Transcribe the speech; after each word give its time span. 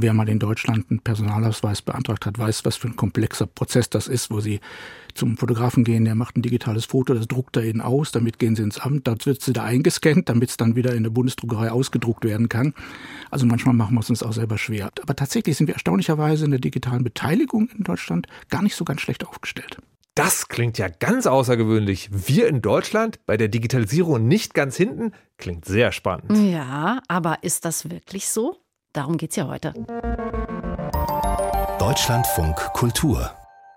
Wer 0.00 0.12
mal 0.12 0.28
in 0.28 0.38
Deutschland 0.38 0.86
einen 0.90 1.00
Personalausweis 1.00 1.82
beantragt 1.82 2.26
hat, 2.26 2.38
weiß, 2.38 2.64
was 2.64 2.76
für 2.76 2.88
ein 2.88 2.96
komplexer 2.96 3.46
Prozess 3.46 3.90
das 3.90 4.08
ist, 4.08 4.30
wo 4.30 4.40
Sie 4.40 4.60
zum 5.14 5.36
Fotografen 5.36 5.82
gehen, 5.84 6.04
der 6.04 6.14
macht 6.14 6.36
ein 6.36 6.42
digitales 6.42 6.84
Foto, 6.84 7.14
das 7.14 7.26
druckt 7.26 7.56
er 7.56 7.64
Ihnen 7.64 7.80
aus, 7.80 8.12
damit 8.12 8.38
gehen 8.38 8.54
Sie 8.54 8.62
ins 8.62 8.78
Amt, 8.78 9.08
dort 9.08 9.26
wird 9.26 9.42
sie 9.42 9.52
da 9.52 9.64
eingescannt, 9.64 10.28
damit 10.28 10.50
es 10.50 10.56
dann 10.56 10.76
wieder 10.76 10.94
in 10.94 11.02
der 11.02 11.10
Bundesdruckerei 11.10 11.70
ausgedruckt 11.72 12.24
werden 12.24 12.48
kann. 12.48 12.74
Also 13.30 13.44
manchmal 13.44 13.74
machen 13.74 13.94
wir 13.94 14.00
es 14.00 14.10
uns 14.10 14.22
auch 14.22 14.32
selber 14.32 14.58
schwer. 14.58 14.90
Aber 15.02 15.16
tatsächlich 15.16 15.56
sind 15.56 15.66
wir 15.66 15.74
erstaunlicherweise 15.74 16.44
in 16.44 16.52
der 16.52 16.60
digitalen 16.60 17.02
Beteiligung 17.02 17.68
in 17.76 17.84
Deutschland 17.84 18.26
gar 18.48 18.62
nicht 18.62 18.76
so 18.76 18.84
ganz 18.84 19.00
schlecht 19.00 19.26
aufgestellt. 19.26 19.78
Das 20.14 20.48
klingt 20.48 20.78
ja 20.78 20.88
ganz 20.88 21.26
außergewöhnlich. 21.26 22.10
Wir 22.10 22.48
in 22.48 22.60
Deutschland 22.60 23.24
bei 23.26 23.36
der 23.36 23.46
Digitalisierung 23.46 24.26
nicht 24.26 24.52
ganz 24.52 24.76
hinten, 24.76 25.12
klingt 25.36 25.64
sehr 25.64 25.92
spannend. 25.92 26.36
Ja, 26.50 27.00
aber 27.06 27.38
ist 27.42 27.64
das 27.64 27.88
wirklich 27.88 28.28
so? 28.28 28.56
Darum 28.98 29.16
geht 29.16 29.30
es 29.30 29.36
ja 29.36 29.46
heute. 29.46 29.74
Deutschlandfunk 31.78 32.56
Kultur 32.72 33.30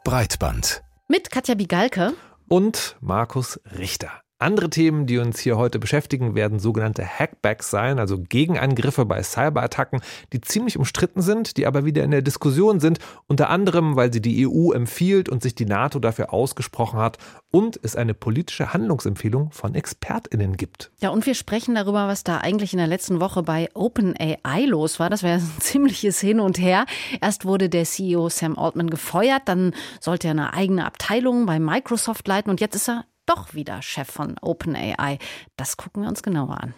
Breitband 0.03 0.81
mit 1.07 1.29
Katja 1.29 1.53
Bigalke 1.53 2.13
und 2.49 2.97
Markus 3.01 3.59
Richter. 3.77 4.09
Andere 4.41 4.71
Themen, 4.71 5.05
die 5.05 5.19
uns 5.19 5.39
hier 5.39 5.57
heute 5.57 5.77
beschäftigen, 5.77 6.33
werden 6.33 6.57
sogenannte 6.57 7.05
Hackbacks 7.05 7.69
sein, 7.69 7.99
also 7.99 8.17
Gegenangriffe 8.17 9.05
bei 9.05 9.21
Cyberattacken, 9.21 10.01
die 10.33 10.41
ziemlich 10.41 10.77
umstritten 10.77 11.21
sind, 11.21 11.57
die 11.57 11.67
aber 11.67 11.85
wieder 11.85 12.03
in 12.03 12.09
der 12.09 12.23
Diskussion 12.23 12.79
sind, 12.79 12.97
unter 13.27 13.51
anderem, 13.51 13.95
weil 13.95 14.11
sie 14.11 14.21
die 14.21 14.47
EU 14.47 14.71
empfiehlt 14.71 15.29
und 15.29 15.43
sich 15.43 15.53
die 15.53 15.65
NATO 15.65 15.99
dafür 15.99 16.33
ausgesprochen 16.33 16.99
hat 16.99 17.19
und 17.51 17.79
es 17.83 17.95
eine 17.95 18.15
politische 18.15 18.73
Handlungsempfehlung 18.73 19.51
von 19.51 19.75
ExpertInnen 19.75 20.57
gibt. 20.57 20.89
Ja, 21.01 21.09
und 21.09 21.27
wir 21.27 21.35
sprechen 21.35 21.75
darüber, 21.75 22.07
was 22.07 22.23
da 22.23 22.39
eigentlich 22.39 22.73
in 22.73 22.79
der 22.79 22.87
letzten 22.87 23.19
Woche 23.19 23.43
bei 23.43 23.69
OpenAI 23.75 24.65
los 24.65 24.99
war. 24.99 25.11
Das 25.11 25.21
war 25.21 25.29
ja 25.29 25.35
ein 25.35 25.51
ziemliches 25.59 26.19
Hin 26.19 26.39
und 26.39 26.57
Her. 26.57 26.85
Erst 27.21 27.45
wurde 27.45 27.69
der 27.69 27.85
CEO 27.85 28.29
Sam 28.29 28.57
Altman 28.57 28.89
gefeuert, 28.89 29.43
dann 29.45 29.75
sollte 29.99 30.29
er 30.29 30.31
eine 30.31 30.53
eigene 30.53 30.85
Abteilung 30.85 31.45
bei 31.45 31.59
Microsoft 31.59 32.27
leiten 32.27 32.49
und 32.49 32.59
jetzt 32.59 32.75
ist 32.75 32.89
er 32.89 33.05
doch 33.31 33.53
wieder 33.53 33.81
Chef 33.81 34.09
von 34.09 34.35
OpenAI. 34.41 35.17
Das 35.55 35.77
gucken 35.77 36.03
wir 36.03 36.09
uns 36.09 36.21
genauer 36.21 36.61
an. 36.61 36.73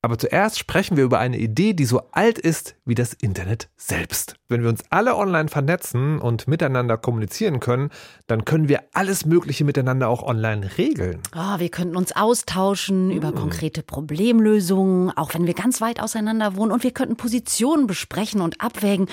Aber 0.00 0.16
zuerst 0.16 0.60
sprechen 0.60 0.96
wir 0.96 1.02
über 1.02 1.18
eine 1.18 1.38
Idee, 1.38 1.72
die 1.72 1.84
so 1.84 2.02
alt 2.12 2.38
ist 2.38 2.76
wie 2.84 2.94
das 2.94 3.14
Internet 3.14 3.68
selbst. 3.76 4.36
Wenn 4.48 4.62
wir 4.62 4.68
uns 4.68 4.84
alle 4.90 5.16
online 5.16 5.48
vernetzen 5.48 6.20
und 6.20 6.46
miteinander 6.46 6.96
kommunizieren 6.96 7.58
können, 7.58 7.90
dann 8.28 8.44
können 8.44 8.68
wir 8.68 8.84
alles 8.92 9.26
Mögliche 9.26 9.64
miteinander 9.64 10.08
auch 10.08 10.22
online 10.22 10.78
regeln. 10.78 11.20
Oh, 11.34 11.58
wir 11.58 11.68
könnten 11.68 11.96
uns 11.96 12.14
austauschen 12.14 13.10
über 13.10 13.32
konkrete 13.32 13.82
Problemlösungen, 13.82 15.10
auch 15.16 15.34
wenn 15.34 15.46
wir 15.46 15.54
ganz 15.54 15.80
weit 15.80 16.00
auseinander 16.00 16.54
wohnen. 16.54 16.70
Und 16.70 16.84
wir 16.84 16.92
könnten 16.92 17.16
Positionen 17.16 17.88
besprechen 17.88 18.40
und 18.40 18.60
abwägen 18.60 19.08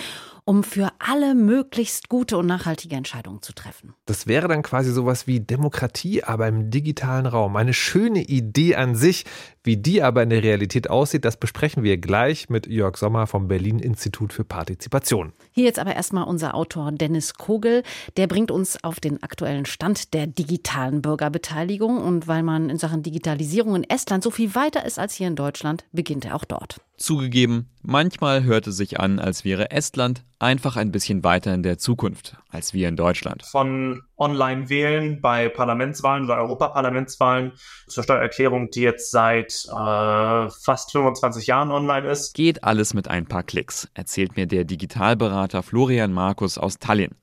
um 0.46 0.64
für 0.64 0.92
alle 1.00 1.34
möglichst 1.34 2.08
gute 2.08 2.38
und 2.38 2.46
nachhaltige 2.46 2.96
Entscheidungen 2.96 3.42
zu 3.42 3.54
treffen. 3.54 3.96
Das 4.06 4.28
wäre 4.28 4.48
dann 4.48 4.62
quasi 4.62 4.92
sowas 4.92 5.26
wie 5.26 5.40
Demokratie, 5.40 6.24
aber 6.24 6.48
im 6.48 6.70
digitalen 6.70 7.26
Raum. 7.26 7.56
Eine 7.56 7.74
schöne 7.74 8.22
Idee 8.22 8.76
an 8.76 8.96
sich. 8.96 9.26
Wie 9.64 9.78
die 9.78 10.04
aber 10.04 10.22
in 10.22 10.30
der 10.30 10.44
Realität 10.44 10.92
aussieht, 10.92 11.26
das 11.26 11.38
besprechen 11.38 11.82
wir 11.82 11.98
gleich 11.98 12.50
mit 12.50 12.68
Jörg 12.68 12.98
Sommer 12.98 13.26
vom 13.26 13.48
Berlin 13.48 13.80
Institut 13.80 14.32
für 14.32 14.44
Partizipation. 14.44 15.34
Hier 15.52 15.64
jetzt 15.64 15.80
aber 15.80 15.96
erstmal 15.96 16.26
unser 16.26 16.54
Autor 16.54 16.92
Dennis 16.92 17.34
Kogel. 17.34 17.82
Der 18.16 18.28
bringt 18.28 18.52
uns 18.52 18.84
auf 18.84 19.00
den 19.00 19.24
aktuellen 19.24 19.66
Stand 19.66 20.14
der 20.14 20.28
digitalen 20.28 21.02
Bürgerbeteiligung. 21.02 21.98
Und 21.98 22.28
weil 22.28 22.44
man 22.44 22.70
in 22.70 22.78
Sachen 22.78 23.02
Digitalisierung 23.02 23.76
in 23.76 23.84
Estland 23.84 24.24
so 24.24 24.30
viel 24.30 24.54
weiter 24.54 24.86
ist 24.86 25.00
als 25.00 25.16
hier 25.16 25.28
in 25.28 25.36
Deutschland, 25.36 25.86
beginnt 25.92 26.26
er 26.26 26.36
auch 26.36 26.46
dort. 26.46 26.85
Zugegeben, 26.98 27.70
manchmal 27.82 28.44
hört 28.44 28.68
es 28.68 28.78
sich 28.78 29.00
an, 29.00 29.20
als 29.20 29.44
wäre 29.44 29.72
Estland 29.72 30.24
einfach 30.40 30.78
ein 30.78 30.92
bisschen 30.92 31.24
weiter 31.24 31.54
in 31.54 31.62
der 31.62 31.78
Zukunft 31.78 32.38
als 32.50 32.74
wir 32.74 32.88
in 32.88 32.96
Deutschland. 32.96 33.44
Von 33.44 34.02
Online-Wählen 34.18 35.20
bei 35.20 35.50
Parlamentswahlen 35.50 36.24
oder 36.24 36.38
Europaparlamentswahlen 36.38 37.52
zur 37.88 38.04
Steuererklärung, 38.04 38.70
die 38.70 38.82
jetzt 38.82 39.12
seit 39.12 39.66
äh, 39.66 40.50
fast 40.64 40.94
25 40.94 41.48
Jahren 41.48 41.72
online 41.72 42.08
ist. 42.08 42.34
Geht 42.34 42.64
alles 42.64 42.94
mit 42.94 43.10
ein 43.10 43.26
paar 43.26 43.44
Klicks, 43.44 43.90
erzählt 43.94 44.38
mir 44.38 44.48
der 44.48 44.64
Digitalberater 44.64 45.64
Florian 45.64 46.14
Markus 46.14 46.58
aus 46.58 46.80
Tallinn. 46.80 47.16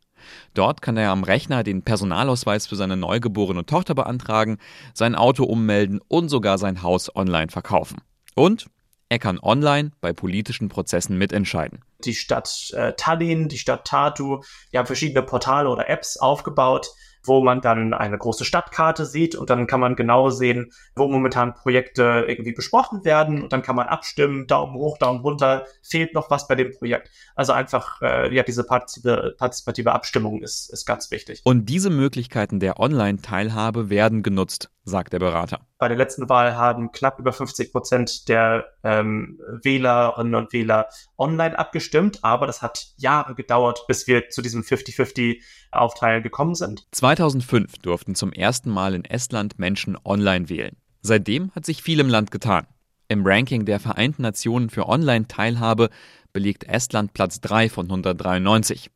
Dort 0.54 0.82
kann 0.82 0.97
er 0.97 1.10
am 1.10 1.24
Rechner 1.24 1.62
den 1.62 1.82
Personalausweis 1.82 2.66
für 2.66 2.76
seine 2.76 2.97
neugeborene 2.97 3.64
Tochter 3.64 3.94
beantragen, 3.94 4.58
sein 4.92 5.14
Auto 5.14 5.44
ummelden 5.44 6.00
und 6.08 6.28
sogar 6.28 6.58
sein 6.58 6.82
Haus 6.82 7.14
online 7.16 7.50
verkaufen. 7.50 8.02
Und 8.34 8.66
er 9.12 9.18
kann 9.18 9.38
online 9.38 9.92
bei 10.00 10.14
politischen 10.14 10.70
Prozessen 10.70 11.18
mitentscheiden. 11.18 11.80
Die 12.02 12.14
Stadt 12.14 12.72
äh, 12.74 12.94
Tallinn, 12.96 13.48
die 13.48 13.58
Stadt 13.58 13.86
Tartu, 13.86 14.42
die 14.72 14.78
haben 14.78 14.86
verschiedene 14.86 15.22
Portale 15.22 15.68
oder 15.68 15.90
Apps 15.90 16.16
aufgebaut, 16.16 16.88
wo 17.25 17.43
man 17.43 17.60
dann 17.60 17.94
eine 17.94 18.19
große 18.19 18.44
Stadtkarte 18.44 19.06
sieht 19.06 19.34
und 19.34 19.50
dann 19.50 19.66
kann 19.66 19.81
man 19.81 19.97
genau 19.97 20.31
sehen, 20.31 20.72
wo 20.97 21.09
momentan 21.09 21.55
Projekte 21.55 22.25
irgendwie 22.27 22.53
besprochen 22.53 23.05
werden 23.05 23.43
und 23.43 23.53
dann 23.53 23.62
kann 23.62 23.77
man 23.77 23.87
abstimmen, 23.87 24.47
Daumen 24.47 24.75
hoch, 24.75 24.99
Daumen 24.99 25.21
runter, 25.21 25.66
fehlt 25.83 26.15
noch 26.15 26.31
was 26.31 26.49
bei 26.49 26.55
dem 26.55 26.72
Projekt. 26.72 27.10
Also 27.34 27.53
einfach, 27.53 28.00
äh, 28.03 28.34
ja, 28.34 28.43
diese 28.43 28.65
partizipative, 28.65 29.34
partizipative 29.38 29.93
Abstimmung 29.93 30.43
ist, 30.43 30.72
ist 30.72 30.87
ganz 30.87 31.10
wichtig. 31.10 31.41
Und 31.44 31.66
diese 31.66 31.91
Möglichkeiten 31.91 32.60
der 32.60 32.78
Online-Teilhabe 32.78 33.91
werden 33.91 34.22
genutzt, 34.22 34.71
sagt 34.84 35.12
der 35.12 35.19
Berater. 35.19 35.60
Bei 35.78 35.89
der 35.89 35.97
letzten 35.97 36.28
Wahl 36.28 36.56
haben 36.56 36.93
knapp 36.93 37.19
über 37.19 37.33
50 37.33 37.72
Prozent 37.72 38.28
der 38.28 38.66
ähm, 38.83 39.41
Wählerinnen 39.62 40.34
und 40.34 40.53
Wähler 40.53 40.89
online 41.19 41.59
abgestimmt, 41.59 42.21
aber 42.22 42.47
das 42.47 42.62
hat 42.62 42.87
Jahre 42.97 43.34
gedauert, 43.34 43.84
bis 43.87 44.06
wir 44.06 44.28
zu 44.28 44.43
diesem 44.43 44.62
50-50 44.62 45.43
Aufteil 45.72 46.22
gekommen 46.22 46.55
sind. 46.55 46.87
2005 46.93 47.78
durften 47.78 48.15
zum 48.15 48.33
ersten 48.33 48.71
Mal 48.71 48.94
in 48.94 49.05
Estland 49.05 49.59
Menschen 49.59 49.99
online 50.05 50.49
wählen. 50.49 50.77
Seitdem 51.00 51.50
hat 51.55 51.66
sich 51.66 51.83
viel 51.83 52.00
im 52.00 52.09
Land 52.09 52.31
getan. 52.31 52.66
Im 53.09 53.27
Ranking 53.27 53.65
der 53.65 53.81
Vereinten 53.81 54.22
Nationen 54.22 54.71
für 54.71 54.88
Online-Teilhabe 54.88 55.91
belegt 56.33 56.65
Estland 56.65 57.12
Platz 57.12 57.41
3 57.41 57.69
von 57.69 57.87
193. 57.87 58.91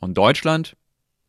Und 0.00 0.18
Deutschland 0.18 0.76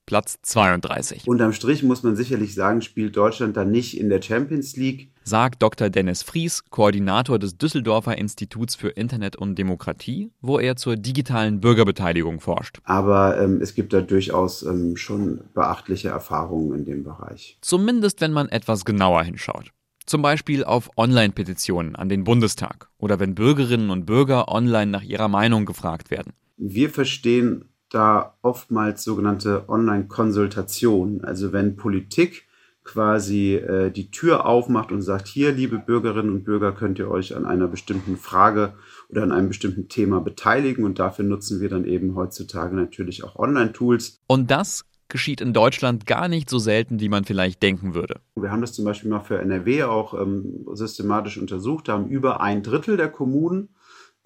Platz 0.06 0.40
32. 0.42 1.28
Unterm 1.28 1.54
Strich 1.54 1.84
muss 1.84 2.04
man 2.04 2.16
sicherlich 2.16 2.54
sagen, 2.54 2.82
spielt 2.82 3.16
Deutschland 3.16 3.56
dann 3.56 3.72
nicht 3.72 3.98
in 3.98 4.10
der 4.10 4.22
Champions 4.22 4.76
League. 4.76 5.13
Sagt 5.24 5.64
Dr. 5.64 5.90
Dennis 5.90 6.22
Fries, 6.22 6.64
Koordinator 6.70 7.40
des 7.40 7.58
Düsseldorfer 7.58 8.18
Instituts 8.18 8.76
für 8.76 8.90
Internet 8.90 9.36
und 9.36 9.56
Demokratie, 9.56 10.32
wo 10.42 10.60
er 10.60 10.76
zur 10.76 10.98
digitalen 10.98 11.62
Bürgerbeteiligung 11.62 12.42
forscht. 12.42 12.80
Aber 12.84 13.40
ähm, 13.40 13.62
es 13.62 13.74
gibt 13.74 13.94
da 13.94 14.02
durchaus 14.02 14.64
ähm, 14.64 14.98
schon 14.98 15.42
beachtliche 15.54 16.10
Erfahrungen 16.10 16.78
in 16.78 16.86
dem 16.86 17.04
Bereich. 17.04 17.58
Zumindest 17.62 18.20
wenn 18.20 18.34
man 18.34 18.50
etwas 18.50 18.84
genauer 18.84 19.24
hinschaut. 19.24 19.72
Zum 20.06 20.22
Beispiel 20.22 20.66
auf 20.66 20.90
Online-Petitionen 20.98 21.96
an 21.96 22.10
den 22.10 22.26
Bundestag 22.26 22.90
oder 22.98 23.22
wenn 23.22 23.36
Bürgerinnen 23.36 23.90
und 23.90 24.06
Bürger 24.06 24.50
online 24.50 24.92
nach 24.92 25.04
ihrer 25.04 25.30
Meinung 25.30 25.66
gefragt 25.66 26.12
werden. 26.12 26.34
Wir 26.58 26.90
verstehen 26.90 27.70
da 27.90 28.36
oftmals 28.42 29.04
sogenannte 29.04 29.70
Online-Konsultationen. 29.70 31.24
Also 31.24 31.54
wenn 31.54 31.78
Politik 31.78 32.46
quasi 32.84 33.56
äh, 33.56 33.92
die 33.92 34.12
Tür 34.12 34.46
aufmacht 34.46 34.92
und 34.92 35.02
sagt, 35.02 35.28
hier, 35.28 35.52
liebe 35.52 35.78
Bürgerinnen 35.78 36.32
und 36.32 36.44
Bürger, 36.44 36.72
könnt 36.72 37.00
ihr 37.00 37.10
euch 37.10 37.36
an 37.36 37.46
einer 37.46 37.68
bestimmten 37.68 38.18
Frage 38.18 38.74
oder 39.10 39.24
an 39.24 39.32
einem 39.32 39.48
bestimmten 39.48 39.88
Thema 39.88 40.20
beteiligen. 40.20 40.84
Und 40.84 41.00
dafür 41.00 41.26
nutzen 41.26 41.62
wir 41.62 41.70
dann 41.70 41.86
eben 41.86 42.16
heutzutage 42.16 42.76
natürlich 42.76 43.24
auch 43.24 43.36
Online-Tools. 43.36 44.20
Und 44.28 44.52
das 44.52 44.86
geschieht 45.08 45.42
in 45.42 45.54
Deutschland 45.54 46.06
gar 46.08 46.28
nicht 46.28 46.50
so 46.50 46.58
selten, 46.60 47.00
wie 47.00 47.10
man 47.10 47.24
vielleicht 47.24 47.62
denken 47.62 47.94
würde. 47.94 48.20
Wir 48.36 48.52
haben 48.52 48.62
das 48.62 48.74
zum 48.74 48.84
Beispiel 48.86 49.12
mal 49.12 49.20
für 49.20 49.40
NRW 49.40 49.84
auch 49.84 50.20
ähm, 50.20 50.66
systematisch 50.74 51.38
untersucht, 51.38 51.88
da 51.88 51.94
haben 51.94 52.08
über 52.08 52.42
ein 52.42 52.64
Drittel 52.64 52.98
der 52.98 53.10
Kommunen 53.10 53.70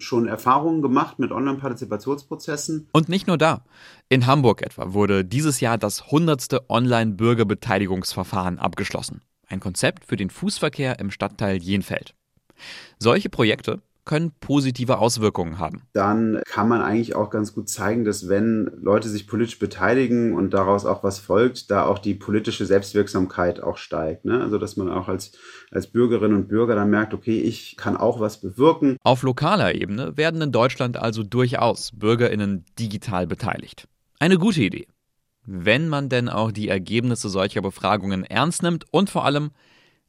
schon 0.00 0.28
Erfahrungen 0.28 0.80
gemacht 0.80 1.18
mit 1.18 1.32
Online-Partizipationsprozessen. 1.32 2.88
Und 2.92 3.08
nicht 3.08 3.26
nur 3.26 3.36
da. 3.36 3.64
In 4.08 4.26
Hamburg 4.26 4.62
etwa 4.62 4.92
wurde 4.94 5.24
dieses 5.24 5.60
Jahr 5.60 5.76
das 5.76 6.02
100. 6.02 6.70
Online-Bürgerbeteiligungsverfahren 6.70 8.58
abgeschlossen. 8.58 9.22
Ein 9.48 9.60
Konzept 9.60 10.04
für 10.04 10.16
den 10.16 10.30
Fußverkehr 10.30 11.00
im 11.00 11.10
Stadtteil 11.10 11.56
Jenfeld. 11.56 12.14
Solche 12.98 13.28
Projekte 13.28 13.82
können 14.08 14.32
positive 14.40 14.98
Auswirkungen 14.98 15.60
haben. 15.60 15.82
Dann 15.92 16.40
kann 16.46 16.66
man 16.66 16.80
eigentlich 16.80 17.14
auch 17.14 17.30
ganz 17.30 17.54
gut 17.54 17.68
zeigen, 17.68 18.04
dass 18.04 18.28
wenn 18.28 18.72
Leute 18.80 19.08
sich 19.08 19.28
politisch 19.28 19.60
beteiligen 19.60 20.34
und 20.34 20.52
daraus 20.52 20.86
auch 20.86 21.04
was 21.04 21.20
folgt, 21.20 21.70
da 21.70 21.84
auch 21.84 22.00
die 22.00 22.14
politische 22.14 22.66
Selbstwirksamkeit 22.66 23.62
auch 23.62 23.76
steigt. 23.76 24.24
Ne? 24.24 24.40
Also 24.40 24.58
dass 24.58 24.76
man 24.76 24.90
auch 24.90 25.08
als, 25.08 25.32
als 25.70 25.86
Bürgerin 25.86 26.34
und 26.34 26.48
Bürger 26.48 26.74
dann 26.74 26.90
merkt, 26.90 27.14
okay, 27.14 27.40
ich 27.40 27.76
kann 27.76 27.96
auch 27.96 28.18
was 28.18 28.40
bewirken. 28.40 28.96
Auf 29.04 29.22
lokaler 29.22 29.74
Ebene 29.74 30.16
werden 30.16 30.40
in 30.40 30.50
Deutschland 30.50 30.96
also 30.96 31.22
durchaus 31.22 31.92
Bürgerinnen 31.94 32.64
digital 32.78 33.26
beteiligt. 33.26 33.86
Eine 34.18 34.38
gute 34.38 34.62
Idee. 34.62 34.88
Wenn 35.44 35.88
man 35.88 36.08
denn 36.08 36.28
auch 36.28 36.50
die 36.50 36.68
Ergebnisse 36.68 37.28
solcher 37.28 37.60
Befragungen 37.62 38.24
ernst 38.24 38.62
nimmt 38.62 38.86
und 38.90 39.10
vor 39.10 39.24
allem 39.24 39.50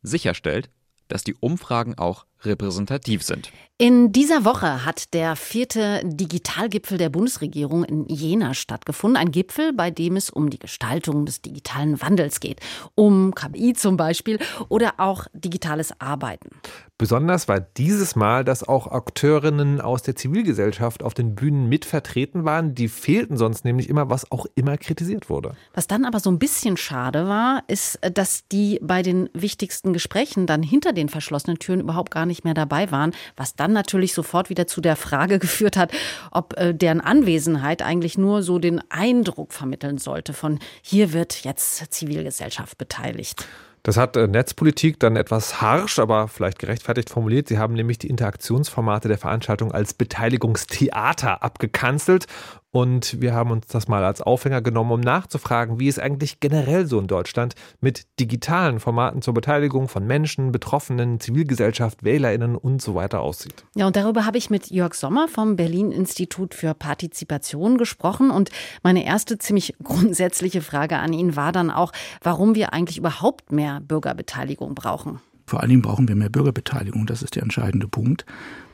sicherstellt, 0.02 0.70
dass 1.10 1.24
die 1.24 1.36
Umfragen 1.36 1.98
auch 1.98 2.26
repräsentativ 2.44 3.24
sind. 3.24 3.52
In 3.82 4.12
dieser 4.12 4.44
Woche 4.44 4.86
hat 4.86 5.14
der 5.14 5.38
vierte 5.38 6.02
Digitalgipfel 6.04 6.98
der 6.98 7.08
Bundesregierung 7.08 7.86
in 7.86 8.06
Jena 8.08 8.54
stattgefunden. 8.54 9.16
Ein 9.16 9.32
Gipfel, 9.32 9.72
bei 9.72 9.90
dem 9.90 10.18
es 10.18 10.30
um 10.30 10.50
die 10.50 10.60
Gestaltung 10.60 11.26
des 11.26 11.42
digitalen 11.42 12.02
Wandels 12.02 12.42
geht. 12.42 12.60
Um 12.96 13.34
KI 13.34 13.72
zum 13.74 13.96
Beispiel 13.96 14.38
oder 14.68 14.96
auch 14.98 15.28
digitales 15.34 15.94
Arbeiten. 16.02 16.50
Besonders 16.98 17.48
war 17.48 17.62
dieses 17.62 18.18
Mal, 18.18 18.44
dass 18.44 18.68
auch 18.68 18.88
Akteurinnen 18.88 19.80
aus 19.80 20.04
der 20.04 20.18
Zivilgesellschaft 20.18 21.02
auf 21.02 21.14
den 21.14 21.34
Bühnen 21.34 21.70
mit 21.70 21.86
vertreten 21.86 22.44
waren. 22.44 22.76
Die 22.76 22.90
fehlten 22.90 23.38
sonst 23.38 23.64
nämlich 23.64 23.88
immer, 23.88 24.10
was 24.10 24.30
auch 24.34 24.46
immer 24.56 24.78
kritisiert 24.78 25.30
wurde. 25.30 25.54
Was 25.74 25.88
dann 25.88 26.04
aber 26.04 26.20
so 26.20 26.30
ein 26.30 26.40
bisschen 26.40 26.76
schade 26.76 27.30
war, 27.30 27.64
ist, 27.68 28.00
dass 28.14 28.46
die 28.50 28.80
bei 28.82 29.02
den 29.02 29.30
wichtigsten 29.34 29.94
Gesprächen 29.94 30.46
dann 30.46 30.62
hinter 30.62 30.92
den 30.92 31.08
verschlossenen 31.08 31.60
Türen 31.60 31.80
überhaupt 31.80 32.12
gar 32.12 32.26
nicht 32.26 32.29
mehr 32.44 32.54
dabei 32.54 32.92
waren, 32.92 33.12
was 33.36 33.56
dann 33.56 33.74
natürlich 33.74 34.14
sofort 34.14 34.50
wieder 34.50 34.68
zu 34.68 34.82
der 34.82 34.96
Frage 34.96 35.40
geführt 35.40 35.78
hat, 35.78 35.92
ob 36.32 36.58
äh, 36.58 36.74
deren 36.74 37.02
Anwesenheit 37.02 37.82
eigentlich 37.82 38.18
nur 38.18 38.44
so 38.44 38.60
den 38.60 38.82
Eindruck 38.90 39.54
vermitteln 39.54 39.98
sollte 39.98 40.34
von 40.34 40.60
hier 40.82 41.14
wird 41.14 41.44
jetzt 41.44 41.92
Zivilgesellschaft 41.92 42.78
beteiligt. 42.78 43.46
Das 43.84 43.96
hat 43.98 44.18
äh, 44.18 44.28
Netzpolitik 44.28 45.00
dann 45.00 45.16
etwas 45.16 45.62
harsch, 45.62 46.00
aber 46.00 46.28
vielleicht 46.28 46.60
gerechtfertigt 46.60 47.10
formuliert. 47.10 47.48
Sie 47.48 47.58
haben 47.58 47.74
nämlich 47.74 47.98
die 47.98 48.10
Interaktionsformate 48.10 49.08
der 49.08 49.18
Veranstaltung 49.18 49.72
als 49.72 49.94
Beteiligungstheater 49.94 51.44
abgekanzelt 51.44 52.26
und 52.72 53.20
wir 53.20 53.34
haben 53.34 53.52
uns 53.52 53.68
das 53.68 53.88
mal 53.88 54.04
als 54.04 54.22
Aufhänger 54.22 54.62
genommen, 54.62 54.92
um 54.92 55.00
nachzufragen, 55.00 55.80
wie 55.80 55.88
es 55.88 55.98
eigentlich 55.98 56.40
generell 56.40 56.86
so 56.86 57.00
in 57.00 57.08
Deutschland 57.08 57.56
mit 57.82 58.06
digitalen 58.20 58.80
Formaten 58.80 59.22
zur 59.22 59.34
Beteiligung 59.34 59.88
von 59.88 60.06
Menschen, 60.06 60.52
Betroffenen, 60.52 61.20
Zivilgesellschaft, 61.20 62.04
WählerInnen 62.04 62.56
und 62.56 62.82
so 62.82 62.94
weiter 62.94 63.22
aussieht. 63.22 63.66
Ja, 63.76 63.88
und 63.88 63.96
darüber 63.96 64.26
habe 64.26 64.38
ich 64.38 64.50
mit 64.52 64.70
Jörg 64.70 64.94
Sommer 64.94 65.28
vom 65.28 65.56
Berlin-Institut 65.56 66.54
für 66.54 66.76
Partizipation 66.76 67.78
gesprochen. 67.78 68.30
Und 68.30 68.52
meine 68.84 69.04
erste 69.04 69.40
ziemlich 69.40 69.74
grundsätzliche 69.84 70.62
Frage 70.62 70.98
an 70.98 71.14
ihn 71.14 71.36
war 71.36 71.52
dann 71.52 71.72
auch, 71.72 71.92
warum 72.22 72.54
wir 72.54 72.74
eigentlich 72.74 73.00
überhaupt 73.00 73.52
mehr 73.52 73.80
Bürgerbeteiligung 73.82 74.76
brauchen. 74.76 75.22
Vor 75.50 75.62
allen 75.62 75.70
Dingen 75.70 75.82
brauchen 75.82 76.08
wir 76.08 76.16
mehr 76.16 76.30
Bürgerbeteiligung, 76.30 77.08
das 77.08 77.24
ist 77.24 77.36
der 77.36 77.42
entscheidende 77.42 77.88
Punkt, 77.88 78.24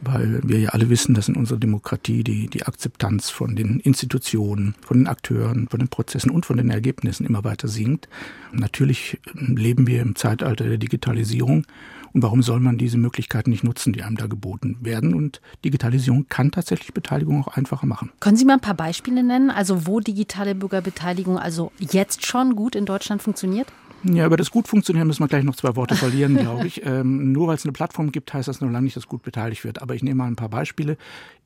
weil 0.02 0.42
wir 0.44 0.60
ja 0.60 0.70
alle 0.72 0.90
wissen, 0.90 1.16
dass 1.16 1.30
in 1.30 1.36
unserer 1.36 1.58
Demokratie 1.58 2.22
die, 2.22 2.48
die 2.48 2.64
Akzeptanz 2.64 3.30
von 3.30 3.56
den 3.56 3.80
Institutionen, 3.80 4.76
von 4.86 4.98
den 4.98 5.08
Akteuren, 5.08 5.70
von 5.70 5.80
den 5.80 5.88
Prozessen 5.88 6.32
und 6.32 6.46
von 6.46 6.58
den 6.58 6.70
Ergebnissen 6.70 7.26
immer 7.26 7.46
weiter 7.46 7.70
sinkt. 7.70 8.10
Natürlich 8.52 9.22
leben 9.34 9.88
wir 9.88 10.02
im 10.02 10.18
Zeitalter 10.18 10.66
der 10.66 10.78
Digitalisierung 10.78 11.66
und 12.12 12.24
warum 12.24 12.44
soll 12.44 12.60
man 12.60 12.78
diese 12.78 12.98
Möglichkeiten 12.98 13.52
nicht 13.52 13.64
nutzen, 13.64 13.94
die 13.94 14.04
einem 14.04 14.18
da 14.18 14.28
geboten 14.28 14.78
werden? 14.82 15.14
Und 15.14 15.40
Digitalisierung 15.64 16.28
kann 16.28 16.52
tatsächlich 16.52 16.94
Beteiligung 16.94 17.42
auch 17.42 17.56
einfacher 17.56 17.86
machen. 17.88 18.12
Können 18.20 18.36
Sie 18.36 18.44
mal 18.44 18.54
ein 18.56 18.60
paar 18.60 18.74
Beispiele 18.74 19.24
nennen, 19.24 19.50
also 19.50 19.88
wo 19.88 20.02
digitale 20.02 20.56
Bürgerbeteiligung 20.56 21.40
also 21.40 21.72
jetzt 21.80 22.26
schon 22.26 22.56
gut 22.58 22.76
in 22.76 22.86
Deutschland 22.86 23.22
funktioniert? 23.22 23.68
Ja, 24.14 24.28
über 24.28 24.38
das 24.38 24.52
gut 24.52 24.68
funktionieren 24.68 25.08
müssen 25.08 25.24
wir 25.24 25.28
gleich 25.28 25.44
noch 25.44 25.56
zwei 25.56 25.76
Worte 25.76 25.96
verlieren, 25.96 26.38
glaube 26.38 26.68
ich. 26.68 26.76
Ähm, 26.86 27.32
nur 27.32 27.48
weil 27.48 27.56
es 27.56 27.66
eine 27.66 27.72
Plattform 27.72 28.12
gibt, 28.12 28.34
heißt 28.34 28.48
das 28.48 28.62
noch 28.62 28.70
lange 28.70 28.84
nicht, 28.84 28.96
dass 28.96 29.08
gut 29.08 29.24
beteiligt 29.24 29.64
wird. 29.64 29.82
Aber 29.82 29.96
ich 29.96 30.04
nehme 30.04 30.18
mal 30.18 30.28
ein 30.28 30.36
paar 30.36 30.50
Beispiele. 30.50 30.98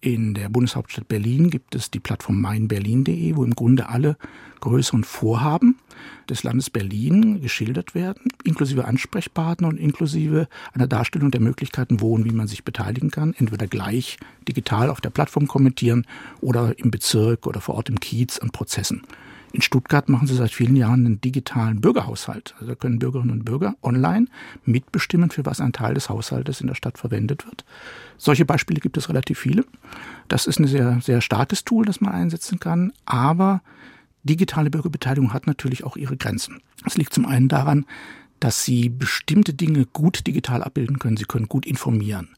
In 0.01 0.33
der 0.33 0.49
Bundeshauptstadt 0.49 1.07
Berlin 1.07 1.49
gibt 1.49 1.75
es 1.75 1.91
die 1.91 1.99
Plattform 1.99 2.41
meinberlin.de, 2.41 3.35
wo 3.37 3.43
im 3.45 3.55
Grunde 3.55 3.87
alle 3.87 4.17
größeren 4.59 5.05
Vorhaben 5.05 5.77
des 6.29 6.43
Landes 6.43 6.69
Berlin 6.69 7.41
geschildert 7.41 7.95
werden, 7.95 8.23
inklusive 8.43 8.85
Ansprechpartner 8.85 9.69
und 9.69 9.77
inklusive 9.77 10.49
einer 10.73 10.87
Darstellung 10.87 11.31
der 11.31 11.41
Möglichkeiten, 11.41 12.01
wo 12.01 12.15
und 12.15 12.25
wie 12.25 12.35
man 12.35 12.47
sich 12.47 12.65
beteiligen 12.65 13.11
kann. 13.11 13.33
Entweder 13.37 13.67
gleich 13.67 14.17
digital 14.47 14.89
auf 14.89 14.99
der 14.99 15.11
Plattform 15.11 15.47
kommentieren 15.47 16.05
oder 16.41 16.77
im 16.77 16.91
Bezirk 16.91 17.47
oder 17.47 17.61
vor 17.61 17.75
Ort 17.75 17.87
im 17.87 17.99
Kiez 17.99 18.39
an 18.39 18.49
Prozessen. 18.49 19.03
In 19.51 19.61
Stuttgart 19.61 20.09
machen 20.09 20.27
sie 20.27 20.35
seit 20.35 20.51
vielen 20.51 20.75
Jahren 20.75 21.05
einen 21.05 21.21
digitalen 21.21 21.81
Bürgerhaushalt. 21.81 22.53
Also 22.55 22.67
da 22.67 22.75
können 22.75 22.99
Bürgerinnen 22.99 23.31
und 23.31 23.45
Bürger 23.45 23.75
online 23.81 24.27
mitbestimmen, 24.63 25.31
für 25.31 25.45
was 25.45 25.59
ein 25.59 25.73
Teil 25.73 25.95
des 25.95 26.09
Haushaltes 26.09 26.61
in 26.61 26.67
der 26.67 26.75
Stadt 26.75 26.99
verwendet 26.99 27.45
wird. 27.45 27.65
Solche 28.17 28.45
Beispiele 28.45 28.79
gibt 28.79 28.97
es 28.97 29.09
relativ 29.09 29.39
viele. 29.39 29.65
Das 30.27 30.45
ist 30.45 30.59
ein 30.59 30.67
sehr, 30.67 31.01
sehr 31.01 31.21
starkes 31.21 31.65
Tool, 31.65 31.85
das 31.85 31.99
man 31.99 32.13
einsetzen 32.13 32.59
kann. 32.59 32.93
Aber 33.05 33.61
digitale 34.23 34.69
Bürgerbeteiligung 34.69 35.33
hat 35.33 35.47
natürlich 35.47 35.83
auch 35.83 35.97
ihre 35.97 36.17
Grenzen. 36.17 36.61
Es 36.85 36.95
liegt 36.95 37.13
zum 37.13 37.25
einen 37.25 37.47
daran, 37.47 37.85
dass 38.39 38.63
sie 38.63 38.89
bestimmte 38.89 39.53
Dinge 39.53 39.85
gut 39.85 40.27
digital 40.27 40.63
abbilden 40.63 40.99
können. 40.99 41.17
Sie 41.17 41.25
können 41.25 41.47
gut 41.47 41.65
informieren. 41.65 42.29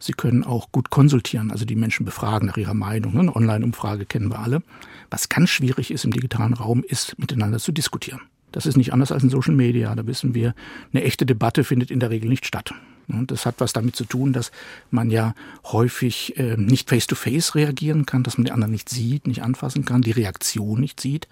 Sie 0.00 0.12
können 0.12 0.44
auch 0.44 0.72
gut 0.72 0.90
konsultieren, 0.90 1.50
also 1.50 1.64
die 1.64 1.76
Menschen 1.76 2.06
befragen 2.06 2.46
nach 2.46 2.56
ihrer 2.56 2.74
Meinung. 2.74 3.18
Eine 3.18 3.36
Online-Umfrage 3.36 4.06
kennen 4.06 4.30
wir 4.30 4.38
alle. 4.38 4.62
Was 5.10 5.28
ganz 5.28 5.50
schwierig 5.50 5.90
ist 5.90 6.04
im 6.04 6.12
digitalen 6.12 6.54
Raum, 6.54 6.82
ist 6.82 7.18
miteinander 7.18 7.58
zu 7.58 7.70
diskutieren. 7.70 8.20
Das 8.50 8.66
ist 8.66 8.76
nicht 8.76 8.92
anders 8.92 9.12
als 9.12 9.22
in 9.22 9.30
Social 9.30 9.54
Media. 9.54 9.94
Da 9.94 10.06
wissen 10.06 10.34
wir, 10.34 10.54
eine 10.92 11.04
echte 11.04 11.26
Debatte 11.26 11.64
findet 11.64 11.90
in 11.90 12.00
der 12.00 12.10
Regel 12.10 12.28
nicht 12.28 12.46
statt. 12.46 12.74
Und 13.08 13.30
das 13.30 13.44
hat 13.44 13.56
was 13.58 13.72
damit 13.72 13.96
zu 13.96 14.04
tun, 14.04 14.32
dass 14.32 14.52
man 14.90 15.10
ja 15.10 15.34
häufig 15.64 16.38
äh, 16.38 16.56
nicht 16.56 16.88
face-to-face 16.88 17.50
-face 17.50 17.54
reagieren 17.56 18.06
kann, 18.06 18.22
dass 18.22 18.38
man 18.38 18.44
die 18.44 18.52
anderen 18.52 18.72
nicht 18.72 18.88
sieht, 18.88 19.26
nicht 19.26 19.42
anfassen 19.42 19.84
kann, 19.84 20.02
die 20.02 20.12
Reaktion 20.12 20.80
nicht 20.80 21.00
sieht. 21.00 21.28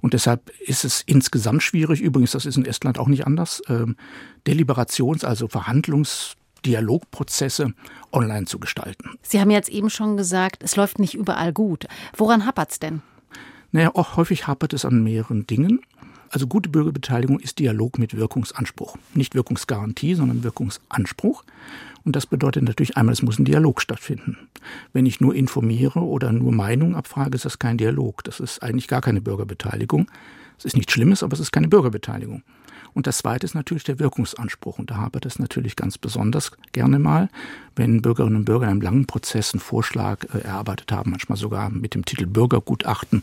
Und 0.00 0.14
deshalb 0.14 0.50
ist 0.60 0.84
es 0.84 1.02
insgesamt 1.06 1.62
schwierig, 1.62 2.00
übrigens, 2.00 2.32
das 2.32 2.44
ist 2.44 2.56
in 2.56 2.66
Estland 2.66 2.98
auch 2.98 3.08
nicht 3.08 3.26
anders, 3.26 3.62
ähm, 3.68 3.96
Deliberations-, 4.46 5.24
also 5.24 5.46
Verhandlungs- 5.46 6.36
Dialogprozesse 6.64 7.74
online 8.12 8.46
zu 8.46 8.58
gestalten. 8.58 9.10
Sie 9.22 9.40
haben 9.40 9.50
jetzt 9.50 9.68
eben 9.68 9.90
schon 9.90 10.16
gesagt, 10.16 10.62
es 10.62 10.76
läuft 10.76 10.98
nicht 10.98 11.14
überall 11.14 11.52
gut. 11.52 11.86
Woran 12.16 12.46
hapert 12.46 12.72
es 12.72 12.78
denn? 12.78 13.02
Naja, 13.70 13.94
auch 13.94 14.16
häufig 14.16 14.46
hapert 14.46 14.72
es 14.72 14.84
an 14.84 15.02
mehreren 15.02 15.46
Dingen. 15.46 15.80
Also 16.30 16.46
gute 16.46 16.70
Bürgerbeteiligung 16.70 17.40
ist 17.40 17.58
Dialog 17.58 17.98
mit 17.98 18.16
Wirkungsanspruch. 18.16 18.96
Nicht 19.14 19.34
Wirkungsgarantie, 19.34 20.14
sondern 20.14 20.42
Wirkungsanspruch. 20.42 21.44
Und 22.04 22.16
das 22.16 22.26
bedeutet 22.26 22.64
natürlich 22.64 22.96
einmal, 22.96 23.12
es 23.12 23.22
muss 23.22 23.38
ein 23.38 23.44
Dialog 23.44 23.80
stattfinden. 23.80 24.36
Wenn 24.92 25.06
ich 25.06 25.20
nur 25.20 25.34
informiere 25.34 26.00
oder 26.00 26.32
nur 26.32 26.52
Meinungen 26.52 26.94
abfrage, 26.94 27.34
ist 27.34 27.44
das 27.44 27.58
kein 27.58 27.78
Dialog. 27.78 28.24
Das 28.24 28.40
ist 28.40 28.62
eigentlich 28.62 28.88
gar 28.88 29.00
keine 29.00 29.20
Bürgerbeteiligung. 29.20 30.10
Es 30.58 30.64
ist 30.64 30.76
nichts 30.76 30.92
Schlimmes, 30.92 31.22
aber 31.22 31.34
es 31.34 31.40
ist 31.40 31.52
keine 31.52 31.68
Bürgerbeteiligung. 31.68 32.42
Und 32.94 33.06
das 33.06 33.18
Zweite 33.18 33.46
ist 33.46 33.54
natürlich 33.54 33.84
der 33.84 33.98
Wirkungsanspruch. 33.98 34.78
Und 34.78 34.90
da 34.90 34.96
habe 34.96 35.20
das 35.20 35.38
natürlich 35.38 35.76
ganz 35.76 35.98
besonders 35.98 36.52
gerne 36.72 36.98
mal, 36.98 37.28
wenn 37.74 38.02
Bürgerinnen 38.02 38.36
und 38.36 38.44
Bürger 38.44 38.64
in 38.64 38.70
einem 38.70 38.80
langen 38.80 39.06
Prozess 39.06 39.54
einen 39.54 39.60
Vorschlag 39.60 40.24
äh, 40.34 40.40
erarbeitet 40.40 40.92
haben, 40.92 41.10
manchmal 41.10 41.38
sogar 41.38 41.70
mit 41.70 41.94
dem 41.94 42.04
Titel 42.04 42.26
Bürgergutachten. 42.26 43.22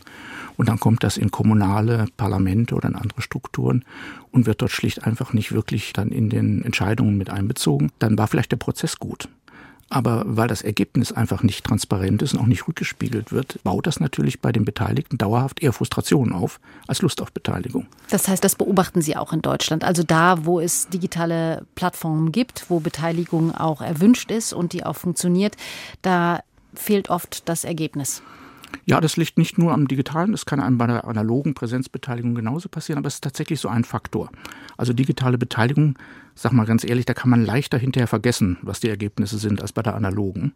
Und 0.56 0.68
dann 0.68 0.80
kommt 0.80 1.04
das 1.04 1.16
in 1.16 1.30
kommunale 1.30 2.06
Parlamente 2.16 2.74
oder 2.74 2.88
in 2.88 2.96
andere 2.96 3.22
Strukturen 3.22 3.84
und 4.32 4.46
wird 4.46 4.60
dort 4.62 4.72
schlicht 4.72 5.04
einfach 5.04 5.32
nicht 5.32 5.52
wirklich 5.52 5.92
dann 5.92 6.10
in 6.10 6.30
den 6.30 6.64
Entscheidungen 6.64 7.16
mit 7.16 7.30
einbezogen. 7.30 7.92
Dann 7.98 8.18
war 8.18 8.26
vielleicht 8.26 8.52
der 8.52 8.56
Prozess 8.56 8.98
gut. 8.98 9.28
Aber 9.92 10.22
weil 10.24 10.46
das 10.46 10.62
Ergebnis 10.62 11.10
einfach 11.10 11.42
nicht 11.42 11.66
transparent 11.66 12.22
ist 12.22 12.34
und 12.34 12.40
auch 12.40 12.46
nicht 12.46 12.68
rückgespiegelt 12.68 13.32
wird, 13.32 13.58
baut 13.64 13.88
das 13.88 13.98
natürlich 13.98 14.40
bei 14.40 14.52
den 14.52 14.64
Beteiligten 14.64 15.18
dauerhaft 15.18 15.62
eher 15.62 15.72
Frustrationen 15.72 16.32
auf 16.32 16.60
als 16.86 17.02
Lust 17.02 17.20
auf 17.20 17.32
Beteiligung. 17.32 17.86
Das 18.08 18.28
heißt, 18.28 18.42
das 18.42 18.54
beobachten 18.54 19.02
Sie 19.02 19.16
auch 19.16 19.32
in 19.32 19.42
Deutschland. 19.42 19.82
Also 19.82 20.04
da, 20.04 20.46
wo 20.46 20.60
es 20.60 20.88
digitale 20.88 21.66
Plattformen 21.74 22.30
gibt, 22.30 22.70
wo 22.70 22.78
Beteiligung 22.78 23.52
auch 23.52 23.80
erwünscht 23.80 24.30
ist 24.30 24.52
und 24.52 24.72
die 24.72 24.84
auch 24.84 24.96
funktioniert, 24.96 25.56
da 26.02 26.40
fehlt 26.72 27.10
oft 27.10 27.48
das 27.48 27.64
Ergebnis. 27.64 28.22
Ja, 28.86 29.00
das 29.00 29.16
liegt 29.16 29.38
nicht 29.38 29.58
nur 29.58 29.72
am 29.72 29.88
Digitalen, 29.88 30.32
das 30.32 30.46
kann 30.46 30.60
einem 30.60 30.78
bei 30.78 30.86
der 30.86 31.04
analogen 31.04 31.54
Präsenzbeteiligung 31.54 32.34
genauso 32.34 32.68
passieren, 32.68 32.98
aber 32.98 33.08
es 33.08 33.14
ist 33.14 33.24
tatsächlich 33.24 33.60
so 33.60 33.68
ein 33.68 33.84
Faktor. 33.84 34.30
Also 34.76 34.92
digitale 34.92 35.38
Beteiligung 35.38 35.96
sag 36.40 36.52
mal 36.52 36.64
ganz 36.64 36.84
ehrlich, 36.84 37.04
da 37.04 37.12
kann 37.12 37.28
man 37.28 37.44
leichter 37.44 37.76
hinterher 37.76 38.06
vergessen, 38.06 38.56
was 38.62 38.80
die 38.80 38.88
Ergebnisse 38.88 39.36
sind, 39.36 39.60
als 39.60 39.72
bei 39.72 39.82
der 39.82 39.94
analogen. 39.94 40.54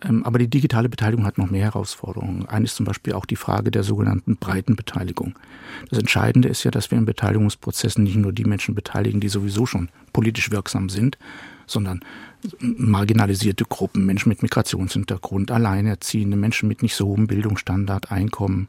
Ähm, 0.00 0.24
aber 0.24 0.38
die 0.38 0.48
digitale 0.48 0.88
Beteiligung 0.88 1.26
hat 1.26 1.38
noch 1.38 1.50
mehr 1.50 1.64
Herausforderungen. 1.64 2.46
Eine 2.46 2.66
ist 2.66 2.76
zum 2.76 2.86
Beispiel 2.86 3.14
auch 3.14 3.26
die 3.26 3.34
Frage 3.34 3.72
der 3.72 3.82
sogenannten 3.82 4.36
breiten 4.36 4.76
Beteiligung. 4.76 5.34
Das 5.90 5.98
Entscheidende 5.98 6.48
ist 6.48 6.62
ja, 6.62 6.70
dass 6.70 6.92
wir 6.92 6.98
in 6.98 7.04
Beteiligungsprozessen 7.04 8.04
nicht 8.04 8.14
nur 8.14 8.32
die 8.32 8.44
Menschen 8.44 8.76
beteiligen, 8.76 9.20
die 9.20 9.28
sowieso 9.28 9.66
schon 9.66 9.88
politisch 10.12 10.52
wirksam 10.52 10.88
sind, 10.88 11.18
sondern 11.70 12.00
marginalisierte 12.60 13.64
Gruppen, 13.64 14.06
Menschen 14.06 14.28
mit 14.28 14.42
Migrationshintergrund, 14.42 15.50
Alleinerziehende, 15.50 16.36
Menschen 16.36 16.68
mit 16.68 16.82
nicht 16.82 16.94
so 16.94 17.06
hohem 17.06 17.26
Bildungsstandard, 17.26 18.10
Einkommen, 18.10 18.68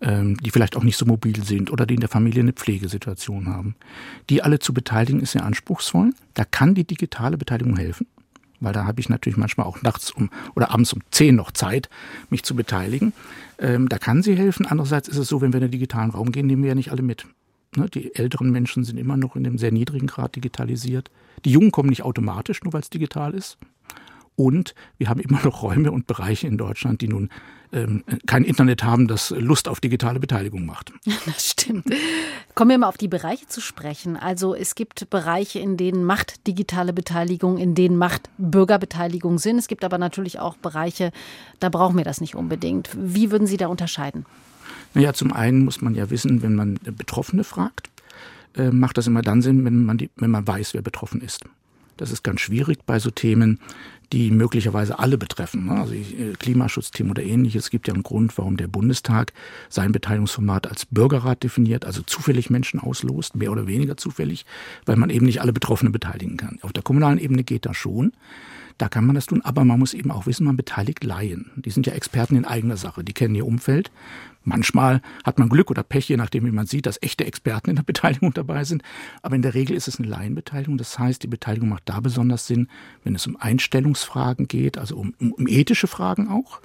ähm, 0.00 0.36
die 0.36 0.50
vielleicht 0.50 0.76
auch 0.76 0.84
nicht 0.84 0.96
so 0.96 1.06
mobil 1.06 1.42
sind 1.42 1.70
oder 1.70 1.86
die 1.86 1.94
in 1.94 2.00
der 2.00 2.08
Familie 2.08 2.42
eine 2.42 2.52
Pflegesituation 2.52 3.48
haben. 3.48 3.74
Die 4.30 4.42
alle 4.42 4.58
zu 4.58 4.72
beteiligen 4.72 5.20
ist 5.20 5.32
sehr 5.32 5.44
anspruchsvoll. 5.44 6.12
Da 6.34 6.44
kann 6.44 6.74
die 6.74 6.84
digitale 6.84 7.36
Beteiligung 7.36 7.76
helfen, 7.76 8.06
weil 8.60 8.72
da 8.72 8.84
habe 8.84 9.00
ich 9.00 9.08
natürlich 9.08 9.36
manchmal 9.36 9.66
auch 9.66 9.82
nachts 9.82 10.10
um 10.10 10.30
oder 10.54 10.70
abends 10.70 10.92
um 10.92 11.00
zehn 11.10 11.34
noch 11.34 11.50
Zeit, 11.50 11.88
mich 12.30 12.44
zu 12.44 12.54
beteiligen. 12.54 13.12
Ähm, 13.58 13.88
da 13.88 13.98
kann 13.98 14.22
sie 14.22 14.36
helfen. 14.36 14.66
Andererseits 14.66 15.08
ist 15.08 15.18
es 15.18 15.28
so, 15.28 15.40
wenn 15.40 15.52
wir 15.52 15.58
in 15.58 15.66
den 15.66 15.72
digitalen 15.72 16.10
Raum 16.10 16.30
gehen, 16.30 16.46
nehmen 16.46 16.62
wir 16.62 16.68
ja 16.68 16.74
nicht 16.74 16.92
alle 16.92 17.02
mit. 17.02 17.26
Ne, 17.76 17.88
die 17.88 18.14
älteren 18.14 18.50
Menschen 18.50 18.84
sind 18.84 18.98
immer 18.98 19.16
noch 19.16 19.36
in 19.36 19.46
einem 19.46 19.58
sehr 19.58 19.72
niedrigen 19.72 20.06
Grad 20.06 20.36
digitalisiert. 20.36 21.10
Die 21.44 21.50
Jungen 21.50 21.70
kommen 21.70 21.90
nicht 21.90 22.02
automatisch, 22.02 22.62
nur 22.62 22.72
weil 22.72 22.80
es 22.80 22.90
digital 22.90 23.34
ist. 23.34 23.58
Und 24.36 24.74
wir 24.98 25.08
haben 25.08 25.20
immer 25.20 25.42
noch 25.42 25.62
Räume 25.62 25.90
und 25.90 26.06
Bereiche 26.06 26.46
in 26.46 26.56
Deutschland, 26.56 27.00
die 27.00 27.08
nun 27.08 27.28
ähm, 27.72 28.04
kein 28.26 28.44
Internet 28.44 28.84
haben, 28.84 29.08
das 29.08 29.30
Lust 29.30 29.68
auf 29.68 29.80
digitale 29.80 30.20
Beteiligung 30.20 30.64
macht. 30.64 30.92
Das 31.26 31.50
stimmt. 31.50 31.84
Kommen 32.54 32.70
wir 32.70 32.78
mal 32.78 32.88
auf 32.88 32.96
die 32.96 33.08
Bereiche 33.08 33.48
zu 33.48 33.60
sprechen. 33.60 34.16
Also 34.16 34.54
es 34.54 34.74
gibt 34.76 35.10
Bereiche, 35.10 35.58
in 35.58 35.76
denen 35.76 36.04
macht 36.04 36.46
digitale 36.46 36.92
Beteiligung, 36.92 37.58
in 37.58 37.74
denen 37.74 37.96
macht 37.96 38.30
Bürgerbeteiligung 38.38 39.38
Sinn. 39.38 39.58
Es 39.58 39.68
gibt 39.68 39.84
aber 39.84 39.98
natürlich 39.98 40.38
auch 40.38 40.56
Bereiche, 40.56 41.10
da 41.58 41.68
brauchen 41.68 41.96
wir 41.96 42.04
das 42.04 42.20
nicht 42.20 42.36
unbedingt. 42.36 42.90
Wie 42.96 43.30
würden 43.30 43.46
Sie 43.46 43.56
da 43.56 43.66
unterscheiden? 43.66 44.24
Naja, 44.94 45.12
zum 45.12 45.32
einen 45.32 45.64
muss 45.64 45.80
man 45.80 45.94
ja 45.94 46.10
wissen, 46.10 46.42
wenn 46.42 46.54
man 46.54 46.78
Betroffene 46.82 47.44
fragt, 47.44 47.90
äh, 48.56 48.70
macht 48.70 48.98
das 48.98 49.06
immer 49.06 49.22
dann 49.22 49.42
Sinn, 49.42 49.64
wenn 49.64 49.84
man, 49.84 49.98
die, 49.98 50.10
wenn 50.16 50.30
man 50.30 50.46
weiß, 50.46 50.74
wer 50.74 50.82
betroffen 50.82 51.20
ist. 51.20 51.44
Das 51.96 52.10
ist 52.10 52.22
ganz 52.22 52.40
schwierig 52.40 52.78
bei 52.86 52.98
so 52.98 53.10
Themen, 53.10 53.58
die 54.12 54.30
möglicherweise 54.30 54.98
alle 54.98 55.18
betreffen. 55.18 55.66
Ne? 55.66 55.72
Also 55.72 55.94
äh, 55.94 56.32
Klimaschutzthemen 56.38 57.10
oder 57.10 57.22
ähnliches. 57.22 57.64
Es 57.64 57.70
gibt 57.70 57.88
ja 57.88 57.94
einen 57.94 58.02
Grund, 58.02 58.36
warum 58.38 58.56
der 58.56 58.68
Bundestag 58.68 59.32
sein 59.68 59.92
Beteiligungsformat 59.92 60.66
als 60.66 60.86
Bürgerrat 60.86 61.42
definiert, 61.42 61.84
also 61.84 62.02
zufällig 62.02 62.48
Menschen 62.48 62.80
auslost, 62.80 63.36
mehr 63.36 63.52
oder 63.52 63.66
weniger 63.66 63.96
zufällig, 63.96 64.46
weil 64.86 64.96
man 64.96 65.10
eben 65.10 65.26
nicht 65.26 65.42
alle 65.42 65.52
Betroffenen 65.52 65.92
beteiligen 65.92 66.36
kann. 66.36 66.58
Auf 66.62 66.72
der 66.72 66.82
kommunalen 66.82 67.18
Ebene 67.18 67.44
geht 67.44 67.66
das 67.66 67.76
schon. 67.76 68.12
Da 68.78 68.88
kann 68.88 69.04
man 69.04 69.16
das 69.16 69.26
tun, 69.26 69.42
aber 69.42 69.64
man 69.64 69.80
muss 69.80 69.92
eben 69.92 70.12
auch 70.12 70.26
wissen, 70.26 70.44
man 70.44 70.56
beteiligt 70.56 71.02
Laien. 71.02 71.50
Die 71.56 71.70
sind 71.70 71.86
ja 71.88 71.94
Experten 71.94 72.36
in 72.36 72.44
eigener 72.44 72.76
Sache, 72.76 73.02
die 73.02 73.12
kennen 73.12 73.34
ihr 73.34 73.44
Umfeld, 73.44 73.90
Manchmal 74.48 75.02
hat 75.24 75.38
man 75.38 75.48
Glück 75.48 75.70
oder 75.70 75.82
Pech, 75.82 76.08
je 76.08 76.16
nachdem, 76.16 76.46
wie 76.46 76.50
man 76.50 76.66
sieht, 76.66 76.86
dass 76.86 77.02
echte 77.02 77.26
Experten 77.26 77.70
in 77.70 77.76
der 77.76 77.82
Beteiligung 77.88 78.32
dabei 78.32 78.64
sind. 78.64 78.82
Aber 79.22 79.36
in 79.36 79.42
der 79.42 79.54
Regel 79.54 79.76
ist 79.76 79.88
es 79.88 79.98
eine 79.98 80.08
Laienbeteiligung. 80.08 80.78
Das 80.78 80.98
heißt, 80.98 81.22
die 81.22 81.28
Beteiligung 81.28 81.68
macht 81.68 81.82
da 81.86 82.00
besonders 82.00 82.46
Sinn, 82.46 82.68
wenn 83.04 83.14
es 83.14 83.26
um 83.26 83.36
Einstellungsfragen 83.36 84.48
geht, 84.48 84.78
also 84.78 84.96
um, 84.96 85.14
um, 85.20 85.32
um 85.32 85.46
ethische 85.46 85.86
Fragen 85.86 86.28
auch, 86.28 86.60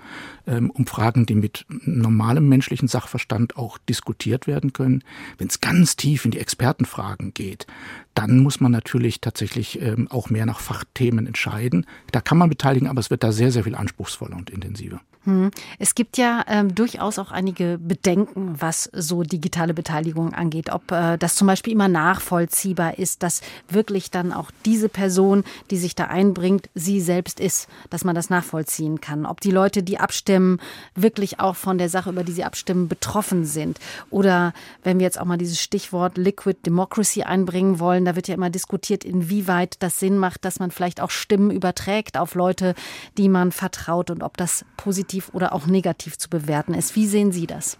ähm, 0.47 0.69
um 0.71 0.87
Fragen, 0.87 1.25
die 1.25 1.35
mit 1.35 1.65
normalem 1.67 2.47
menschlichen 2.47 2.87
Sachverstand 2.87 3.57
auch 3.57 3.77
diskutiert 3.77 4.47
werden 4.47 4.73
können. 4.73 5.03
Wenn 5.37 5.47
es 5.47 5.59
ganz 5.59 5.95
tief 5.95 6.25
in 6.25 6.31
die 6.31 6.39
Expertenfragen 6.39 7.33
geht, 7.33 7.67
dann 8.13 8.39
muss 8.39 8.59
man 8.59 8.71
natürlich 8.71 9.21
tatsächlich 9.21 9.81
ähm, 9.81 10.07
auch 10.09 10.29
mehr 10.29 10.45
nach 10.45 10.59
Fachthemen 10.59 11.27
entscheiden. 11.27 11.85
Da 12.11 12.21
kann 12.21 12.37
man 12.37 12.49
beteiligen, 12.49 12.87
aber 12.87 12.99
es 12.99 13.09
wird 13.09 13.23
da 13.23 13.31
sehr, 13.31 13.51
sehr 13.51 13.63
viel 13.63 13.75
anspruchsvoller 13.75 14.35
und 14.35 14.49
intensiver. 14.49 15.01
Hm. 15.25 15.51
Es 15.79 15.95
gibt 15.95 16.17
ja 16.17 16.43
ähm, 16.49 16.75
durchaus 16.75 17.17
auch 17.17 17.31
einige 17.31 17.77
Bedenken, 17.77 18.55
was 18.59 18.89
so 18.91 19.23
digitale 19.23 19.73
Beteiligung 19.73 20.33
angeht. 20.33 20.69
Ob 20.69 20.91
äh, 20.91 21.17
das 21.17 21.35
zum 21.35 21.47
Beispiel 21.47 21.71
immer 21.71 21.87
nachvollziehbar 21.87 22.99
ist, 22.99 23.23
dass 23.23 23.41
wirklich 23.69 24.11
dann 24.11 24.33
auch 24.33 24.51
diese 24.65 24.89
Person, 24.89 25.45
die 25.71 25.77
sich 25.77 25.95
da 25.95 26.05
einbringt, 26.05 26.69
sie 26.75 26.99
selbst 26.99 27.39
ist, 27.39 27.69
dass 27.89 28.03
man 28.03 28.15
das 28.15 28.29
nachvollziehen 28.29 28.99
kann. 28.99 29.25
Ob 29.25 29.39
die 29.39 29.51
Leute, 29.51 29.81
die 29.81 29.97
abstimmen, 29.97 30.59
wirklich 30.93 31.39
auch 31.39 31.55
von 31.55 31.77
der 31.77 31.87
Sache, 31.87 32.09
über 32.09 32.25
die 32.25 32.33
sie 32.33 32.43
abstimmen, 32.43 32.89
betroffen 32.89 33.45
sind. 33.45 33.79
Oder 34.09 34.53
wenn 34.83 34.99
wir 34.99 35.05
jetzt 35.05 35.19
auch 35.19 35.25
mal 35.25 35.37
dieses 35.37 35.61
Stichwort 35.61 36.17
Liquid 36.17 36.59
Democracy 36.65 37.23
einbringen 37.23 37.79
wollen, 37.79 38.02
da 38.05 38.15
wird 38.15 38.27
ja 38.27 38.35
immer 38.35 38.49
diskutiert, 38.49 39.03
inwieweit 39.03 39.75
das 39.79 39.99
Sinn 39.99 40.17
macht, 40.17 40.45
dass 40.45 40.59
man 40.59 40.71
vielleicht 40.71 41.01
auch 41.01 41.11
Stimmen 41.11 41.51
überträgt 41.51 42.17
auf 42.17 42.35
Leute, 42.35 42.75
die 43.17 43.29
man 43.29 43.51
vertraut 43.51 44.09
und 44.09 44.23
ob 44.23 44.37
das 44.37 44.65
positiv 44.77 44.93
positiv 44.93 45.29
oder 45.33 45.53
auch 45.53 45.67
negativ 45.67 46.17
zu 46.17 46.29
bewerten 46.29 46.73
ist. 46.73 46.95
Wie 46.95 47.07
sehen 47.07 47.31
Sie 47.31 47.47
das? 47.47 47.77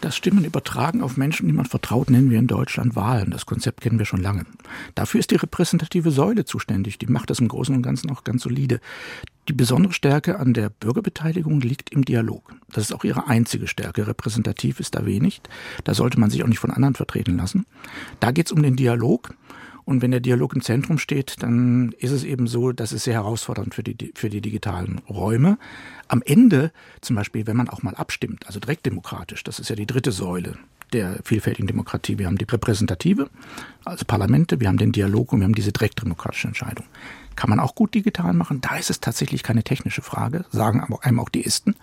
Das 0.00 0.16
Stimmen 0.16 0.44
übertragen 0.44 1.00
auf 1.00 1.16
Menschen, 1.16 1.46
die 1.46 1.52
man 1.52 1.64
vertraut, 1.64 2.10
nennen 2.10 2.28
wir 2.28 2.38
in 2.40 2.48
Deutschland 2.48 2.96
Wahlen. 2.96 3.30
Das 3.30 3.46
Konzept 3.46 3.82
kennen 3.82 4.00
wir 4.00 4.06
schon 4.06 4.20
lange. 4.20 4.44
Dafür 4.96 5.20
ist 5.20 5.30
die 5.30 5.36
repräsentative 5.36 6.10
Säule 6.10 6.44
zuständig. 6.44 6.98
Die 6.98 7.06
macht 7.06 7.30
das 7.30 7.38
im 7.38 7.46
Großen 7.46 7.72
und 7.72 7.82
Ganzen 7.82 8.10
auch 8.10 8.24
ganz 8.24 8.42
solide. 8.42 8.80
Die 9.48 9.52
besondere 9.52 9.92
Stärke 9.92 10.40
an 10.40 10.54
der 10.54 10.70
Bürgerbeteiligung 10.70 11.60
liegt 11.60 11.90
im 11.90 12.04
Dialog. 12.04 12.52
Das 12.72 12.84
ist 12.84 12.92
auch 12.92 13.04
ihre 13.04 13.28
einzige 13.28 13.68
Stärke. 13.68 14.08
Repräsentativ 14.08 14.80
ist 14.80 14.96
da 14.96 15.06
wenig. 15.06 15.40
Da 15.84 15.94
sollte 15.94 16.18
man 16.18 16.30
sich 16.30 16.42
auch 16.42 16.48
nicht 16.48 16.58
von 16.58 16.72
anderen 16.72 16.96
vertreten 16.96 17.36
lassen. 17.36 17.64
Da 18.18 18.32
geht 18.32 18.46
es 18.46 18.52
um 18.52 18.62
den 18.62 18.74
Dialog. 18.74 19.34
Und 19.84 20.02
wenn 20.02 20.10
der 20.10 20.20
Dialog 20.20 20.54
im 20.54 20.62
Zentrum 20.62 20.98
steht, 20.98 21.42
dann 21.42 21.92
ist 21.98 22.10
es 22.12 22.24
eben 22.24 22.46
so, 22.46 22.72
das 22.72 22.92
ist 22.92 23.04
sehr 23.04 23.14
herausfordernd 23.14 23.74
für 23.74 23.82
die, 23.82 24.12
für 24.14 24.28
die 24.28 24.40
digitalen 24.40 25.00
Räume. 25.08 25.58
Am 26.08 26.22
Ende, 26.24 26.72
zum 27.00 27.16
Beispiel, 27.16 27.46
wenn 27.46 27.56
man 27.56 27.68
auch 27.68 27.82
mal 27.82 27.94
abstimmt, 27.94 28.46
also 28.46 28.60
direkt 28.60 28.86
demokratisch, 28.86 29.42
das 29.44 29.58
ist 29.58 29.70
ja 29.70 29.76
die 29.76 29.86
dritte 29.86 30.12
Säule 30.12 30.56
der 30.92 31.18
vielfältigen 31.24 31.66
Demokratie. 31.66 32.18
Wir 32.18 32.26
haben 32.26 32.38
die 32.38 32.44
repräsentative, 32.44 33.28
also 33.84 34.04
Parlamente, 34.04 34.60
wir 34.60 34.68
haben 34.68 34.78
den 34.78 34.92
Dialog 34.92 35.32
und 35.32 35.40
wir 35.40 35.44
haben 35.44 35.54
diese 35.54 35.72
direktdemokratische 35.72 36.48
Entscheidung. 36.48 36.84
Kann 37.34 37.50
man 37.50 37.60
auch 37.60 37.74
gut 37.74 37.94
digital 37.94 38.34
machen. 38.34 38.60
Da 38.60 38.76
ist 38.76 38.90
es 38.90 39.00
tatsächlich 39.00 39.42
keine 39.42 39.62
technische 39.62 40.02
Frage, 40.02 40.44
sagen 40.50 40.84
einem 41.00 41.20
auch 41.20 41.30
die 41.30 41.46
Isten, 41.46 41.74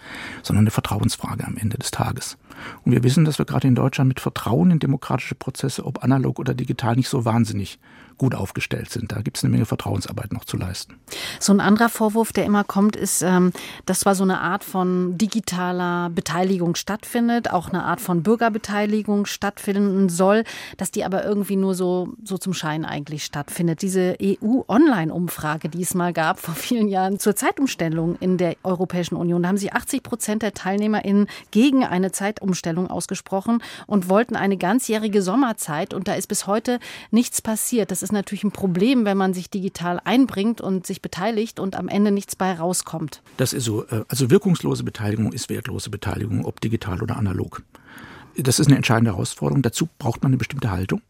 sondern 0.43 0.63
eine 0.63 0.71
Vertrauensfrage 0.71 1.45
am 1.45 1.57
Ende 1.57 1.77
des 1.77 1.91
Tages. 1.91 2.37
Und 2.83 2.91
wir 2.91 3.03
wissen, 3.03 3.25
dass 3.25 3.39
wir 3.39 3.45
gerade 3.45 3.67
in 3.67 3.75
Deutschland 3.75 4.07
mit 4.07 4.19
Vertrauen 4.19 4.69
in 4.71 4.79
demokratische 4.79 5.35
Prozesse, 5.35 5.85
ob 5.85 6.03
analog 6.03 6.39
oder 6.39 6.53
digital, 6.53 6.95
nicht 6.95 7.09
so 7.09 7.25
wahnsinnig 7.25 7.79
gut 8.19 8.35
aufgestellt 8.35 8.91
sind. 8.91 9.11
Da 9.11 9.21
gibt 9.21 9.37
es 9.37 9.43
eine 9.43 9.49
Menge 9.49 9.65
Vertrauensarbeit 9.65 10.31
noch 10.31 10.45
zu 10.45 10.57
leisten. 10.57 10.95
So 11.39 11.51
ein 11.51 11.59
anderer 11.59 11.89
Vorwurf, 11.89 12.31
der 12.31 12.45
immer 12.45 12.63
kommt, 12.63 12.95
ist, 12.95 13.23
ähm, 13.23 13.51
dass 13.87 14.01
zwar 14.01 14.13
so 14.13 14.23
eine 14.23 14.41
Art 14.41 14.63
von 14.63 15.17
digitaler 15.17 16.11
Beteiligung 16.11 16.75
stattfindet, 16.75 17.49
auch 17.49 17.69
eine 17.69 17.83
Art 17.83 18.01
von 18.01 18.21
Bürgerbeteiligung 18.21 19.25
stattfinden 19.25 20.09
soll, 20.09 20.43
dass 20.77 20.91
die 20.91 21.03
aber 21.03 21.23
irgendwie 21.23 21.55
nur 21.55 21.73
so, 21.73 22.13
so 22.23 22.37
zum 22.37 22.53
Schein 22.53 22.85
eigentlich 22.85 23.23
stattfindet. 23.23 23.81
Diese 23.81 24.17
EU-Online-Umfrage, 24.21 25.69
die 25.69 25.81
es 25.81 25.95
mal 25.95 26.13
gab 26.13 26.39
vor 26.39 26.53
vielen 26.53 26.89
Jahren 26.89 27.19
zur 27.19 27.35
Zeitumstellung 27.35 28.17
in 28.19 28.37
der 28.37 28.57
Europäischen 28.63 29.15
Union, 29.15 29.41
da 29.41 29.49
haben 29.49 29.57
sich 29.57 29.73
80 29.73 30.03
Prozent 30.03 30.43
der 30.43 30.53
TeilnehmerInnen 30.53 31.27
gegen 31.51 31.85
eine 31.85 32.11
Zeitumstellung 32.11 32.87
ausgesprochen 32.87 33.63
und 33.87 34.09
wollten 34.09 34.35
eine 34.35 34.57
ganzjährige 34.57 35.21
Sommerzeit 35.21 35.93
und 35.93 36.09
da 36.09 36.15
ist 36.15 36.27
bis 36.27 36.47
heute 36.47 36.79
nichts 37.11 37.41
passiert. 37.41 37.91
Das 37.91 38.03
ist 38.03 38.08
ist 38.09 38.13
natürlich 38.13 38.43
ein 38.43 38.51
Problem, 38.51 39.05
wenn 39.05 39.17
man 39.17 39.35
sich 39.35 39.51
digital 39.51 40.01
einbringt 40.03 40.61
und 40.61 40.87
sich 40.87 41.01
beteiligt 41.01 41.59
und 41.59 41.75
am 41.75 41.87
Ende 41.87 42.09
nichts 42.09 42.35
bei 42.35 42.53
rauskommt. 42.53 43.21
Das 43.37 43.53
ist 43.53 43.65
so. 43.65 43.85
Äh, 43.85 44.03
also 44.07 44.31
wirkungslose 44.31 44.83
Beteiligung 44.83 45.31
ist 45.31 45.49
wertlose 45.49 45.91
Beteiligung, 45.91 46.43
ob 46.43 46.59
digital 46.59 47.03
oder 47.03 47.17
analog. 47.17 47.61
Das 48.35 48.59
ist 48.59 48.67
eine 48.67 48.77
entscheidende 48.77 49.11
Herausforderung. 49.11 49.61
Dazu 49.61 49.89
braucht 49.99 50.23
man 50.23 50.31
eine 50.31 50.37
bestimmte 50.37 50.71
Haltung. 50.71 51.01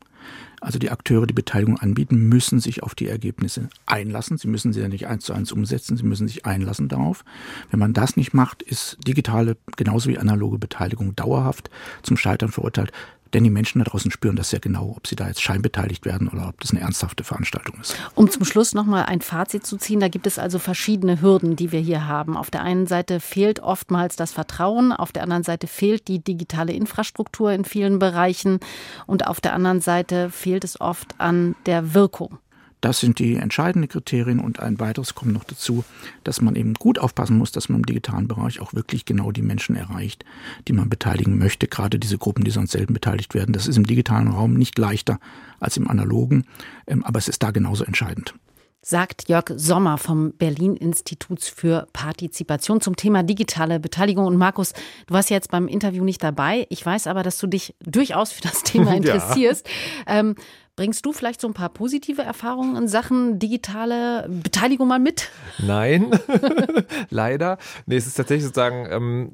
Also 0.61 0.77
die 0.77 0.91
Akteure, 0.91 1.25
die 1.25 1.33
Beteiligung 1.33 1.79
anbieten, 1.79 2.27
müssen 2.27 2.59
sich 2.59 2.83
auf 2.83 2.95
die 2.95 3.07
Ergebnisse 3.07 3.69
einlassen. 3.85 4.37
Sie 4.37 4.49
müssen 4.49 4.73
sie 4.73 4.81
ja 4.81 4.89
nicht 4.89 5.07
eins 5.07 5.23
zu 5.23 5.31
eins 5.31 5.53
umsetzen, 5.53 5.95
sie 5.95 6.03
müssen 6.03 6.27
sich 6.27 6.45
einlassen 6.45 6.89
darauf. 6.89 7.23
Wenn 7.71 7.79
man 7.79 7.93
das 7.93 8.17
nicht 8.17 8.33
macht, 8.33 8.61
ist 8.61 8.97
digitale 9.07 9.55
genauso 9.77 10.09
wie 10.09 10.17
analoge 10.17 10.57
Beteiligung 10.57 11.15
dauerhaft 11.15 11.69
zum 12.03 12.17
Scheitern 12.17 12.51
verurteilt. 12.51 12.91
Denn 13.33 13.43
die 13.43 13.49
Menschen 13.49 13.79
da 13.79 13.85
draußen 13.85 14.11
spüren 14.11 14.35
das 14.35 14.49
sehr 14.49 14.59
genau, 14.59 14.93
ob 14.97 15.07
sie 15.07 15.15
da 15.15 15.27
jetzt 15.27 15.41
scheinbeteiligt 15.41 16.05
werden 16.05 16.27
oder 16.27 16.49
ob 16.49 16.59
das 16.61 16.71
eine 16.71 16.81
ernsthafte 16.81 17.23
Veranstaltung 17.23 17.79
ist. 17.79 17.95
Um 18.15 18.29
zum 18.29 18.43
Schluss 18.45 18.73
nochmal 18.73 19.05
ein 19.05 19.21
Fazit 19.21 19.65
zu 19.65 19.77
ziehen, 19.77 19.99
da 19.99 20.07
gibt 20.07 20.25
es 20.27 20.39
also 20.39 20.59
verschiedene 20.59 21.21
Hürden, 21.21 21.55
die 21.55 21.71
wir 21.71 21.79
hier 21.79 22.07
haben. 22.07 22.37
Auf 22.37 22.49
der 22.49 22.63
einen 22.63 22.87
Seite 22.87 23.19
fehlt 23.19 23.59
oftmals 23.59 24.15
das 24.15 24.31
Vertrauen, 24.31 24.91
auf 24.91 25.11
der 25.11 25.23
anderen 25.23 25.43
Seite 25.43 25.67
fehlt 25.67 26.07
die 26.07 26.23
digitale 26.23 26.73
Infrastruktur 26.73 27.51
in 27.51 27.65
vielen 27.65 27.99
Bereichen 27.99 28.59
und 29.05 29.27
auf 29.27 29.41
der 29.41 29.53
anderen 29.53 29.81
Seite 29.81 30.29
fehlt 30.29 30.63
es 30.63 30.81
oft 30.81 31.19
an 31.19 31.55
der 31.65 31.93
Wirkung. 31.93 32.39
Das 32.81 32.99
sind 32.99 33.19
die 33.19 33.35
entscheidenden 33.35 33.89
Kriterien 33.89 34.39
und 34.39 34.59
ein 34.59 34.79
weiteres 34.79 35.15
kommt 35.15 35.33
noch 35.33 35.43
dazu, 35.43 35.83
dass 36.23 36.41
man 36.41 36.55
eben 36.55 36.75
gut 36.75 36.97
aufpassen 36.97 37.37
muss, 37.37 37.51
dass 37.51 37.69
man 37.69 37.79
im 37.79 37.85
digitalen 37.85 38.27
Bereich 38.27 38.61
auch 38.61 38.73
wirklich 38.73 39.05
genau 39.05 39.31
die 39.31 39.41
Menschen 39.41 39.75
erreicht, 39.75 40.23
die 40.67 40.73
man 40.73 40.89
beteiligen 40.89 41.37
möchte, 41.37 41.67
gerade 41.67 41.99
diese 41.99 42.17
Gruppen, 42.17 42.43
die 42.43 42.51
sonst 42.51 42.71
selten 42.71 42.93
beteiligt 42.93 43.33
werden. 43.33 43.53
Das 43.53 43.67
ist 43.67 43.77
im 43.77 43.85
digitalen 43.85 44.29
Raum 44.29 44.53
nicht 44.53 44.77
leichter 44.77 45.19
als 45.59 45.77
im 45.77 45.89
analogen, 45.89 46.45
ähm, 46.87 47.03
aber 47.03 47.19
es 47.19 47.27
ist 47.27 47.43
da 47.43 47.51
genauso 47.51 47.83
entscheidend 47.83 48.33
sagt 48.81 49.27
Jörg 49.27 49.45
Sommer 49.55 49.97
vom 49.97 50.31
Berlin 50.37 50.75
Institut 50.75 51.43
für 51.43 51.87
Partizipation 51.93 52.81
zum 52.81 52.95
Thema 52.95 53.23
digitale 53.23 53.79
Beteiligung. 53.79 54.25
Und 54.25 54.37
Markus, 54.37 54.73
du 55.07 55.13
warst 55.13 55.29
ja 55.29 55.35
jetzt 55.35 55.51
beim 55.51 55.67
Interview 55.67 56.03
nicht 56.03 56.23
dabei. 56.23 56.65
Ich 56.69 56.85
weiß 56.85 57.07
aber, 57.07 57.23
dass 57.23 57.37
du 57.37 57.47
dich 57.47 57.75
durchaus 57.81 58.31
für 58.31 58.41
das 58.41 58.63
Thema 58.63 58.95
interessierst. 58.95 59.67
Ja. 60.07 60.19
Ähm, 60.19 60.35
Bringst 60.79 61.05
du 61.05 61.11
vielleicht 61.11 61.41
so 61.41 61.47
ein 61.49 61.53
paar 61.53 61.67
positive 61.67 62.21
Erfahrungen 62.21 62.77
in 62.77 62.87
Sachen 62.87 63.37
digitale 63.37 64.29
Beteiligung 64.29 64.87
mal 64.87 64.97
mit? 64.97 65.29
Nein, 65.57 66.17
leider. 67.09 67.57
Nee, 67.85 67.97
es 67.97 68.07
ist 68.07 68.13
tatsächlich 68.13 68.45
sozusagen, 68.45 68.87
ähm, 68.89 69.31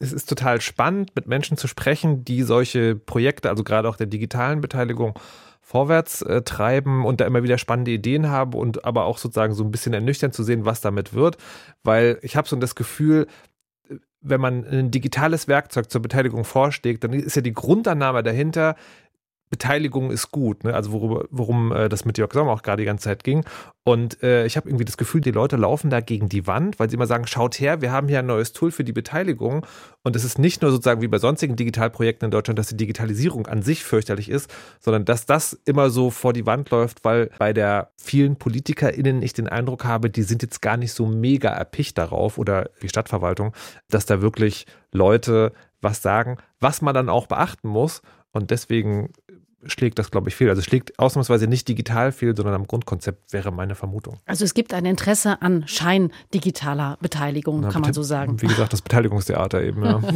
es 0.00 0.12
ist 0.12 0.28
total 0.28 0.60
spannend, 0.60 1.16
mit 1.16 1.26
Menschen 1.26 1.56
zu 1.56 1.66
sprechen, 1.66 2.26
die 2.26 2.42
solche 2.42 2.94
Projekte, 2.94 3.48
also 3.48 3.64
gerade 3.64 3.88
auch 3.88 3.96
der 3.96 4.06
digitalen 4.06 4.60
Beteiligung, 4.60 5.18
vorwärts 5.62 6.20
äh, 6.20 6.42
treiben 6.42 7.06
und 7.06 7.22
da 7.22 7.24
immer 7.24 7.42
wieder 7.42 7.56
spannende 7.56 7.92
Ideen 7.92 8.28
haben 8.28 8.52
und 8.52 8.84
aber 8.84 9.06
auch 9.06 9.16
sozusagen 9.16 9.54
so 9.54 9.64
ein 9.64 9.70
bisschen 9.70 9.94
ernüchternd 9.94 10.34
zu 10.34 10.42
sehen, 10.42 10.66
was 10.66 10.82
damit 10.82 11.14
wird. 11.14 11.38
Weil 11.82 12.18
ich 12.20 12.36
habe 12.36 12.46
so 12.46 12.56
das 12.56 12.74
Gefühl, 12.74 13.28
wenn 14.22 14.40
man 14.40 14.64
ein 14.64 14.90
digitales 14.90 15.48
Werkzeug 15.48 15.90
zur 15.90 16.00
Beteiligung 16.00 16.44
vorschlägt, 16.44 17.02
dann 17.02 17.12
ist 17.12 17.34
ja 17.34 17.42
die 17.42 17.52
Grundannahme 17.52 18.22
dahinter, 18.22 18.76
Beteiligung 19.52 20.10
ist 20.10 20.30
gut, 20.30 20.64
ne? 20.64 20.72
also 20.72 20.92
worum, 20.92 21.24
worum 21.30 21.72
äh, 21.72 21.90
das 21.90 22.06
mit 22.06 22.16
Jörg 22.16 22.32
Sommer 22.32 22.52
auch 22.52 22.62
gerade 22.62 22.80
die 22.80 22.86
ganze 22.86 23.04
Zeit 23.04 23.22
ging. 23.22 23.44
Und 23.84 24.22
äh, 24.22 24.46
ich 24.46 24.56
habe 24.56 24.66
irgendwie 24.66 24.86
das 24.86 24.96
Gefühl, 24.96 25.20
die 25.20 25.30
Leute 25.30 25.56
laufen 25.56 25.90
da 25.90 26.00
gegen 26.00 26.30
die 26.30 26.46
Wand, 26.46 26.78
weil 26.80 26.88
sie 26.88 26.96
immer 26.96 27.06
sagen, 27.06 27.26
schaut 27.26 27.60
her, 27.60 27.82
wir 27.82 27.92
haben 27.92 28.08
hier 28.08 28.20
ein 28.20 28.26
neues 28.26 28.54
Tool 28.54 28.70
für 28.70 28.82
die 28.82 28.94
Beteiligung. 28.94 29.66
Und 30.02 30.16
es 30.16 30.24
ist 30.24 30.38
nicht 30.38 30.62
nur 30.62 30.70
sozusagen 30.70 31.02
wie 31.02 31.08
bei 31.08 31.18
sonstigen 31.18 31.54
Digitalprojekten 31.54 32.28
in 32.28 32.30
Deutschland, 32.30 32.58
dass 32.58 32.68
die 32.68 32.78
Digitalisierung 32.78 33.46
an 33.46 33.60
sich 33.60 33.84
fürchterlich 33.84 34.30
ist, 34.30 34.50
sondern 34.80 35.04
dass 35.04 35.26
das 35.26 35.52
immer 35.66 35.90
so 35.90 36.08
vor 36.08 36.32
die 36.32 36.46
Wand 36.46 36.70
läuft, 36.70 37.04
weil 37.04 37.28
bei 37.38 37.52
der 37.52 37.90
vielen 37.96 38.36
PolitikerInnen 38.36 39.20
ich 39.20 39.34
den 39.34 39.48
Eindruck 39.48 39.84
habe, 39.84 40.08
die 40.08 40.22
sind 40.22 40.40
jetzt 40.40 40.62
gar 40.62 40.78
nicht 40.78 40.94
so 40.94 41.04
mega 41.04 41.50
erpicht 41.50 41.98
darauf 41.98 42.38
oder 42.38 42.70
die 42.80 42.88
Stadtverwaltung, 42.88 43.52
dass 43.90 44.06
da 44.06 44.22
wirklich 44.22 44.64
Leute 44.92 45.52
was 45.82 46.00
sagen, 46.00 46.38
was 46.58 46.80
man 46.80 46.94
dann 46.94 47.10
auch 47.10 47.26
beachten 47.26 47.68
muss. 47.68 48.00
Und 48.32 48.50
deswegen 48.50 49.10
schlägt 49.66 49.98
das, 49.98 50.10
glaube 50.10 50.28
ich, 50.28 50.34
fehl. 50.34 50.48
Also 50.48 50.60
es 50.60 50.66
schlägt 50.66 50.98
ausnahmsweise 50.98 51.46
nicht 51.46 51.68
digital 51.68 52.12
fehl, 52.12 52.36
sondern 52.36 52.54
am 52.54 52.66
Grundkonzept 52.66 53.32
wäre 53.32 53.52
meine 53.52 53.74
Vermutung. 53.74 54.18
Also 54.26 54.44
es 54.44 54.54
gibt 54.54 54.74
ein 54.74 54.84
Interesse 54.84 55.40
an 55.42 55.64
scheindigitaler 55.66 56.98
Beteiligung, 57.00 57.60
Na, 57.60 57.70
kann 57.70 57.82
man 57.82 57.92
so 57.92 58.02
sagen. 58.02 58.40
Wie 58.40 58.46
gesagt, 58.46 58.72
das 58.72 58.82
Beteiligungstheater 58.82 59.62
eben. 59.62 59.84
Ja. 59.84 60.00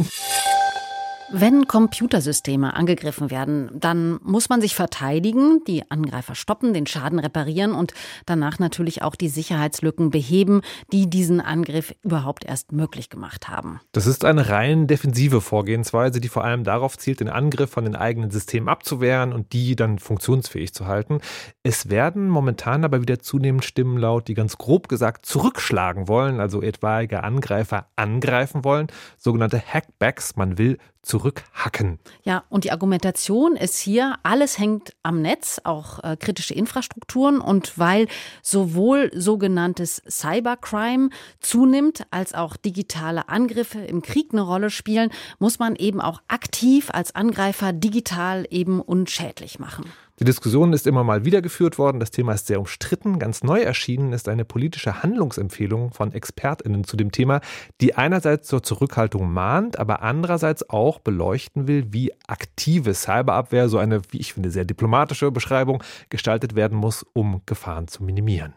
Wenn 1.29 1.67
Computersysteme 1.67 2.73
angegriffen 2.73 3.29
werden, 3.29 3.69
dann 3.73 4.17
muss 4.23 4.47
man 4.47 4.61
sich 4.61 4.75
verteidigen, 4.75 5.61
die 5.67 5.83
Angreifer 5.91 6.35
stoppen, 6.35 6.73
den 6.73 6.87
Schaden 6.87 7.19
reparieren 7.19 7.73
und 7.73 7.93
danach 8.25 8.59
natürlich 8.59 9.01
auch 9.01 9.13
die 9.13 9.27
Sicherheitslücken 9.27 10.09
beheben, 10.09 10.61
die 10.93 11.09
diesen 11.09 11.41
Angriff 11.41 11.93
überhaupt 12.01 12.45
erst 12.45 12.71
möglich 12.71 13.09
gemacht 13.09 13.49
haben. 13.49 13.81
Das 13.91 14.07
ist 14.07 14.23
eine 14.23 14.47
rein 14.47 14.87
defensive 14.87 15.41
Vorgehensweise, 15.41 16.21
die 16.21 16.29
vor 16.29 16.45
allem 16.45 16.63
darauf 16.63 16.97
zielt, 16.97 17.19
den 17.19 17.27
Angriff 17.27 17.71
von 17.71 17.83
den 17.83 17.97
eigenen 17.97 18.31
Systemen 18.31 18.69
abzuwehren 18.69 19.33
und 19.33 19.51
die 19.51 19.75
dann 19.75 19.99
funktionsfähig 19.99 20.73
zu 20.73 20.87
halten. 20.87 21.19
Es 21.61 21.89
werden 21.89 22.29
momentan 22.29 22.85
aber 22.85 23.01
wieder 23.01 23.19
zunehmend 23.19 23.65
Stimmen 23.65 23.97
laut, 23.97 24.29
die 24.29 24.33
ganz 24.33 24.57
grob 24.57 24.87
gesagt 24.87 25.25
zurückschlagen 25.25 26.07
wollen, 26.07 26.39
also 26.39 26.61
etwaige 26.61 27.23
Angreifer 27.23 27.87
angreifen 27.97 28.63
wollen, 28.63 28.87
sogenannte 29.17 29.61
Hackbacks. 29.61 30.37
Man 30.37 30.57
will 30.57 30.77
zurückhacken. 31.07 31.99
Ja, 32.23 32.43
und 32.49 32.63
die 32.63 32.71
Argumentation 32.71 33.55
ist 33.55 33.77
hier, 33.77 34.15
alles 34.23 34.59
hängt 34.59 34.93
am 35.03 35.21
Netz, 35.21 35.61
auch 35.63 36.03
äh, 36.03 36.17
kritische 36.17 36.53
Infrastrukturen. 36.53 37.39
Und 37.39 37.77
weil 37.77 38.07
sowohl 38.43 39.09
sogenanntes 39.15 40.01
Cybercrime 40.09 41.09
zunimmt, 41.39 42.05
als 42.11 42.33
auch 42.33 42.57
digitale 42.57 43.29
Angriffe 43.29 43.79
im 43.79 44.01
Krieg 44.01 44.29
eine 44.31 44.41
Rolle 44.41 44.69
spielen, 44.69 45.09
muss 45.39 45.59
man 45.59 45.75
eben 45.75 46.01
auch 46.01 46.21
aktiv 46.27 46.89
als 46.91 47.15
Angreifer 47.15 47.73
digital 47.73 48.45
eben 48.49 48.81
unschädlich 48.81 49.59
machen. 49.59 49.85
Die 50.19 50.25
Diskussion 50.25 50.73
ist 50.73 50.87
immer 50.87 51.03
mal 51.03 51.25
wieder 51.25 51.43
geführt 51.43 51.77
worden. 51.77 51.99
Das 51.99 52.09
Thema 52.09 52.33
ist 52.33 52.47
sehr 52.47 52.59
umstritten. 52.59 53.19
Ganz 53.19 53.43
neu 53.43 53.61
erschienen 53.61 54.13
ist 54.13 54.27
eine 54.27 54.45
politische 54.45 55.03
Handlungsempfehlung 55.03 55.91
von 55.91 56.11
ExpertInnen 56.11 56.85
zu 56.85 56.97
dem 56.97 57.11
Thema, 57.11 57.39
die 57.81 57.93
einerseits 57.93 58.47
zur 58.47 58.63
Zurückhaltung 58.63 59.31
mahnt, 59.31 59.77
aber 59.77 60.01
andererseits 60.01 60.67
auch 60.71 60.97
beleuchten 60.97 61.67
will, 61.67 61.93
wie 61.93 62.13
aktive 62.27 62.95
Cyberabwehr, 62.95 63.69
so 63.69 63.77
eine, 63.77 64.01
wie 64.09 64.17
ich 64.17 64.33
finde, 64.33 64.49
sehr 64.49 64.65
diplomatische 64.65 65.29
Beschreibung, 65.29 65.83
gestaltet 66.09 66.55
werden 66.55 66.79
muss, 66.79 67.05
um 67.13 67.41
Gefahren 67.45 67.87
zu 67.87 68.03
minimieren. 68.03 68.55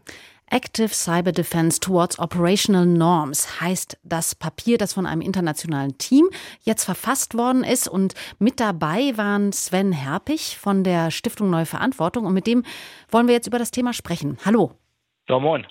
Active 0.50 0.88
Cyber 0.88 1.30
Defense 1.30 1.78
Towards 1.78 2.19
Operational 2.19 2.85
Norms 2.85 3.61
heißt 3.61 3.99
das 4.02 4.35
Papier, 4.35 4.78
das 4.78 4.92
von 4.92 5.07
einem 5.07 5.23
internationalen 5.23 5.97
Team 5.97 6.28
jetzt 6.62 6.85
verfasst 6.85 7.35
worden 7.37 7.62
ist. 7.62 7.88
Und 7.88 8.14
mit 8.38 8.59
dabei 8.59 9.16
waren 9.16 9.52
Sven 9.52 9.92
Herpich 9.92 10.59
von 10.59 10.83
der 10.83 11.12
Stiftung 11.12 11.50
Neue 11.50 11.66
Verantwortung. 11.66 12.26
Und 12.26 12.35
mit 12.35 12.49
dem 12.49 12.64
wollen 13.11 13.28
wir 13.28 13.35
jetzt 13.35 13.47
über 13.47 13.59
das 13.59 13.71
Thema 13.71 13.92
sprechen. 13.92 14.38
Hallo. 14.45 14.73
Ja, 15.28 15.38
moin. 15.38 15.66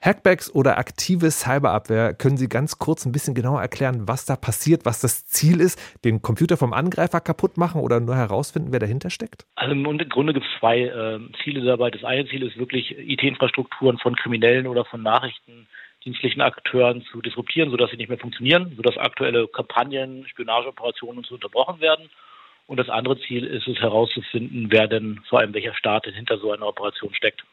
Hackbacks 0.00 0.54
oder 0.54 0.78
aktive 0.78 1.30
Cyberabwehr, 1.30 2.14
können 2.14 2.36
Sie 2.36 2.48
ganz 2.48 2.78
kurz 2.78 3.06
ein 3.06 3.12
bisschen 3.12 3.34
genauer 3.34 3.60
erklären, 3.60 4.06
was 4.06 4.26
da 4.26 4.36
passiert, 4.36 4.84
was 4.84 5.00
das 5.00 5.26
Ziel 5.26 5.60
ist? 5.60 5.80
Den 6.04 6.22
Computer 6.22 6.56
vom 6.56 6.72
Angreifer 6.72 7.20
kaputt 7.20 7.56
machen 7.56 7.80
oder 7.80 7.98
nur 7.98 8.14
herausfinden, 8.14 8.72
wer 8.72 8.78
dahinter 8.78 9.10
steckt? 9.10 9.46
Also 9.56 9.72
im 9.72 9.82
Grunde 9.82 10.32
gibt 10.34 10.46
es 10.46 10.60
zwei 10.60 10.82
äh, 10.82 11.18
Ziele 11.42 11.64
dabei. 11.64 11.90
Das 11.90 12.04
eine 12.04 12.26
Ziel 12.26 12.42
ist 12.42 12.58
wirklich, 12.58 12.96
IT-Infrastrukturen 12.98 13.98
von 13.98 14.14
Kriminellen 14.16 14.66
oder 14.66 14.84
von 14.84 15.02
Nachrichtendienstlichen 15.02 16.42
Akteuren 16.42 17.02
zu 17.10 17.20
disruptieren, 17.22 17.70
sodass 17.70 17.90
sie 17.90 17.96
nicht 17.96 18.08
mehr 18.08 18.18
funktionieren, 18.18 18.74
sodass 18.76 18.98
aktuelle 18.98 19.48
Kampagnen, 19.48 20.28
Spionageoperationen 20.28 21.18
und 21.18 21.26
so 21.26 21.34
unterbrochen 21.34 21.80
werden. 21.80 22.10
Und 22.66 22.78
das 22.78 22.88
andere 22.88 23.18
Ziel 23.20 23.44
ist 23.44 23.66
es 23.66 23.78
herauszufinden, 23.78 24.66
wer 24.70 24.88
denn 24.88 25.20
vor 25.28 25.40
allem 25.40 25.54
welcher 25.54 25.74
Staat 25.74 26.06
denn 26.06 26.14
hinter 26.14 26.38
so 26.38 26.52
einer 26.52 26.66
Operation 26.66 27.14
steckt. 27.14 27.44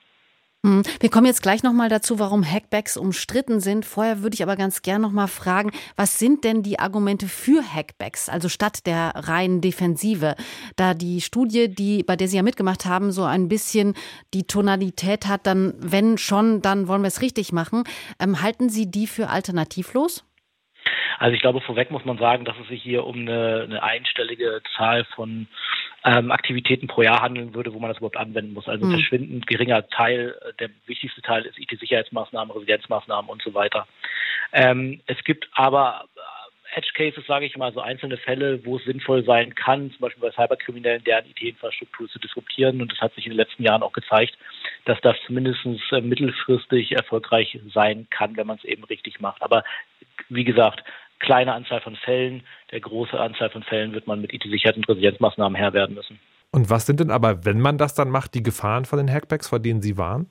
Hm, 0.66 0.82
wir 1.02 1.10
kommen 1.10 1.26
jetzt 1.26 1.44
gleich 1.44 1.62
nochmal 1.62 1.90
dazu, 1.90 2.20
warum 2.20 2.42
Hackbacks 2.42 2.96
umstritten 2.96 3.60
sind. 3.60 3.86
Vorher 3.86 4.22
würde 4.22 4.34
ich 4.34 4.44
aber 4.44 4.56
ganz 4.56 4.82
gern 4.82 5.02
nochmal 5.02 5.28
fragen, 5.28 5.72
was 5.98 6.20
sind 6.20 6.46
denn 6.46 6.64
die 6.64 6.80
Argumente 6.80 7.28
für 7.28 7.62
Hackbacks, 7.62 8.30
also 8.30 8.48
statt 8.48 8.88
der 8.88 9.12
reinen 9.14 9.60
Defensive? 9.60 10.36
Da 10.78 10.94
die 10.94 11.20
Studie, 11.20 11.68
die, 11.68 12.04
bei 12.04 12.16
der 12.16 12.30
Sie 12.30 12.38
ja 12.38 12.44
mitgemacht 12.44 12.86
haben, 12.86 13.12
so 13.12 13.26
ein 13.26 13.50
bisschen 13.50 13.94
die 14.34 14.48
Tonalität 14.48 15.28
hat, 15.28 15.46
dann, 15.48 15.74
wenn 15.80 16.18
schon, 16.18 16.62
dann 16.62 16.88
wollen 16.88 17.02
wir 17.02 17.10
es 17.10 17.22
richtig 17.22 17.52
machen. 17.52 17.84
Ähm, 18.22 18.42
halten 18.42 18.70
Sie 18.70 18.90
die 18.90 19.08
für 19.08 19.28
alternativlos? 19.28 20.26
Also 21.20 21.36
ich 21.36 21.42
glaube, 21.42 21.60
vorweg 21.60 21.92
muss 21.92 22.06
man 22.06 22.18
sagen, 22.18 22.46
dass 22.46 22.56
es 22.62 22.70
sich 22.70 22.82
hier 22.82 23.06
um 23.06 23.20
eine, 23.20 23.64
eine 23.64 23.84
einstellige 23.84 24.62
Zahl 24.78 25.06
von 25.16 25.48
ähm, 26.06 26.32
Aktivitäten 26.32 26.88
pro 26.88 27.02
Jahr 27.02 27.22
handeln 27.22 27.54
würde, 27.54 27.74
wo 27.74 27.80
man 27.80 27.90
das 27.90 27.98
überhaupt 27.98 28.18
anwenden 28.18 28.54
muss. 28.54 28.68
Also 28.68 28.86
mhm. 28.86 28.92
verschwindend 28.92 29.48
geringer 29.48 29.88
Teil, 29.88 30.36
äh, 30.42 30.54
der 30.60 30.70
wichtigste 30.86 31.22
Teil 31.22 31.46
ist 31.46 31.58
IT-Sicherheitsmaßnahmen, 31.58 32.54
Residenzmaßnahmen 32.56 33.30
und 33.30 33.42
so 33.42 33.54
weiter. 33.54 33.88
Ähm, 34.52 35.02
es 35.08 35.24
gibt 35.24 35.50
aber 35.54 36.06
äh, 36.16 36.78
Edge 36.78 36.92
Cases, 36.94 37.26
sage 37.26 37.46
ich 37.46 37.56
mal, 37.56 37.72
so 37.72 37.80
einzelne 37.80 38.18
Fälle, 38.18 38.66
wo 38.66 38.78
es 38.78 38.84
sinnvoll 38.84 39.24
sein 39.24 39.56
kann, 39.56 39.92
zum 39.92 40.00
Beispiel 40.00 40.22
bei 40.22 40.32
Cyberkriminellen, 40.32 41.04
deren 41.04 41.26
IT-Infrastruktur 41.26 42.10
zu 42.10 42.20
disruptieren. 42.20 42.82
Und 42.82 42.92
das 42.92 43.00
hat 43.00 43.14
sich 43.16 43.26
in 43.26 43.32
den 43.32 43.38
letzten 43.38 43.64
Jahren 43.64 43.84
auch 43.84 43.94
gezeigt, 43.94 44.38
dass 44.86 45.00
das 45.02 45.16
zumindest 45.26 45.66
äh, 45.92 46.02
mittelfristig 46.02 46.92
erfolgreich 46.92 47.58
sein 47.74 48.08
kann, 48.10 48.36
wenn 48.36 48.48
man 48.48 48.58
es 48.58 48.66
eben 48.66 48.84
richtig 48.86 49.22
macht. 49.22 49.42
Aber 49.42 49.64
wie 50.30 50.44
gesagt, 50.44 50.84
kleine 51.24 51.54
Anzahl 51.54 51.82
von 51.82 51.96
Fällen. 51.96 52.44
Der 52.72 52.80
große 52.80 53.20
Anzahl 53.20 53.50
von 53.50 53.64
Fällen 53.64 53.94
wird 53.94 54.06
man 54.06 54.22
mit 54.22 54.34
IT-Sicherheit 54.34 54.78
und 54.78 54.88
Resilienzmaßnahmen 54.88 55.56
Herr 55.56 55.74
werden 55.74 55.96
müssen. 55.96 56.20
Und 56.52 56.70
was 56.70 56.86
sind 56.86 57.00
denn 57.00 57.10
aber, 57.10 57.46
wenn 57.46 57.60
man 57.60 57.80
das 57.80 57.96
dann 57.96 58.10
macht, 58.10 58.36
die 58.36 58.44
Gefahren 58.44 58.86
von 58.86 59.00
den 59.00 59.12
Hackbacks, 59.12 59.50
vor 59.50 59.60
denen 59.60 59.82
Sie 59.82 59.98
waren? 59.98 60.30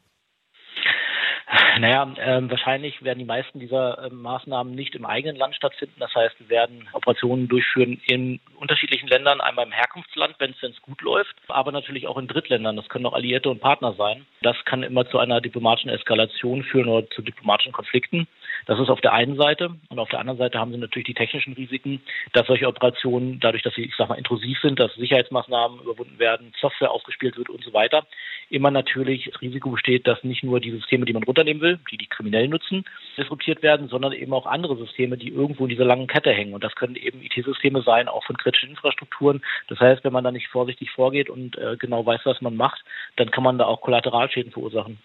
Naja, 1.78 2.10
äh, 2.16 2.50
wahrscheinlich 2.50 3.02
werden 3.02 3.18
die 3.18 3.24
meisten 3.24 3.58
dieser 3.58 4.04
äh, 4.04 4.10
Maßnahmen 4.10 4.74
nicht 4.74 4.94
im 4.94 5.04
eigenen 5.04 5.36
Land 5.36 5.54
stattfinden. 5.54 5.96
Das 5.98 6.14
heißt, 6.14 6.38
wir 6.38 6.48
werden 6.48 6.88
Operationen 6.92 7.48
durchführen 7.48 8.00
in 8.06 8.40
unterschiedlichen 8.56 9.08
Ländern, 9.08 9.40
einmal 9.40 9.66
im 9.66 9.72
Herkunftsland, 9.72 10.36
wenn 10.38 10.54
es 10.60 10.82
gut 10.82 11.00
läuft, 11.02 11.34
aber 11.48 11.72
natürlich 11.72 12.06
auch 12.06 12.18
in 12.18 12.28
Drittländern. 12.28 12.76
Das 12.76 12.88
können 12.88 13.06
auch 13.06 13.14
Alliierte 13.14 13.50
und 13.50 13.60
Partner 13.60 13.94
sein. 13.94 14.26
Das 14.42 14.56
kann 14.64 14.82
immer 14.82 15.08
zu 15.08 15.18
einer 15.18 15.40
diplomatischen 15.40 15.90
Eskalation 15.90 16.62
führen 16.62 16.88
oder 16.88 17.08
zu 17.10 17.22
diplomatischen 17.22 17.72
Konflikten. 17.72 18.28
Das 18.66 18.78
ist 18.78 18.88
auf 18.88 19.00
der 19.00 19.12
einen 19.12 19.36
Seite. 19.36 19.70
Und 19.88 19.98
auf 19.98 20.08
der 20.08 20.20
anderen 20.20 20.38
Seite 20.38 20.58
haben 20.58 20.72
sie 20.72 20.78
natürlich 20.78 21.06
die 21.06 21.14
technischen 21.14 21.54
Risiken, 21.54 22.00
dass 22.32 22.46
solche 22.46 22.66
Operationen, 22.66 23.40
dadurch, 23.40 23.62
dass 23.62 23.74
sie, 23.74 23.82
ich 23.82 23.94
sag 23.96 24.08
mal, 24.08 24.16
intrusiv 24.16 24.58
sind, 24.60 24.78
dass 24.78 24.94
Sicherheitsmaßnahmen 24.94 25.80
überwunden 25.80 26.18
werden, 26.18 26.52
Software 26.60 26.90
ausgespielt 26.90 27.36
wird 27.36 27.50
und 27.50 27.64
so 27.64 27.72
weiter, 27.72 28.06
immer 28.50 28.70
natürlich 28.70 29.30
das 29.32 29.40
Risiko 29.40 29.70
besteht, 29.70 30.06
dass 30.06 30.22
nicht 30.24 30.44
nur 30.44 30.60
die 30.60 30.70
Systeme, 30.70 31.04
die 31.04 31.12
man 31.12 31.22
runternehmen 31.22 31.62
will, 31.62 31.78
die 31.90 31.96
die 31.96 32.06
Kriminellen 32.06 32.50
nutzen, 32.50 32.84
disruptiert 33.16 33.62
werden, 33.62 33.88
sondern 33.88 34.12
eben 34.12 34.32
auch 34.32 34.46
andere 34.46 34.76
Systeme, 34.76 35.16
die 35.16 35.28
irgendwo 35.28 35.64
in 35.64 35.70
dieser 35.70 35.84
langen 35.84 36.06
Kette 36.06 36.32
hängen. 36.32 36.54
Und 36.54 36.62
das 36.62 36.74
können 36.74 36.96
eben 36.96 37.22
IT-Systeme 37.22 37.82
sein, 37.82 38.08
auch 38.08 38.24
von 38.24 38.36
kritischen 38.36 38.70
Infrastrukturen. 38.70 39.42
Das 39.68 39.80
heißt, 39.80 40.04
wenn 40.04 40.12
man 40.12 40.24
da 40.24 40.30
nicht 40.30 40.48
vorsichtig 40.48 40.90
vorgeht 40.90 41.30
und 41.30 41.56
äh, 41.56 41.76
genau 41.78 42.04
weiß, 42.04 42.20
was 42.24 42.40
man 42.40 42.56
macht, 42.56 42.84
dann 43.16 43.30
kann 43.30 43.44
man 43.44 43.58
da 43.58 43.64
auch 43.64 43.80
Kollateralschäden 43.80 44.52
verursachen. 44.52 44.98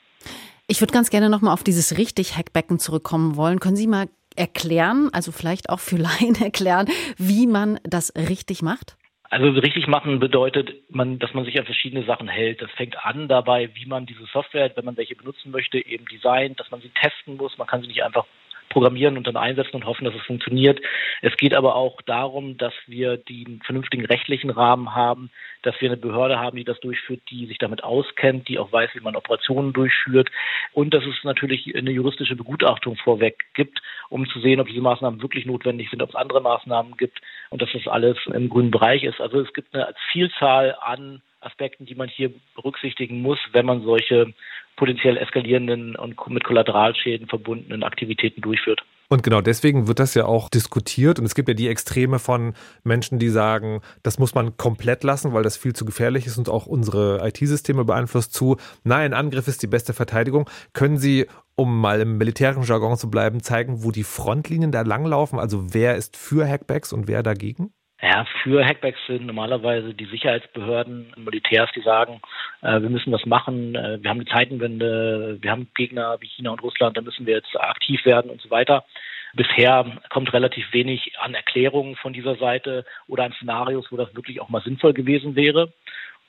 Ich 0.70 0.82
würde 0.82 0.92
ganz 0.92 1.10
gerne 1.10 1.30
nochmal 1.30 1.54
auf 1.54 1.64
dieses 1.64 1.98
richtig 1.98 2.36
Hackbecken 2.36 2.78
zurückkommen 2.78 3.38
wollen. 3.38 3.62
Können 3.62 3.78
Sie 3.78 3.88
mal 3.88 4.10
erklären, 4.36 5.10
also 5.14 5.32
vielleicht 5.32 5.70
auch 5.70 5.80
für 5.80 5.96
Laien 5.96 6.36
erklären, 6.42 6.88
wie 7.18 7.48
man 7.48 7.80
das 7.84 8.14
richtig 8.16 8.62
macht? 8.62 8.98
Also 9.30 9.48
richtig 9.48 9.88
machen 9.88 10.20
bedeutet, 10.20 10.74
man, 10.90 11.20
dass 11.20 11.34
man 11.34 11.46
sich 11.46 11.58
an 11.58 11.66
verschiedene 11.66 12.06
Sachen 12.06 12.28
hält. 12.28 12.62
Das 12.62 12.72
fängt 12.72 12.98
an 13.06 13.30
dabei, 13.30 13.70
wie 13.76 13.86
man 13.86 14.06
diese 14.06 14.26
Software, 14.26 14.72
wenn 14.76 14.86
man 14.86 14.98
welche 14.98 15.16
benutzen 15.16 15.52
möchte, 15.52 15.86
eben 15.86 16.06
designt, 16.06 16.60
dass 16.60 16.70
man 16.70 16.82
sie 16.82 16.92
testen 17.02 17.38
muss. 17.38 17.58
Man 17.58 17.68
kann 17.68 17.82
sie 17.82 17.88
nicht 17.88 18.04
einfach 18.04 18.26
programmieren 18.70 19.18
und 19.18 19.28
dann 19.28 19.38
einsetzen 19.38 19.76
und 19.76 19.86
hoffen, 19.86 20.06
dass 20.06 20.16
es 20.16 20.22
funktioniert. 20.24 20.80
Es 21.22 21.36
geht 21.38 21.54
aber 21.54 21.76
auch 21.76 22.02
darum, 22.02 22.58
dass 22.58 22.74
wir 22.86 23.18
den 23.18 23.62
vernünftigen 23.66 24.06
rechtlichen 24.06 24.50
Rahmen 24.50 24.96
haben, 24.96 25.30
dass 25.64 25.80
wir 25.82 25.90
eine 25.90 25.98
Behörde 25.98 26.40
haben, 26.40 26.58
die 26.58 26.64
das 26.64 26.80
durchführt, 26.80 27.22
die 27.30 27.46
sich 27.48 27.58
damit 27.58 27.84
auskennt, 27.84 28.48
die 28.48 28.60
auch 28.60 28.72
weiß, 28.72 28.92
wie 28.94 29.02
man 29.02 29.16
Operationen 29.16 29.74
durchführt 29.74 30.30
und 30.74 30.94
dass 30.94 31.06
es 31.06 31.24
natürlich 31.24 31.76
eine 31.76 31.92
juristische 31.92 32.36
Begutachtung 32.36 32.96
vorweg 32.98 33.46
gibt, 33.54 33.82
um 34.10 34.28
zu 34.28 34.40
sehen, 34.40 34.60
ob 34.60 34.68
diese 34.68 34.82
Maßnahmen 34.82 35.22
wirklich 35.22 35.46
notwendig 35.46 35.90
sind, 35.90 36.02
ob 36.02 36.10
es 36.10 36.16
andere 36.16 36.42
Maßnahmen 36.42 36.98
gibt 36.98 37.20
und 37.50 37.62
dass 37.62 37.72
das 37.74 37.88
alles 37.88 38.18
im 38.28 38.50
grünen 38.50 38.72
Bereich 38.72 39.04
ist. 39.04 39.22
Also 39.22 39.42
es 39.42 39.54
gibt 39.54 39.74
eine 39.74 39.94
Vielzahl 40.12 40.76
an 40.82 41.22
Aspekten, 41.40 41.86
die 41.86 41.96
man 41.96 42.10
hier 42.10 42.32
berücksichtigen 42.56 43.22
muss, 43.22 43.40
wenn 43.54 43.66
man 43.66 43.84
solche 43.84 44.34
potenziell 44.76 45.18
eskalierenden 45.18 45.96
und 45.96 46.16
mit 46.30 46.44
Kollateralschäden 46.44 47.28
verbundenen 47.28 47.84
Aktivitäten 47.84 48.42
durchführt. 48.42 48.84
Und 49.10 49.24
genau 49.24 49.40
deswegen 49.40 49.88
wird 49.88 50.00
das 50.00 50.16
ja 50.16 50.26
auch 50.26 50.50
diskutiert. 50.50 51.18
Und 51.18 51.26
es 51.26 51.34
gibt 51.34 51.48
ja 51.48 51.54
die 51.54 51.70
Extreme 51.70 52.20
von 52.20 52.54
Menschen, 52.84 53.20
die 53.20 53.30
sagen, 53.30 53.82
das 54.04 54.20
muss 54.20 54.36
man 54.36 54.58
komplett 54.58 55.04
lassen, 55.04 55.34
weil 55.34 55.44
das 55.44 55.56
viel 55.56 55.74
zu 55.74 55.86
gefährlich 55.86 56.26
ist 56.26 56.38
und 56.38 56.50
auch 56.50 56.66
unsere 56.66 57.26
IT-Systeme 57.26 57.86
beeinflusst 57.86 58.34
zu. 58.34 58.58
Nein, 58.84 59.14
Angriff 59.14 59.48
ist 59.48 59.64
die 59.64 59.68
beste 59.68 59.94
Verteidigung. 59.94 60.50
Können 60.74 60.98
Sie, 60.98 61.26
um 61.56 61.80
mal 61.80 62.02
im 62.02 62.18
militärischen 62.18 62.64
Jargon 62.64 62.98
zu 62.98 63.10
bleiben, 63.10 63.42
zeigen, 63.42 63.84
wo 63.84 63.92
die 63.92 64.04
Frontlinien 64.04 64.74
da 64.74 64.82
langlaufen? 64.82 65.40
Also 65.40 65.74
wer 65.74 65.96
ist 65.96 66.18
für 66.18 66.46
Hackbacks 66.46 66.92
und 66.92 67.08
wer 67.08 67.24
dagegen? 67.24 67.72
Ja, 68.02 68.26
für 68.44 68.64
Hackbacks 68.64 69.00
sind 69.08 69.26
normalerweise 69.26 69.96
die 69.96 70.06
Sicherheitsbehörden, 70.06 71.14
Militärs, 71.18 71.72
die 71.76 71.82
sagen, 71.82 72.22
äh, 72.62 72.80
wir 72.80 72.90
müssen 72.90 73.12
was 73.12 73.26
machen, 73.26 73.74
äh, 73.74 73.98
wir 74.02 74.12
haben 74.12 74.20
eine 74.20 74.30
Zeitenwende, 74.30 75.40
wir 75.42 75.50
haben 75.50 75.68
Gegner 75.74 76.18
wie 76.20 76.28
China 76.28 76.52
und 76.52 76.62
Russland, 76.62 76.96
da 76.96 77.02
müssen 77.02 77.26
wir 77.26 77.36
jetzt 77.36 77.60
aktiv 77.60 78.06
werden 78.06 78.30
und 78.30 78.40
so 78.40 78.52
weiter. 78.52 78.86
Bisher 79.34 80.00
kommt 80.10 80.32
relativ 80.32 80.72
wenig 80.74 81.14
an 81.20 81.34
Erklärungen 81.34 81.96
von 81.96 82.14
dieser 82.14 82.36
Seite 82.36 82.86
oder 83.08 83.24
an 83.24 83.34
Szenarios, 83.34 83.88
wo 83.92 83.98
das 83.98 84.16
wirklich 84.16 84.42
auch 84.42 84.50
mal 84.50 84.62
sinnvoll 84.62 84.94
gewesen 84.94 85.36
wäre. 85.36 85.74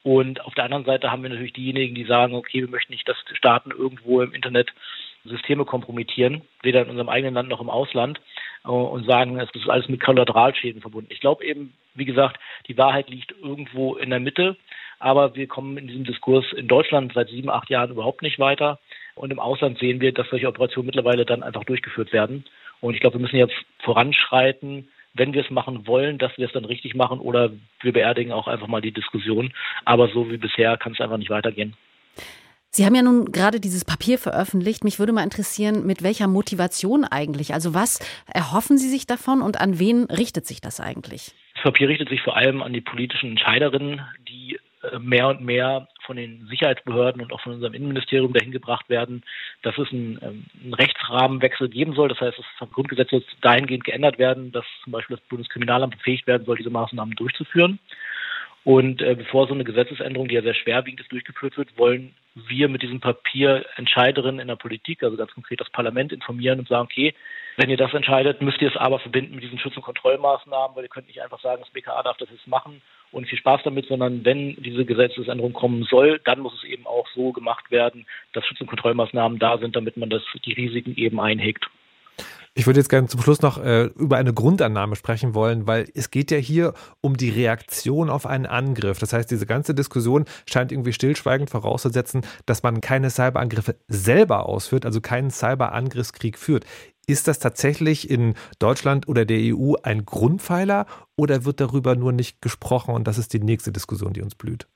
Und 0.03 0.41
auf 0.41 0.55
der 0.55 0.65
anderen 0.65 0.87
Seite 0.87 1.11
haben 1.11 1.23
wir 1.23 1.29
natürlich 1.29 1.53
diejenigen, 1.53 1.95
die 1.95 2.05
sagen, 2.05 2.35
okay, 2.35 2.63
wir 2.63 2.69
möchten 2.69 2.93
nicht, 2.95 3.07
dass 3.07 3.17
Staaten 3.35 3.73
irgendwo 3.73 4.23
im 4.23 4.33
Internet 4.33 4.73
Systeme 5.25 5.67
kompromittieren, 5.67 6.43
weder 6.63 6.83
in 6.83 6.91
unserem 6.91 7.11
eigenen 7.11 7.35
Land 7.35 7.51
noch 7.51 7.61
im 7.61 7.69
Ausland 7.69 8.21
und 8.65 9.07
sagen, 9.07 9.39
es 9.39 9.49
ist 9.55 9.69
alles 9.69 9.89
mit 9.89 10.01
Kollateralschäden 10.01 10.81
verbunden. 10.81 11.11
Ich 11.13 11.21
glaube 11.21 11.45
eben, 11.45 11.75
wie 11.95 12.05
gesagt, 12.05 12.39
die 12.67 12.77
Wahrheit 12.77 13.09
liegt 13.09 13.33
irgendwo 13.43 13.97
in 13.97 14.11
der 14.11 14.21
Mitte, 14.21 14.57
aber 14.99 15.35
wir 15.35 15.47
kommen 15.47 15.79
in 15.79 15.87
diesem 15.87 16.05
Diskurs 16.05 16.45
in 16.53 16.69
Deutschland 16.69 17.13
seit 17.15 17.29
sieben, 17.29 17.51
acht 17.51 17.71
Jahren 17.71 17.91
überhaupt 17.91 18.23
nicht 18.23 18.39
weiter. 18.39 18.79
Und 19.15 19.33
im 19.33 19.41
Ausland 19.41 19.79
sehen 19.79 20.01
wir, 20.01 20.13
dass 20.13 20.29
solche 20.29 20.49
Operationen 20.49 20.87
mittlerweile 20.87 21.25
dann 21.25 21.43
einfach 21.43 21.65
durchgeführt 21.65 22.13
werden. 22.13 22.45
Und 22.81 22.95
ich 22.95 23.01
glaube, 23.01 23.17
wir 23.17 23.23
müssen 23.23 23.37
jetzt 23.37 23.55
voranschreiten, 23.81 24.89
wenn 25.15 25.35
wir 25.35 25.43
es 25.43 25.51
machen 25.51 25.87
wollen, 25.87 26.19
dass 26.19 26.37
wir 26.39 26.47
es 26.47 26.53
dann 26.53 26.65
richtig 26.65 26.95
machen 26.95 27.19
oder 27.19 27.51
wir 27.81 27.93
beerdigen 27.93 28.33
auch 28.33 28.47
einfach 28.47 28.69
mal 28.69 28.81
die 28.81 28.93
Diskussion. 28.93 29.53
Aber 29.85 30.09
so 30.09 30.31
wie 30.31 30.37
bisher 30.37 30.77
kann 30.77 30.93
es 30.93 31.01
einfach 31.01 31.17
nicht 31.17 31.31
weitergehen. 31.31 31.75
Sie 32.71 32.85
haben 32.85 32.95
ja 32.95 33.03
nun 33.03 33.33
gerade 33.33 33.61
dieses 33.61 33.85
Papier 33.85 34.19
veröffentlicht. 34.19 34.85
Mich 34.85 34.99
würde 34.99 35.13
mal 35.13 35.25
interessieren, 35.25 35.87
mit 35.87 36.03
welcher 36.03 36.29
Motivation 36.29 37.05
eigentlich? 37.05 37.55
Also 37.55 37.75
was 37.75 37.99
erhoffen 38.33 38.77
Sie 38.77 38.91
sich 38.91 39.07
davon 39.07 39.41
und 39.41 39.61
an 39.61 39.79
wen 39.79 40.05
richtet 40.05 40.47
sich 40.47 40.61
das 40.61 40.81
eigentlich? 40.81 41.33
Das 41.55 41.65
Papier 41.65 41.89
richtet 41.89 42.09
sich 42.09 42.21
vor 42.23 42.37
allem 42.37 42.63
an 42.63 42.73
die 42.73 42.81
politischen 42.81 43.31
Entscheiderinnen, 43.31 44.03
die 44.29 44.59
äh, 44.83 44.99
mehr 44.99 45.29
und 45.29 45.41
mehr 45.41 45.89
von 46.05 46.17
den 46.17 46.47
Sicherheitsbehörden 46.47 47.21
und 47.21 47.33
auch 47.33 47.41
von 47.41 47.55
unserem 47.55 47.75
Innenministerium 47.75 48.33
dahin 48.33 48.53
gebracht 48.53 48.89
werden, 48.89 49.25
dass 49.63 49.77
es 49.77 49.91
einen, 49.91 50.19
ähm, 50.23 50.45
einen 50.63 50.75
Rechtsrahmenwechsel 50.75 51.69
geben 51.69 51.95
soll. 51.95 52.09
Das 52.09 52.21
heißt, 52.21 52.39
das 52.39 52.71
Grundgesetz 52.71 53.11
dahingehend 53.41 53.85
geändert 53.85 54.19
werden, 54.19 54.53
dass 54.53 54.65
zum 54.85 54.93
Beispiel 54.93 55.17
das 55.17 55.27
Bundeskriminalamt 55.27 55.97
befähigt 55.97 56.27
werden 56.27 56.45
soll, 56.45 56.59
diese 56.59 56.71
Maßnahmen 56.71 57.17
durchzuführen. 57.17 57.79
Und 58.69 59.01
äh, 59.01 59.15
bevor 59.15 59.47
so 59.47 59.55
eine 59.55 59.65
Gesetzesänderung, 59.65 60.29
die 60.29 60.35
ja 60.35 60.43
sehr 60.43 60.53
schwerwiegend 60.53 61.01
ist, 61.01 61.11
durchgeführt 61.11 61.57
wird, 61.57 61.79
wollen 61.79 62.15
wir 62.35 62.69
mit 62.69 62.83
diesem 62.83 63.01
Papier 63.01 63.65
Entscheiderinnen 63.77 64.41
in 64.41 64.49
der 64.49 64.57
Politik, 64.57 65.03
also 65.03 65.17
ganz 65.17 65.33
konkret 65.33 65.59
das 65.59 65.71
Parlament, 65.71 66.13
informieren 66.13 66.59
und 66.59 66.69
sagen, 66.69 66.85
okay, 66.85 67.15
wenn 67.57 67.71
ihr 67.71 67.79
das 67.79 67.95
entscheidet, 67.95 68.43
müsst 68.43 68.61
ihr 68.61 68.69
es 68.69 68.77
aber 68.77 68.99
verbinden 68.99 69.37
mit 69.37 69.43
diesen 69.43 69.59
Schutz- 69.59 69.79
und 69.79 69.85
Kontrollmaßnahmen, 69.85 70.77
weil 70.77 70.85
ihr 70.85 70.91
könnt 70.91 71.07
nicht 71.07 71.23
einfach 71.23 71.41
sagen, 71.41 71.63
das 71.63 71.71
BKA 71.71 72.03
darf 72.03 72.19
das 72.19 72.29
jetzt 72.29 72.47
machen 72.47 72.83
und 73.11 73.27
viel 73.27 73.39
Spaß 73.39 73.63
damit, 73.65 73.87
sondern 73.87 74.23
wenn 74.27 74.55
diese 74.57 74.85
Gesetzesänderung 74.85 75.55
kommen 75.55 75.85
soll, 75.85 76.21
dann 76.27 76.41
muss 76.41 76.53
es 76.53 76.65
eben 76.65 76.87
auch 76.87 77.09
so 77.15 77.33
gemacht 77.33 77.71
werden, 77.71 78.05
dass 78.35 78.45
Schutz- 78.45 78.61
und 78.61 78.67
Kontrollmaßnahmen 78.67 79.39
da 79.39 79.57
sind, 79.57 79.77
damit 79.77 79.97
man 79.97 80.11
das, 80.11 80.23
die 80.45 80.53
Risiken 80.53 80.95
eben 80.95 81.21
einhegt. 81.21 81.71
Ich 82.59 82.67
würde 82.67 82.81
jetzt 82.81 82.89
gerne 82.89 83.07
zum 83.07 83.23
Schluss 83.23 83.41
noch 83.41 83.63
äh, 83.63 83.85
über 83.85 84.17
eine 84.17 84.35
Grundannahme 84.35 84.97
sprechen 84.97 85.33
wollen, 85.33 85.69
weil 85.69 85.89
es 85.95 86.11
geht 86.11 86.33
ja 86.33 86.39
hier 86.39 86.75
um 87.01 87.17
die 87.17 87.31
Reaktion 87.31 88.11
auf 88.11 88.27
einen 88.27 88.47
Angriff. 88.47 88.99
Das 88.99 89.13
heißt, 89.13 89.31
diese 89.31 89.47
ganze 89.47 89.77
Diskussion 89.77 90.25
scheint 90.45 90.73
irgendwie 90.73 90.93
stillschweigend 90.93 91.51
vorauszusetzen, 91.51 92.23
dass 92.47 92.65
man 92.65 92.81
keine 92.81 93.11
Cyberangriffe 93.11 93.77
selber 93.87 94.47
ausführt, 94.47 94.87
also 94.87 95.01
keinen 95.01 95.31
Cyberangriffskrieg 95.31 96.37
führt. 96.37 96.65
Ist 97.07 97.29
das 97.29 97.39
tatsächlich 97.39 98.11
in 98.11 98.35
Deutschland 98.59 99.07
oder 99.07 99.25
der 99.25 99.39
EU 99.55 99.75
ein 99.85 100.05
Grundpfeiler 100.05 100.87
oder 101.17 101.45
wird 101.45 101.61
darüber 101.61 101.95
nur 101.95 102.11
nicht 102.11 102.43
gesprochen 102.43 102.93
und 102.93 103.07
das 103.07 103.19
ist 103.19 103.33
die 103.35 103.39
nächste 103.39 103.71
Diskussion, 103.71 104.15
die 104.15 104.23
uns 104.23 104.35
blüht? 104.35 104.67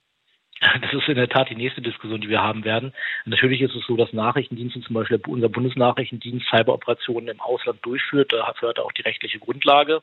Das 0.81 0.93
ist 0.93 1.09
in 1.09 1.17
der 1.17 1.29
Tat 1.29 1.51
die 1.51 1.57
nächste 1.57 1.83
Diskussion, 1.83 2.21
die 2.21 2.29
wir 2.29 2.41
haben 2.41 2.65
werden. 2.65 2.93
Natürlich 3.25 3.63
ist 3.63 3.75
es 3.75 3.85
so, 3.87 3.97
dass 3.97 4.13
Nachrichtendienste, 4.13 4.81
zum 4.81 4.95
Beispiel 4.95 5.21
unser 5.27 5.49
Bundesnachrichtendienst, 5.49 6.47
Cyberoperationen 6.49 7.29
im 7.29 7.41
Ausland 7.41 7.81
durchführt. 7.83 8.33
Dafür 8.33 8.69
hat 8.69 8.79
er 8.79 8.85
auch 8.85 8.93
die 8.93 9.03
rechtliche 9.03 9.41
Grundlage. 9.41 10.03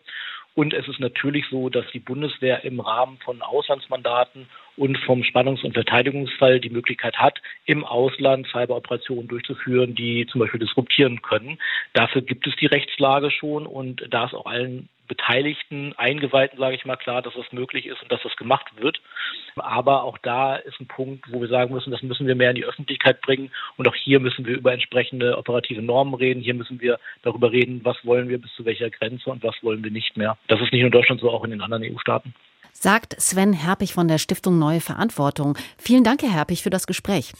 Und 0.55 0.73
es 0.73 0.87
ist 0.89 0.99
natürlich 0.99 1.45
so, 1.49 1.69
dass 1.69 1.85
die 1.93 1.99
Bundeswehr 1.99 2.65
im 2.65 2.81
Rahmen 2.81 3.17
von 3.23 3.41
Auslandsmandaten 3.41 4.49
und 4.75 4.97
vom 4.99 5.23
Spannungs- 5.23 5.63
und 5.63 5.73
Verteidigungsfall 5.73 6.59
die 6.59 6.69
Möglichkeit 6.69 7.17
hat, 7.17 7.39
im 7.65 7.85
Ausland 7.85 8.47
Cyberoperationen 8.47 9.29
durchzuführen, 9.29 9.95
die 9.95 10.27
zum 10.27 10.39
Beispiel 10.39 10.59
disruptieren 10.59 11.21
können. 11.21 11.57
Dafür 11.93 12.21
gibt 12.21 12.47
es 12.47 12.55
die 12.57 12.65
Rechtslage 12.65 13.31
schon 13.31 13.65
und 13.65 14.05
da 14.09 14.25
ist 14.25 14.33
auch 14.33 14.45
allen 14.45 14.89
Beteiligten, 15.09 15.93
Eingeweihten, 15.97 16.57
sage 16.57 16.75
ich 16.75 16.85
mal, 16.85 16.95
klar, 16.95 17.21
dass 17.21 17.33
das 17.33 17.51
möglich 17.51 17.87
ist 17.87 18.01
und 18.01 18.11
dass 18.11 18.21
das 18.23 18.35
gemacht 18.37 18.67
wird. 18.77 19.01
Aber 19.57 20.03
auch 20.03 20.17
da 20.19 20.55
ist 20.55 20.79
ein 20.79 20.87
Punkt, 20.87 21.25
wo 21.31 21.41
wir 21.41 21.49
sagen 21.49 21.73
müssen, 21.73 21.91
das 21.91 22.01
müssen 22.01 22.27
wir 22.27 22.35
mehr 22.35 22.51
in 22.51 22.55
die 22.55 22.63
Öffentlichkeit 22.63 23.19
bringen. 23.21 23.51
Und 23.75 23.87
auch 23.89 23.95
hier 23.95 24.21
müssen 24.21 24.45
wir 24.45 24.55
über 24.55 24.71
entsprechende 24.71 25.37
operative 25.37 25.81
Normen 25.81 26.13
reden. 26.13 26.41
Hier 26.41 26.53
müssen 26.53 26.79
wir 26.79 26.99
darüber 27.23 27.51
reden, 27.51 27.81
was 27.83 27.97
wollen 28.05 28.29
wir 28.29 28.39
bis 28.39 28.53
zu 28.53 28.63
welcher 28.63 28.89
Grenze 28.89 29.29
und 29.29 29.43
was 29.43 29.55
wollen 29.61 29.83
wir 29.83 29.91
nicht 29.91 30.15
mehr. 30.15 30.37
Das 30.47 30.61
ist 30.61 30.71
nicht 30.71 30.81
nur 30.81 30.87
in 30.87 30.91
Deutschland 30.91 31.19
so, 31.19 31.29
auch 31.29 31.43
in 31.43 31.51
den 31.51 31.61
anderen 31.61 31.83
EU-Staaten. 31.83 32.33
Sagt 32.71 33.19
Sven 33.19 33.51
Herpich 33.51 33.93
von 33.93 34.07
der 34.07 34.19
Stiftung 34.19 34.57
Neue 34.57 34.79
Verantwortung. 34.79 35.57
Vielen 35.77 36.05
Dank, 36.05 36.21
Herr 36.21 36.31
Herpich, 36.31 36.63
für 36.63 36.69
das 36.69 36.87
Gespräch. 36.87 37.33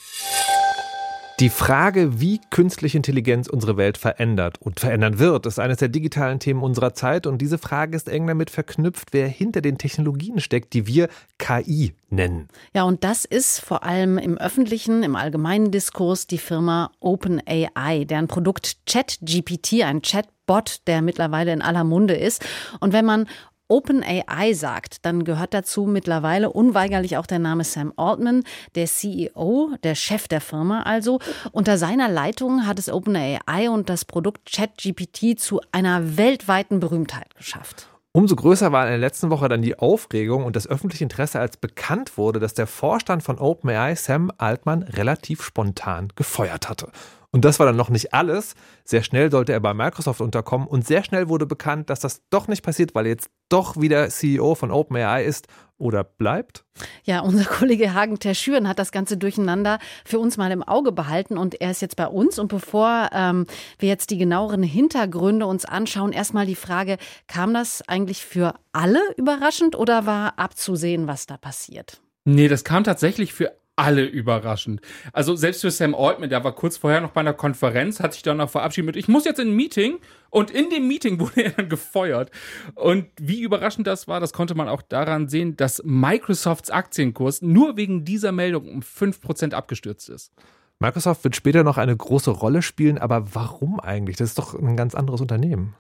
Die 1.40 1.50
Frage, 1.50 2.20
wie 2.20 2.42
künstliche 2.50 2.98
Intelligenz 2.98 3.48
unsere 3.48 3.78
Welt 3.78 3.98
verändert 3.98 4.62
und 4.62 4.82
verändern 4.82 5.20
wird, 5.20 5.46
ist 5.46 5.58
eines 5.58 5.78
der 5.78 5.88
digitalen 5.88 6.40
Themen 6.40 6.62
unserer 6.62 6.94
Zeit. 6.94 7.26
Und 7.26 7.38
diese 7.38 7.58
Frage 7.58 7.96
ist 7.96 8.10
eng 8.10 8.28
damit 8.28 8.50
verknüpft, 8.50 9.14
wer 9.14 9.30
hinter 9.30 9.62
den 9.62 9.78
Technologien 9.78 10.42
steckt, 10.42 10.74
die 10.74 10.86
wir 10.86 11.08
KI 11.38 11.94
nennen. 12.10 12.50
Ja, 12.74 12.84
und 12.84 13.06
das 13.06 13.24
ist 13.24 13.62
vor 13.62 13.84
allem 13.84 14.18
im 14.18 14.38
öffentlichen, 14.38 15.02
im 15.02 15.16
allgemeinen 15.16 15.72
Diskurs 15.72 16.28
die 16.28 16.40
Firma 16.40 16.92
OpenAI, 17.00 18.04
deren 18.04 18.28
Produkt 18.28 18.76
ChatGPT, 18.86 19.84
ein 19.84 20.02
Chatbot, 20.02 20.82
der 20.88 21.02
mittlerweile 21.02 21.54
in 21.54 21.62
aller 21.62 21.86
Munde 21.86 22.16
ist. 22.16 22.46
Und 22.82 22.92
wenn 22.92 23.06
man 23.06 23.30
OpenAI 23.70 24.54
sagt, 24.54 25.06
dann 25.06 25.24
gehört 25.24 25.54
dazu 25.54 25.86
mittlerweile 25.86 26.52
unweigerlich 26.52 27.18
auch 27.18 27.28
der 27.28 27.40
Name 27.40 27.64
Sam 27.64 27.94
Altman, 27.96 28.44
der 28.76 28.88
CEO, 28.88 29.70
der 29.84 29.96
Chef 29.96 30.28
der 30.28 30.42
Firma 30.42 30.82
also. 30.82 31.20
Unter 31.52 31.78
seiner 31.78 32.10
Leitung 32.10 32.66
hat 32.66 32.80
es 32.80 32.90
OpenAI 32.92 33.70
und 33.70 33.90
das 33.90 34.06
Produkt 34.06 34.52
ChatGPT 34.52 35.40
zu 35.40 35.62
einer 35.72 36.18
weltweiten 36.18 36.80
Berühmtheit 36.80 37.36
geschafft. 37.36 37.88
Umso 38.12 38.36
größer 38.36 38.72
war 38.72 38.86
in 38.86 38.90
der 38.90 38.98
letzten 38.98 39.30
Woche 39.30 39.48
dann 39.50 39.62
die 39.62 39.78
Aufregung 39.78 40.44
und 40.44 40.56
das 40.56 40.68
öffentliche 40.68 41.04
Interesse, 41.04 41.40
als 41.40 41.58
bekannt 41.58 42.18
wurde, 42.18 42.40
dass 42.40 42.56
der 42.56 42.66
Vorstand 42.66 43.22
von 43.22 43.38
OpenAI, 43.38 43.94
Sam 43.94 44.32
Altman, 44.40 44.82
relativ 44.82 45.44
spontan 45.44 46.08
gefeuert 46.16 46.70
hatte. 46.70 46.92
Und 47.32 47.46
das 47.46 47.60
war 47.60 47.68
dann 47.68 47.76
noch 47.76 47.90
nicht 47.90 48.14
alles. 48.14 48.56
Sehr 48.84 49.04
schnell 49.04 49.30
sollte 49.30 49.54
er 49.54 49.60
bei 49.60 49.74
Microsoft 49.74 50.20
unterkommen 50.20 50.68
und 50.68 50.88
sehr 50.88 51.04
schnell 51.04 51.30
wurde 51.30 51.46
bekannt, 51.46 51.90
dass 51.90 52.00
das 52.00 52.24
doch 52.30 52.48
nicht 52.48 52.64
passiert, 52.64 52.96
weil 52.96 53.06
er 53.06 53.12
jetzt 53.12 53.30
doch 53.50 53.80
wieder 53.80 54.10
CEO 54.10 54.56
von 54.56 54.72
OpenAI 54.72 55.24
ist 55.24 55.48
oder 55.78 56.04
bleibt. 56.04 56.66
Ja, 57.04 57.22
unser 57.22 57.46
Kollege 57.50 57.94
Hagen 57.94 58.18
Terschüren 58.18 58.68
hat 58.68 58.80
das 58.80 58.92
Ganze 58.92 59.16
durcheinander 59.16 59.78
für 60.06 60.18
uns 60.18 60.38
mal 60.38 60.52
im 60.52 60.64
Auge 60.64 60.92
behalten 60.92 61.38
und 61.38 61.62
er 61.62 61.70
ist 61.70 61.82
jetzt 61.82 61.96
bei 61.96 62.08
uns. 62.08 62.40
Und 62.40 62.48
bevor 62.48 63.10
ähm, 63.14 63.46
wir 63.78 63.90
jetzt 63.90 64.10
die 64.10 64.18
genaueren 64.18 64.64
Hintergründe 64.64 65.46
uns 65.46 65.66
anschauen, 65.66 66.12
erstmal 66.12 66.48
die 66.48 66.56
Frage, 66.56 66.98
kam 67.28 67.54
das 67.54 67.88
eigentlich 67.88 68.26
für 68.26 68.56
alle 68.72 69.02
überraschend 69.18 69.76
oder 69.76 70.08
war 70.08 70.40
abzusehen, 70.40 71.08
was 71.08 71.28
da 71.28 71.38
passiert? 71.38 72.02
Nee, 72.26 72.48
das 72.48 72.64
kam 72.64 72.84
tatsächlich 72.84 73.34
für 73.34 73.54
alle 73.80 74.06
überraschend. 74.06 74.82
Also 75.14 75.36
selbst 75.36 75.62
für 75.62 75.72
Sam 75.72 75.96
Altman, 75.96 76.30
der 76.30 76.44
war 76.44 76.54
kurz 76.54 76.76
vorher 76.76 77.00
noch 77.00 77.12
bei 77.12 77.22
einer 77.22 77.34
Konferenz, 77.34 78.02
hat 78.02 78.14
sich 78.14 78.24
dann 78.24 78.38
noch 78.38 78.50
verabschiedet 78.50 78.88
mit, 78.88 78.96
ich 78.98 79.08
muss 79.08 79.24
jetzt 79.24 79.40
in 79.40 79.50
ein 79.50 79.56
Meeting 79.56 80.00
und 80.30 80.52
in 80.52 80.70
dem 80.70 80.88
Meeting 80.88 81.20
wurde 81.22 81.46
er 81.46 81.52
dann 81.52 81.70
gefeuert. 81.70 82.30
Und 82.76 83.06
wie 83.20 83.42
überraschend 83.42 83.88
das 83.88 84.08
war, 84.08 84.20
das 84.20 84.34
konnte 84.34 84.54
man 84.54 84.68
auch 84.68 84.82
daran 84.82 85.30
sehen, 85.30 85.56
dass 85.56 85.82
Microsofts 85.86 86.70
Aktienkurs 86.70 87.42
nur 87.42 87.78
wegen 87.78 88.04
dieser 88.04 88.34
Meldung 88.34 88.68
um 88.68 88.82
5% 88.82 89.54
abgestürzt 89.54 90.10
ist. 90.10 90.34
Microsoft 90.80 91.24
wird 91.24 91.36
später 91.36 91.64
noch 91.64 91.78
eine 91.78 91.96
große 91.96 92.32
Rolle 92.32 92.62
spielen, 92.62 92.98
aber 92.98 93.34
warum 93.34 93.80
eigentlich? 93.80 94.18
Das 94.18 94.30
ist 94.30 94.38
doch 94.38 94.54
ein 94.54 94.78
ganz 94.78 94.96
anderes 94.96 95.20
Unternehmen. 95.20 95.76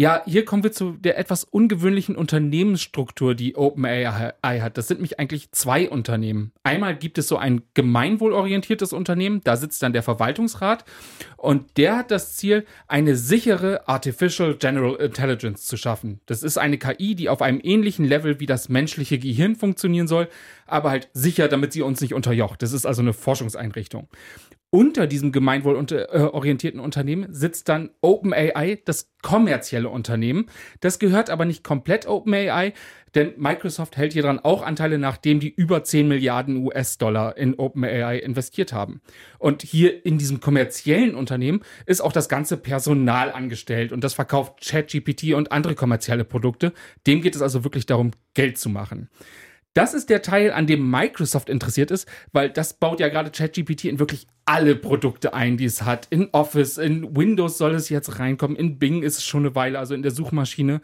Ja, 0.00 0.22
hier 0.24 0.46
kommen 0.46 0.62
wir 0.62 0.72
zu 0.72 0.92
der 0.92 1.18
etwas 1.18 1.44
ungewöhnlichen 1.44 2.16
Unternehmensstruktur, 2.16 3.34
die 3.34 3.54
OpenAI 3.54 4.32
hat. 4.62 4.78
Das 4.78 4.88
sind 4.88 4.96
nämlich 4.96 5.20
eigentlich 5.20 5.52
zwei 5.52 5.90
Unternehmen. 5.90 6.52
Einmal 6.62 6.96
gibt 6.96 7.18
es 7.18 7.28
so 7.28 7.36
ein 7.36 7.64
gemeinwohlorientiertes 7.74 8.94
Unternehmen, 8.94 9.42
da 9.44 9.58
sitzt 9.58 9.82
dann 9.82 9.92
der 9.92 10.02
Verwaltungsrat 10.02 10.86
und 11.36 11.76
der 11.76 11.98
hat 11.98 12.10
das 12.10 12.34
Ziel, 12.34 12.64
eine 12.88 13.14
sichere 13.14 13.86
Artificial 13.88 14.54
General 14.54 14.94
Intelligence 14.94 15.66
zu 15.66 15.76
schaffen. 15.76 16.22
Das 16.24 16.42
ist 16.42 16.56
eine 16.56 16.78
KI, 16.78 17.14
die 17.14 17.28
auf 17.28 17.42
einem 17.42 17.60
ähnlichen 17.62 18.06
Level 18.06 18.40
wie 18.40 18.46
das 18.46 18.70
menschliche 18.70 19.18
Gehirn 19.18 19.54
funktionieren 19.54 20.08
soll, 20.08 20.28
aber 20.72 20.90
halt 20.90 21.08
sicher, 21.12 21.48
damit 21.48 21.72
sie 21.72 21.82
uns 21.82 22.00
nicht 22.00 22.14
unterjocht. 22.14 22.62
Das 22.62 22.72
ist 22.72 22.86
also 22.86 23.02
eine 23.02 23.12
Forschungseinrichtung. 23.12 24.08
Unter 24.72 25.08
diesem 25.08 25.32
gemeinwohlorientierten 25.32 26.78
Unternehmen 26.78 27.26
sitzt 27.34 27.68
dann 27.68 27.90
OpenAI, 28.02 28.80
das 28.84 29.12
kommerzielle 29.20 29.88
Unternehmen. 29.88 30.46
Das 30.78 31.00
gehört 31.00 31.28
aber 31.28 31.44
nicht 31.44 31.64
komplett 31.64 32.06
OpenAI, 32.06 32.72
denn 33.16 33.32
Microsoft 33.36 33.96
hält 33.96 34.12
hier 34.12 34.22
dran 34.22 34.38
auch 34.38 34.62
Anteile, 34.62 34.98
nachdem 34.98 35.40
die 35.40 35.52
über 35.52 35.82
10 35.82 36.06
Milliarden 36.06 36.64
US-Dollar 36.64 37.36
in 37.36 37.54
OpenAI 37.54 38.18
investiert 38.18 38.72
haben. 38.72 39.00
Und 39.40 39.62
hier 39.62 40.06
in 40.06 40.18
diesem 40.18 40.38
kommerziellen 40.38 41.16
Unternehmen 41.16 41.62
ist 41.86 42.00
auch 42.00 42.12
das 42.12 42.28
ganze 42.28 42.56
Personal 42.56 43.32
angestellt 43.32 43.90
und 43.90 44.04
das 44.04 44.14
verkauft 44.14 44.64
ChatGPT 44.64 45.34
und 45.34 45.50
andere 45.50 45.74
kommerzielle 45.74 46.24
Produkte. 46.24 46.72
Dem 47.08 47.22
geht 47.22 47.34
es 47.34 47.42
also 47.42 47.64
wirklich 47.64 47.86
darum, 47.86 48.12
Geld 48.34 48.56
zu 48.56 48.68
machen. 48.68 49.08
Das 49.74 49.94
ist 49.94 50.10
der 50.10 50.22
Teil, 50.22 50.50
an 50.50 50.66
dem 50.66 50.90
Microsoft 50.90 51.48
interessiert 51.48 51.92
ist, 51.92 52.08
weil 52.32 52.50
das 52.50 52.74
baut 52.74 52.98
ja 52.98 53.08
gerade 53.08 53.30
ChatGPT 53.30 53.84
in 53.84 53.98
wirklich 54.00 54.26
alle 54.44 54.74
Produkte 54.74 55.32
ein, 55.32 55.56
die 55.56 55.64
es 55.64 55.82
hat. 55.82 56.08
In 56.10 56.28
Office, 56.32 56.76
in 56.76 57.16
Windows 57.16 57.56
soll 57.56 57.74
es 57.74 57.88
jetzt 57.88 58.18
reinkommen, 58.18 58.56
in 58.56 58.80
Bing 58.80 59.02
ist 59.02 59.18
es 59.18 59.24
schon 59.24 59.44
eine 59.44 59.54
Weile, 59.54 59.78
also 59.78 59.94
in 59.94 60.02
der 60.02 60.10
Suchmaschine. 60.10 60.80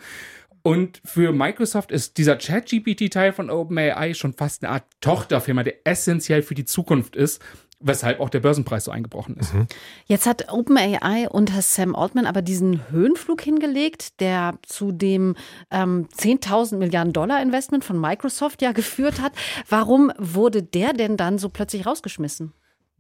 Und 0.62 1.00
für 1.04 1.32
Microsoft 1.32 1.90
ist 1.92 2.18
dieser 2.18 2.36
ChatGPT-Teil 2.36 3.32
von 3.32 3.50
OpenAI 3.50 4.14
schon 4.14 4.32
fast 4.32 4.64
eine 4.64 4.72
Art 4.72 4.84
Tochterfirma, 5.00 5.64
der 5.64 5.86
essentiell 5.86 6.42
für 6.42 6.54
die 6.54 6.64
Zukunft 6.64 7.16
ist 7.16 7.42
weshalb 7.80 8.20
auch 8.20 8.30
der 8.30 8.40
Börsenpreis 8.40 8.84
so 8.84 8.90
eingebrochen 8.90 9.36
ist. 9.36 9.54
Mhm. 9.54 9.66
Jetzt 10.06 10.26
hat 10.26 10.52
OpenAI 10.52 11.28
unter 11.28 11.60
Sam 11.62 11.94
Altman 11.94 12.26
aber 12.26 12.42
diesen 12.42 12.90
Höhenflug 12.90 13.42
hingelegt, 13.42 14.20
der 14.20 14.58
zu 14.62 14.92
dem 14.92 15.36
ähm, 15.70 16.08
10.000 16.16 16.76
Milliarden 16.76 17.12
Dollar 17.12 17.42
Investment 17.42 17.84
von 17.84 18.00
Microsoft 18.00 18.62
ja 18.62 18.72
geführt 18.72 19.20
hat. 19.20 19.32
Warum 19.68 20.12
wurde 20.18 20.62
der 20.62 20.92
denn 20.92 21.16
dann 21.16 21.38
so 21.38 21.48
plötzlich 21.48 21.86
rausgeschmissen? 21.86 22.52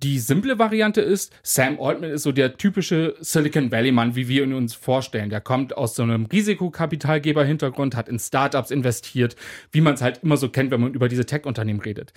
Die 0.02 0.18
simple 0.18 0.58
Variante 0.58 1.00
ist, 1.00 1.32
Sam 1.42 1.80
Altman 1.80 2.10
ist 2.10 2.24
so 2.24 2.30
der 2.30 2.58
typische 2.58 3.14
Silicon 3.20 3.72
Valley-Mann, 3.72 4.14
wie 4.14 4.28
wir 4.28 4.42
ihn 4.42 4.52
uns 4.52 4.74
vorstellen. 4.74 5.30
Der 5.30 5.40
kommt 5.40 5.74
aus 5.74 5.96
so 5.96 6.02
einem 6.02 6.26
Risikokapitalgeber-Hintergrund, 6.26 7.96
hat 7.96 8.10
in 8.10 8.18
Startups 8.18 8.70
investiert, 8.70 9.36
wie 9.72 9.80
man 9.80 9.94
es 9.94 10.02
halt 10.02 10.20
immer 10.22 10.36
so 10.36 10.50
kennt, 10.50 10.70
wenn 10.70 10.82
man 10.82 10.92
über 10.92 11.08
diese 11.08 11.24
Tech-Unternehmen 11.24 11.80
redet. 11.80 12.12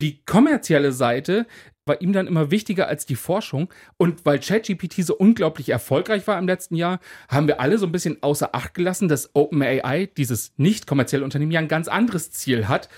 Die 0.00 0.24
kommerzielle 0.24 0.90
Seite 0.90 1.46
war 1.90 2.00
ihm 2.00 2.12
dann 2.12 2.28
immer 2.28 2.52
wichtiger 2.52 2.86
als 2.86 3.04
die 3.04 3.16
Forschung. 3.16 3.68
Und 3.96 4.24
weil 4.24 4.38
ChatGPT 4.38 5.04
so 5.04 5.16
unglaublich 5.16 5.70
erfolgreich 5.70 6.24
war 6.28 6.38
im 6.38 6.46
letzten 6.46 6.76
Jahr, 6.76 7.00
haben 7.28 7.48
wir 7.48 7.60
alle 7.60 7.78
so 7.78 7.86
ein 7.86 7.90
bisschen 7.90 8.22
außer 8.22 8.54
Acht 8.54 8.74
gelassen, 8.74 9.08
dass 9.08 9.34
OpenAI, 9.34 10.08
dieses 10.16 10.52
nicht 10.56 10.86
kommerzielle 10.86 11.24
Unternehmen, 11.24 11.50
ja 11.50 11.58
ein 11.58 11.66
ganz 11.66 11.88
anderes 11.88 12.30
Ziel 12.30 12.68
hat. 12.68 12.88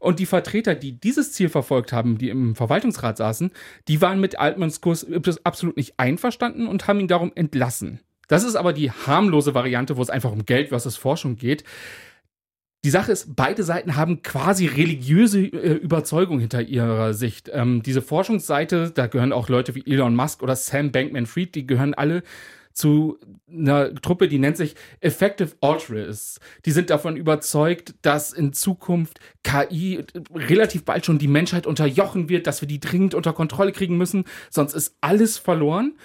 Und 0.00 0.18
die 0.18 0.26
Vertreter, 0.26 0.74
die 0.74 0.98
dieses 0.98 1.32
Ziel 1.32 1.48
verfolgt 1.48 1.92
haben, 1.92 2.18
die 2.18 2.28
im 2.28 2.56
Verwaltungsrat 2.56 3.18
saßen, 3.18 3.52
die 3.86 4.00
waren 4.00 4.18
mit 4.18 4.40
Altmans 4.40 4.80
Kurs 4.80 5.06
absolut 5.44 5.76
nicht 5.76 5.94
einverstanden 5.98 6.66
und 6.66 6.88
haben 6.88 6.98
ihn 6.98 7.06
darum 7.06 7.30
entlassen. 7.36 8.00
Das 8.26 8.42
ist 8.42 8.56
aber 8.56 8.72
die 8.72 8.90
harmlose 8.90 9.54
Variante, 9.54 9.96
wo 9.96 10.02
es 10.02 10.10
einfach 10.10 10.32
um 10.32 10.44
Geld 10.44 10.70
versus 10.70 10.96
Forschung 10.96 11.36
geht. 11.36 11.62
Die 12.84 12.90
Sache 12.90 13.12
ist, 13.12 13.36
beide 13.36 13.62
Seiten 13.62 13.96
haben 13.96 14.22
quasi 14.22 14.66
religiöse 14.66 15.40
äh, 15.40 15.74
Überzeugung 15.74 16.40
hinter 16.40 16.62
ihrer 16.62 17.12
Sicht. 17.12 17.50
Ähm, 17.52 17.82
diese 17.82 18.00
Forschungsseite, 18.00 18.90
da 18.90 19.06
gehören 19.06 19.34
auch 19.34 19.50
Leute 19.50 19.74
wie 19.74 19.86
Elon 19.86 20.16
Musk 20.16 20.42
oder 20.42 20.56
Sam 20.56 20.90
Bankman-Fried, 20.90 21.54
die 21.54 21.66
gehören 21.66 21.92
alle 21.92 22.22
zu 22.72 23.18
einer 23.50 23.94
Truppe, 23.94 24.28
die 24.28 24.38
nennt 24.38 24.56
sich 24.56 24.76
Effective 25.00 25.56
Altruists. 25.60 26.40
Die 26.64 26.70
sind 26.70 26.88
davon 26.88 27.16
überzeugt, 27.16 27.94
dass 28.00 28.32
in 28.32 28.54
Zukunft 28.54 29.20
KI 29.42 30.04
relativ 30.34 30.84
bald 30.84 31.04
schon 31.04 31.18
die 31.18 31.28
Menschheit 31.28 31.66
unterjochen 31.66 32.30
wird, 32.30 32.46
dass 32.46 32.62
wir 32.62 32.68
die 32.68 32.80
dringend 32.80 33.14
unter 33.14 33.34
Kontrolle 33.34 33.72
kriegen 33.72 33.98
müssen, 33.98 34.24
sonst 34.48 34.72
ist 34.72 34.96
alles 35.02 35.36
verloren. 35.36 35.98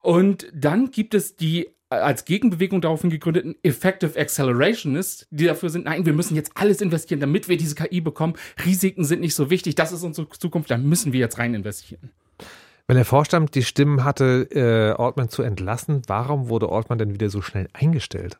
Und 0.00 0.48
dann 0.52 0.90
gibt 0.90 1.14
es 1.14 1.36
die 1.36 1.68
als 2.02 2.24
Gegenbewegung 2.24 2.80
daraufhin 2.80 3.10
gegründeten 3.10 3.56
Effective 3.62 4.18
Accelerationists, 4.18 5.26
die 5.30 5.46
dafür 5.46 5.70
sind, 5.70 5.84
nein, 5.84 6.06
wir 6.06 6.12
müssen 6.12 6.34
jetzt 6.34 6.52
alles 6.54 6.80
investieren, 6.80 7.20
damit 7.20 7.48
wir 7.48 7.56
diese 7.56 7.74
KI 7.74 8.00
bekommen. 8.00 8.34
Risiken 8.64 9.04
sind 9.04 9.20
nicht 9.20 9.34
so 9.34 9.50
wichtig, 9.50 9.74
das 9.74 9.92
ist 9.92 10.02
unsere 10.02 10.28
Zukunft, 10.30 10.70
da 10.70 10.78
müssen 10.78 11.12
wir 11.12 11.20
jetzt 11.20 11.38
rein 11.38 11.54
investieren. 11.54 12.10
Wenn 12.86 12.96
der 12.96 13.06
Vorstand 13.06 13.54
die 13.54 13.62
Stimmen 13.62 14.04
hatte, 14.04 14.48
äh, 14.50 15.00
Ortmann 15.00 15.30
zu 15.30 15.42
entlassen, 15.42 16.02
warum 16.06 16.48
wurde 16.48 16.68
Ortmann 16.68 16.98
denn 16.98 17.14
wieder 17.14 17.30
so 17.30 17.40
schnell 17.40 17.68
eingestellt? 17.72 18.38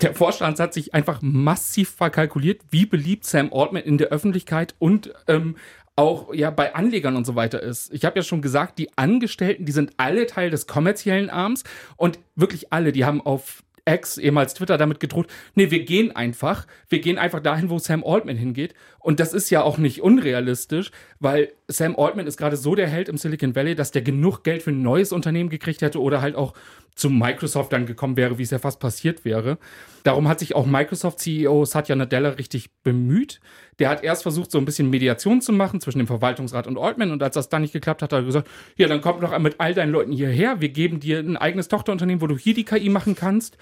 Der 0.00 0.14
Vorstand 0.14 0.58
hat 0.60 0.74
sich 0.74 0.94
einfach 0.94 1.20
massiv 1.22 1.90
verkalkuliert, 1.90 2.62
wie 2.70 2.86
beliebt 2.86 3.24
Sam 3.24 3.52
Altman 3.52 3.82
in 3.82 3.98
der 3.98 4.08
Öffentlichkeit 4.08 4.74
und 4.78 5.12
ähm, 5.28 5.56
auch 5.96 6.32
ja 6.32 6.50
bei 6.50 6.74
Anlegern 6.74 7.16
und 7.16 7.26
so 7.26 7.34
weiter 7.34 7.62
ist. 7.62 7.92
Ich 7.92 8.04
habe 8.04 8.18
ja 8.18 8.22
schon 8.22 8.42
gesagt, 8.42 8.78
die 8.78 8.96
Angestellten, 8.96 9.64
die 9.66 9.72
sind 9.72 9.92
alle 9.98 10.26
Teil 10.26 10.50
des 10.50 10.66
kommerziellen 10.66 11.30
Arms 11.30 11.64
und 11.96 12.18
wirklich 12.34 12.72
alle, 12.72 12.92
die 12.92 13.04
haben 13.04 13.20
auf 13.20 13.62
X, 13.84 14.16
ehemals 14.16 14.54
Twitter, 14.54 14.78
damit 14.78 15.00
gedroht, 15.00 15.26
nee, 15.54 15.70
wir 15.70 15.84
gehen 15.84 16.14
einfach, 16.14 16.66
wir 16.88 17.00
gehen 17.00 17.18
einfach 17.18 17.40
dahin, 17.40 17.68
wo 17.68 17.78
Sam 17.78 18.04
Altman 18.04 18.36
hingeht. 18.36 18.74
Und 19.00 19.18
das 19.18 19.34
ist 19.34 19.50
ja 19.50 19.62
auch 19.62 19.78
nicht 19.78 20.02
unrealistisch, 20.02 20.92
weil 21.18 21.52
Sam 21.66 21.96
Altman 21.96 22.26
ist 22.26 22.36
gerade 22.36 22.56
so 22.56 22.74
der 22.74 22.88
Held 22.88 23.08
im 23.08 23.16
Silicon 23.16 23.56
Valley, 23.56 23.74
dass 23.74 23.90
der 23.90 24.02
genug 24.02 24.44
Geld 24.44 24.62
für 24.62 24.70
ein 24.70 24.82
neues 24.82 25.12
Unternehmen 25.12 25.50
gekriegt 25.50 25.82
hätte 25.82 26.00
oder 26.00 26.22
halt 26.22 26.36
auch 26.36 26.54
zu 26.94 27.10
Microsoft 27.10 27.72
dann 27.72 27.86
gekommen 27.86 28.16
wäre, 28.16 28.38
wie 28.38 28.42
es 28.42 28.50
ja 28.50 28.58
fast 28.58 28.80
passiert 28.80 29.24
wäre. 29.24 29.58
Darum 30.02 30.28
hat 30.28 30.40
sich 30.40 30.54
auch 30.54 30.66
Microsoft-CEO 30.66 31.64
Satya 31.64 31.96
Nadella 31.96 32.30
richtig 32.30 32.70
bemüht. 32.82 33.40
Der 33.78 33.88
hat 33.88 34.02
erst 34.02 34.22
versucht, 34.22 34.50
so 34.50 34.58
ein 34.58 34.64
bisschen 34.64 34.90
Mediation 34.90 35.40
zu 35.40 35.52
machen 35.52 35.80
zwischen 35.80 35.98
dem 35.98 36.06
Verwaltungsrat 36.06 36.66
und 36.66 36.78
Altman. 36.78 37.10
Und 37.10 37.22
als 37.22 37.34
das 37.34 37.48
dann 37.48 37.62
nicht 37.62 37.72
geklappt 37.72 38.02
hat, 38.02 38.12
hat 38.12 38.20
er 38.20 38.24
gesagt, 38.24 38.48
ja, 38.76 38.88
dann 38.88 39.00
komm 39.00 39.20
doch 39.20 39.36
mit 39.38 39.56
all 39.58 39.74
deinen 39.74 39.92
Leuten 39.92 40.12
hierher. 40.12 40.60
Wir 40.60 40.68
geben 40.68 41.00
dir 41.00 41.20
ein 41.20 41.36
eigenes 41.36 41.68
Tochterunternehmen, 41.68 42.20
wo 42.20 42.26
du 42.26 42.36
hier 42.36 42.54
die 42.54 42.64
KI 42.64 42.88
machen 42.88 43.14
kannst. 43.14 43.56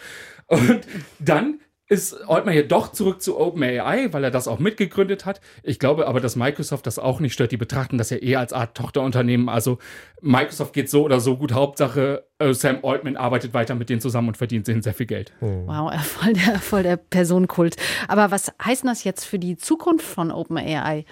Und 0.47 0.81
dann 1.19 1.61
ist 1.90 2.14
Altman 2.29 2.55
hier 2.55 2.68
doch 2.68 2.92
zurück 2.92 3.20
zu 3.20 3.37
OpenAI, 3.37 4.12
weil 4.12 4.22
er 4.22 4.31
das 4.31 4.46
auch 4.46 4.61
mitgegründet 4.61 5.26
hat. 5.26 5.40
Ich 5.64 5.81
glaube 5.81 6.07
aber, 6.07 6.20
dass 6.20 6.37
Microsoft 6.37 6.87
das 6.87 7.00
auch 7.00 7.18
nicht 7.18 7.33
stört. 7.33 7.50
Die 7.50 7.57
betrachten 7.57 7.98
das 7.98 8.11
ja 8.11 8.16
eher 8.16 8.38
als 8.38 8.53
Art 8.53 8.76
Tochterunternehmen. 8.76 9.48
Also 9.48 9.79
Microsoft 10.22 10.72
geht 10.72 10.88
so 10.88 11.03
oder 11.03 11.18
so 11.18 11.37
gut. 11.37 11.53
Hauptsache, 11.53 12.24
äh, 12.38 12.55
Sam 12.55 12.79
Altman 12.85 13.16
arbeitet 13.16 13.55
weiter 13.55 13.74
mit 13.74 13.90
denen 13.90 14.00
zusammen 14.00 14.29
und 14.29 14.37
verdient 14.37 14.68
denen 14.68 14.83
sehr 14.83 14.94
viel 14.94 15.07
Geld. 15.07 15.33
Oh. 15.40 15.66
Wow, 15.66 15.92
voll 16.05 16.33
der, 16.33 16.61
voll 16.61 16.85
der 16.85 16.96
Personenkult. 16.96 17.74
Aber 18.07 18.31
was 18.31 18.53
heißt 18.64 18.85
das 18.85 19.03
jetzt 19.03 19.24
für 19.24 19.40
die 19.40 19.57
Zukunft 19.57 20.07
von 20.07 20.31
OpenAI? 20.31 21.05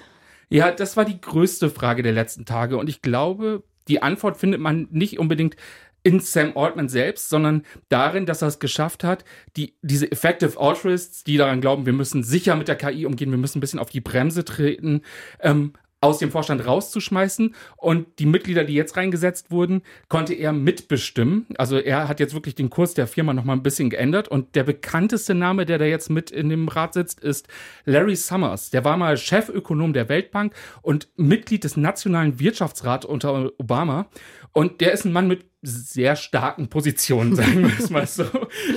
Ja, 0.48 0.70
das 0.70 0.96
war 0.96 1.04
die 1.04 1.20
größte 1.20 1.70
Frage 1.70 2.04
der 2.04 2.12
letzten 2.12 2.44
Tage. 2.44 2.78
Und 2.78 2.88
ich 2.88 3.02
glaube, 3.02 3.64
die 3.88 4.00
Antwort 4.00 4.36
findet 4.36 4.60
man 4.60 4.86
nicht 4.92 5.18
unbedingt 5.18 5.56
in 6.02 6.20
Sam 6.20 6.56
Altman 6.56 6.88
selbst, 6.88 7.28
sondern 7.28 7.62
darin, 7.88 8.26
dass 8.26 8.42
er 8.42 8.48
es 8.48 8.58
geschafft 8.58 9.04
hat, 9.04 9.24
die, 9.56 9.74
diese 9.82 10.10
Effective 10.10 10.58
Altruists, 10.58 11.24
die 11.24 11.36
daran 11.36 11.60
glauben, 11.60 11.86
wir 11.86 11.92
müssen 11.92 12.22
sicher 12.22 12.56
mit 12.56 12.68
der 12.68 12.76
KI 12.76 13.06
umgehen, 13.06 13.30
wir 13.30 13.38
müssen 13.38 13.58
ein 13.58 13.60
bisschen 13.60 13.80
auf 13.80 13.90
die 13.90 14.00
Bremse 14.00 14.44
treten, 14.44 15.02
ähm, 15.40 15.72
aus 16.00 16.18
dem 16.18 16.30
Vorstand 16.30 16.64
rauszuschmeißen 16.64 17.54
und 17.76 18.06
die 18.18 18.26
Mitglieder, 18.26 18.64
die 18.64 18.74
jetzt 18.74 18.96
reingesetzt 18.96 19.50
wurden, 19.50 19.82
konnte 20.08 20.34
er 20.34 20.52
mitbestimmen. 20.52 21.46
Also 21.56 21.78
er 21.78 22.06
hat 22.06 22.20
jetzt 22.20 22.34
wirklich 22.34 22.54
den 22.54 22.70
Kurs 22.70 22.94
der 22.94 23.08
Firma 23.08 23.34
noch 23.34 23.44
mal 23.44 23.54
ein 23.54 23.64
bisschen 23.64 23.90
geändert 23.90 24.28
und 24.28 24.54
der 24.54 24.62
bekannteste 24.62 25.34
Name, 25.34 25.66
der 25.66 25.78
da 25.78 25.84
jetzt 25.84 26.08
mit 26.08 26.30
in 26.30 26.50
dem 26.50 26.68
Rat 26.68 26.94
sitzt, 26.94 27.20
ist 27.20 27.48
Larry 27.84 28.14
Summers. 28.14 28.70
Der 28.70 28.84
war 28.84 28.96
mal 28.96 29.16
Chefökonom 29.16 29.92
der 29.92 30.08
Weltbank 30.08 30.54
und 30.82 31.08
Mitglied 31.16 31.64
des 31.64 31.76
Nationalen 31.76 32.38
Wirtschaftsrats 32.38 33.04
unter 33.04 33.50
Obama 33.58 34.08
und 34.52 34.80
der 34.80 34.92
ist 34.92 35.04
ein 35.04 35.12
Mann 35.12 35.28
mit 35.28 35.46
sehr 35.62 36.16
starken 36.16 36.68
Positionen, 36.68 37.34
sagen 37.36 37.62
wir 37.62 37.78
es 37.78 37.90
mal 37.90 38.06
so. 38.06 38.24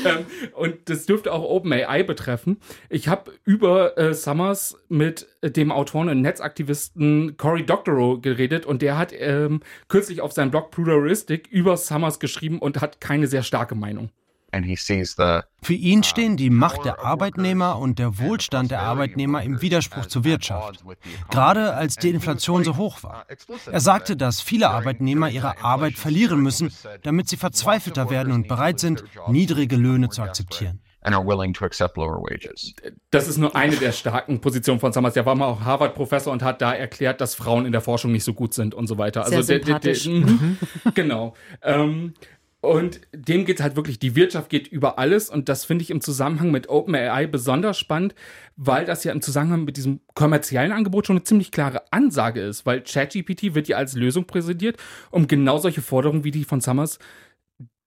ähm, 0.05 0.25
und 0.53 0.89
das 0.89 1.05
dürfte 1.05 1.31
auch 1.31 1.43
OpenAI 1.43 2.03
betreffen. 2.03 2.57
Ich 2.89 3.07
habe 3.07 3.31
über 3.43 3.97
äh, 3.97 4.13
Summers 4.13 4.77
mit 4.89 5.27
dem 5.43 5.71
Autoren 5.71 6.09
und 6.09 6.21
Netzaktivisten 6.21 7.37
Cory 7.37 7.65
Doctorow 7.65 8.21
geredet 8.21 8.65
und 8.65 8.81
der 8.81 8.97
hat 8.97 9.13
ähm, 9.15 9.61
kürzlich 9.87 10.21
auf 10.21 10.31
seinem 10.31 10.51
Blog 10.51 10.71
Pluralistic 10.71 11.47
über 11.47 11.77
Summers 11.77 12.19
geschrieben 12.19 12.59
und 12.59 12.81
hat 12.81 12.99
keine 12.99 13.27
sehr 13.27 13.43
starke 13.43 13.75
Meinung. 13.75 14.09
Für 15.61 15.73
ihn 15.73 16.03
stehen 16.03 16.37
die 16.37 16.49
Macht 16.49 16.85
der 16.85 16.99
Arbeitnehmer 16.99 17.79
und 17.79 17.99
der 17.99 18.19
Wohlstand 18.19 18.71
der 18.71 18.81
Arbeitnehmer 18.81 19.43
im 19.43 19.61
Widerspruch 19.61 20.07
zur 20.07 20.23
Wirtschaft, 20.23 20.83
gerade 21.29 21.73
als 21.73 21.95
die 21.95 22.09
Inflation 22.09 22.63
so 22.63 22.77
hoch 22.77 23.03
war. 23.03 23.25
Er 23.71 23.79
sagte, 23.79 24.17
dass 24.17 24.41
viele 24.41 24.69
Arbeitnehmer 24.69 25.29
ihre 25.29 25.63
Arbeit 25.63 25.93
verlieren 25.93 26.41
müssen, 26.41 26.73
damit 27.03 27.29
sie 27.29 27.37
verzweifelter 27.37 28.09
werden 28.09 28.33
und 28.33 28.47
bereit 28.47 28.79
sind, 28.79 29.03
niedrige 29.27 29.77
Löhne 29.77 30.09
zu 30.09 30.21
akzeptieren. 30.21 30.81
Das 33.09 33.27
ist 33.27 33.37
nur 33.37 33.55
eine 33.55 33.75
der 33.75 33.91
starken 33.91 34.39
Positionen 34.39 34.79
von 34.79 34.93
Summers. 34.93 35.15
Der 35.15 35.25
war 35.25 35.33
mal 35.33 35.47
auch 35.47 35.61
Harvard-Professor 35.61 36.31
und 36.31 36.43
hat 36.43 36.61
da 36.61 36.73
erklärt, 36.73 37.21
dass 37.21 37.33
Frauen 37.33 37.65
in 37.65 37.71
der 37.71 37.81
Forschung 37.81 38.11
nicht 38.11 38.23
so 38.23 38.35
gut 38.35 38.53
sind 38.53 38.75
und 38.75 38.85
so 38.85 38.99
weiter. 38.99 39.23
Sehr 39.25 39.37
also 39.39 39.51
der, 39.51 39.59
der, 39.59 39.79
der, 39.79 39.95
sympathisch. 39.95 40.59
genau. 40.93 41.33
Ähm, 41.63 42.13
und 42.61 43.01
dem 43.11 43.45
geht 43.45 43.59
halt 43.59 43.75
wirklich, 43.75 43.97
die 43.97 44.15
Wirtschaft 44.15 44.49
geht 44.49 44.67
über 44.67 44.99
alles 44.99 45.29
und 45.29 45.49
das 45.49 45.65
finde 45.65 45.81
ich 45.81 45.89
im 45.89 45.99
Zusammenhang 45.99 46.51
mit 46.51 46.69
OpenAI 46.69 47.25
besonders 47.25 47.79
spannend, 47.79 48.13
weil 48.55 48.85
das 48.85 49.03
ja 49.03 49.11
im 49.11 49.21
Zusammenhang 49.21 49.63
mit 49.63 49.77
diesem 49.77 49.99
kommerziellen 50.13 50.71
Angebot 50.71 51.07
schon 51.07 51.17
eine 51.17 51.23
ziemlich 51.23 51.51
klare 51.51 51.83
Ansage 51.91 52.41
ist, 52.41 52.67
weil 52.67 52.81
ChatGPT 52.81 53.55
wird 53.55 53.67
ja 53.67 53.77
als 53.77 53.95
Lösung 53.95 54.25
präsentiert, 54.25 54.77
um 55.09 55.27
genau 55.27 55.57
solche 55.57 55.81
Forderungen 55.81 56.23
wie 56.23 56.31
die 56.31 56.43
von 56.43 56.61
Summers 56.61 56.99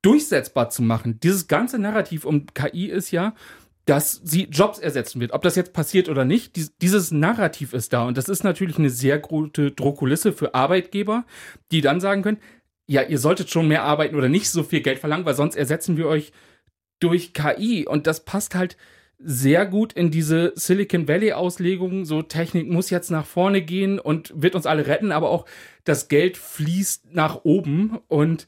durchsetzbar 0.03 0.71
zu 0.71 0.83
machen. 0.83 1.21
Dieses 1.21 1.47
ganze 1.47 1.79
Narrativ 1.79 2.25
um 2.25 2.47
KI 2.47 2.87
ist 2.87 3.13
ja, 3.13 3.35
dass 3.87 4.21
sie 4.25 4.45
Jobs 4.45 4.79
ersetzen 4.79 5.21
wird. 5.21 5.33
Ob 5.33 5.43
das 5.43 5.57
jetzt 5.57 5.73
passiert 5.73 6.09
oder 6.09 6.25
nicht, 6.25 6.57
dies, 6.57 6.77
dieses 6.79 7.11
Narrativ 7.13 7.75
ist 7.75 7.93
da. 7.93 8.05
Und 8.07 8.19
das 8.19 8.29
ist 8.29 8.43
natürlich 8.43 8.79
eine 8.79 8.91
sehr 8.91 9.19
gute 9.19 9.71
Drohkulisse 9.71 10.33
für 10.33 10.55
Arbeitgeber, 10.55 11.25
die 11.71 11.81
dann 11.81 12.01
sagen 12.01 12.23
können, 12.23 12.39
ja, 12.87 13.03
ihr 13.03 13.19
solltet 13.19 13.51
schon 13.51 13.69
mehr 13.69 13.83
arbeiten 13.83 14.17
oder 14.17 14.29
nicht 14.29 14.51
so 14.51 14.63
viel 14.63 14.81
Geld 14.81 14.99
verlangen, 14.99 15.25
weil 15.25 15.35
sonst 15.35 15.57
ersetzen 15.57 15.97
wir 15.97 16.07
euch 16.07 16.33
durch 17.01 17.33
KI. 17.33 17.87
Und 17.87 18.07
das 18.07 18.25
passt 18.25 18.55
halt 18.55 18.77
sehr 19.19 19.65
gut 19.67 19.93
in 19.93 20.11
diese 20.11 20.53
Silicon 20.55 21.09
Valley-Auslegung. 21.09 22.05
So 22.05 22.23
Technik 22.23 22.69
muss 22.69 22.91
jetzt 22.91 23.11
nach 23.11 23.27
vorne 23.27 23.63
gehen 23.63 23.99
und 23.99 24.33
wird 24.35 24.55
uns 24.55 24.67
alle 24.67 24.87
retten, 24.87 25.13
aber 25.13 25.31
auch 25.31 25.47
das 25.85 26.09
Geld 26.09 26.37
fließt 26.37 27.15
nach 27.15 27.45
oben 27.45 27.99
und 28.09 28.47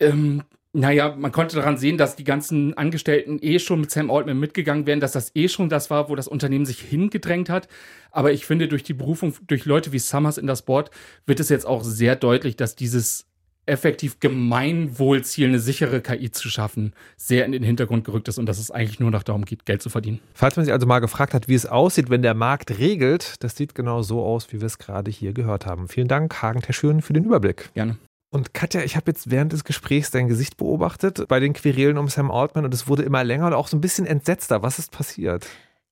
ähm, 0.00 0.42
naja, 0.76 1.16
man 1.16 1.32
konnte 1.32 1.56
daran 1.56 1.78
sehen, 1.78 1.96
dass 1.96 2.16
die 2.16 2.24
ganzen 2.24 2.76
Angestellten 2.76 3.38
eh 3.40 3.58
schon 3.58 3.80
mit 3.80 3.90
Sam 3.90 4.10
Altman 4.10 4.38
mitgegangen 4.38 4.86
wären, 4.86 5.00
dass 5.00 5.12
das 5.12 5.32
eh 5.34 5.48
schon 5.48 5.70
das 5.70 5.88
war, 5.88 6.10
wo 6.10 6.14
das 6.14 6.28
Unternehmen 6.28 6.66
sich 6.66 6.80
hingedrängt 6.80 7.48
hat. 7.48 7.66
Aber 8.10 8.32
ich 8.32 8.44
finde, 8.44 8.68
durch 8.68 8.82
die 8.82 8.92
Berufung, 8.92 9.34
durch 9.46 9.64
Leute 9.64 9.92
wie 9.92 9.98
Summers 9.98 10.36
in 10.36 10.46
das 10.46 10.62
Board, 10.62 10.90
wird 11.24 11.40
es 11.40 11.48
jetzt 11.48 11.66
auch 11.66 11.82
sehr 11.82 12.14
deutlich, 12.14 12.56
dass 12.56 12.76
dieses 12.76 13.24
effektiv 13.64 14.20
Gemeinwohlziel, 14.20 15.48
eine 15.48 15.58
sichere 15.60 16.02
KI 16.02 16.30
zu 16.30 16.50
schaffen, 16.50 16.92
sehr 17.16 17.46
in 17.46 17.52
den 17.52 17.62
Hintergrund 17.62 18.04
gerückt 18.04 18.28
ist 18.28 18.38
und 18.38 18.46
dass 18.46 18.58
es 18.58 18.70
eigentlich 18.70 19.00
nur 19.00 19.10
noch 19.10 19.22
darum 19.22 19.46
geht, 19.46 19.64
Geld 19.64 19.80
zu 19.80 19.88
verdienen. 19.88 20.20
Falls 20.34 20.56
man 20.56 20.66
sich 20.66 20.74
also 20.74 20.86
mal 20.86 21.00
gefragt 21.00 21.32
hat, 21.32 21.48
wie 21.48 21.54
es 21.54 21.64
aussieht, 21.64 22.10
wenn 22.10 22.22
der 22.22 22.34
Markt 22.34 22.78
regelt, 22.78 23.42
das 23.42 23.56
sieht 23.56 23.74
genau 23.74 24.02
so 24.02 24.22
aus, 24.22 24.52
wie 24.52 24.60
wir 24.60 24.66
es 24.66 24.78
gerade 24.78 25.10
hier 25.10 25.32
gehört 25.32 25.64
haben. 25.64 25.88
Vielen 25.88 26.08
Dank, 26.08 26.42
Hagen 26.42 26.60
Terschüren, 26.60 27.00
für 27.00 27.14
den 27.14 27.24
Überblick. 27.24 27.70
Gerne. 27.74 27.96
Und 28.36 28.52
Katja, 28.52 28.82
ich 28.82 28.96
habe 28.96 29.10
jetzt 29.10 29.30
während 29.30 29.54
des 29.54 29.64
Gesprächs 29.64 30.10
dein 30.10 30.28
Gesicht 30.28 30.58
beobachtet 30.58 31.26
bei 31.26 31.40
den 31.40 31.54
Querelen 31.54 31.96
um 31.96 32.08
Sam 32.08 32.30
Altman 32.30 32.66
und 32.66 32.74
es 32.74 32.86
wurde 32.86 33.02
immer 33.02 33.24
länger 33.24 33.46
und 33.46 33.54
auch 33.54 33.66
so 33.66 33.78
ein 33.78 33.80
bisschen 33.80 34.04
entsetzter. 34.04 34.62
Was 34.62 34.78
ist 34.78 34.90
passiert? 34.92 35.46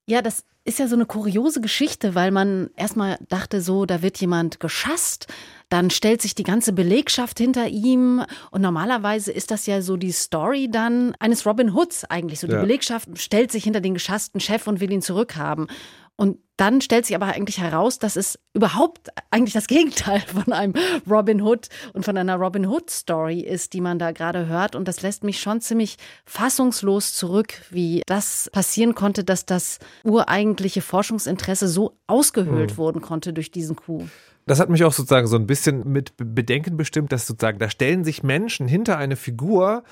Ja, 0.05 0.21
das 0.21 0.45
ist 0.67 0.79
ja 0.79 0.87
so 0.87 0.95
eine 0.95 1.07
kuriose 1.07 1.63
Geschichte, 1.63 2.15
weil 2.15 2.31
man 2.31 2.69
erstmal 2.77 3.17
dachte, 3.31 3.63
so, 3.63 3.87
da 3.87 4.03
wird 4.03 4.21
jemand 4.21 4.61
geschasst, 4.61 5.27
dann 5.71 5.89
stellt 5.89 6.21
sich 6.21 6.35
die 6.35 6.43
ganze 6.43 6.75
Belegschaft 6.75 7.39
hinter 7.39 7.69
ihm 7.69 8.23
und 8.51 8.61
normalerweise 8.61 9.33
ist 9.33 9.51
das 9.51 9.65
ja 9.65 9.81
so 9.81 9.97
die 9.97 10.13
Story 10.13 10.69
dann 10.71 11.15
eines 11.21 11.47
Robin 11.47 11.75
Hoods 11.75 12.05
eigentlich. 12.05 12.41
So 12.41 12.47
die 12.47 12.53
Ja. 12.53 12.61
Belegschaft 12.61 13.09
stellt 13.17 13.53
sich 13.53 13.65
hinter 13.65 13.81
den 13.81 13.95
geschassten 13.95 14.41
Chef 14.41 14.67
und 14.67 14.81
will 14.81 14.93
ihn 14.93 15.01
zurückhaben. 15.01 15.69
Und 16.17 16.39
dann 16.57 16.81
stellt 16.81 17.07
sich 17.07 17.17
aber 17.17 17.27
eigentlich 17.27 17.59
heraus, 17.59 17.99
dass 17.99 18.15
es 18.15 18.39
überhaupt 18.53 19.09
eigentlich 19.33 19.55
das 19.55 19.67
Gegenteil 19.67 20.21
von 20.27 20.53
einem 20.53 20.75
Robin 21.11 21.43
Hood 21.43 21.69
und 21.93 22.05
von 22.05 22.17
einer 22.17 22.37
Robin 22.37 22.67
Hood 22.67 22.89
Story 22.89 23.41
ist, 23.41 23.73
die 23.73 23.81
man 23.81 23.99
da 23.99 24.13
gerade 24.13 24.47
hört. 24.47 24.77
Und 24.77 24.87
das 24.87 25.03
lässt 25.03 25.25
mich 25.25 25.41
schon 25.41 25.61
ziemlich 25.61 25.97
fassungslos 26.25 27.15
zurück, 27.15 27.55
wie 27.71 28.03
das 28.07 28.49
passieren 28.53 28.95
konnte, 28.95 29.25
dass 29.25 29.47
das 29.47 29.79
ureigentliche 30.05 30.83
Forschungsinteresse 30.83 31.67
so 31.67 31.97
ausgehöhlt 32.07 32.73
Hm. 32.73 32.77
worden 32.77 33.01
konnte 33.03 33.33
durch 33.33 33.51
diesen 33.51 33.75
Coup. 33.75 34.05
Das 34.47 34.61
hat 34.61 34.69
mich 34.69 34.85
auch 34.85 34.93
sozusagen 34.93 35.27
so 35.27 35.37
ein 35.37 35.47
bisschen 35.47 35.91
mit 35.91 36.17
Be- 36.17 36.27
Bedenken 36.27 36.77
bestimmt, 36.77 37.11
dass 37.13 37.27
sozusagen 37.27 37.59
da 37.59 37.71
stellen 37.71 38.05
sich 38.05 38.23
Menschen 38.23 38.69
hinter 38.69 38.99
eine 38.99 39.17
Figur, 39.17 39.83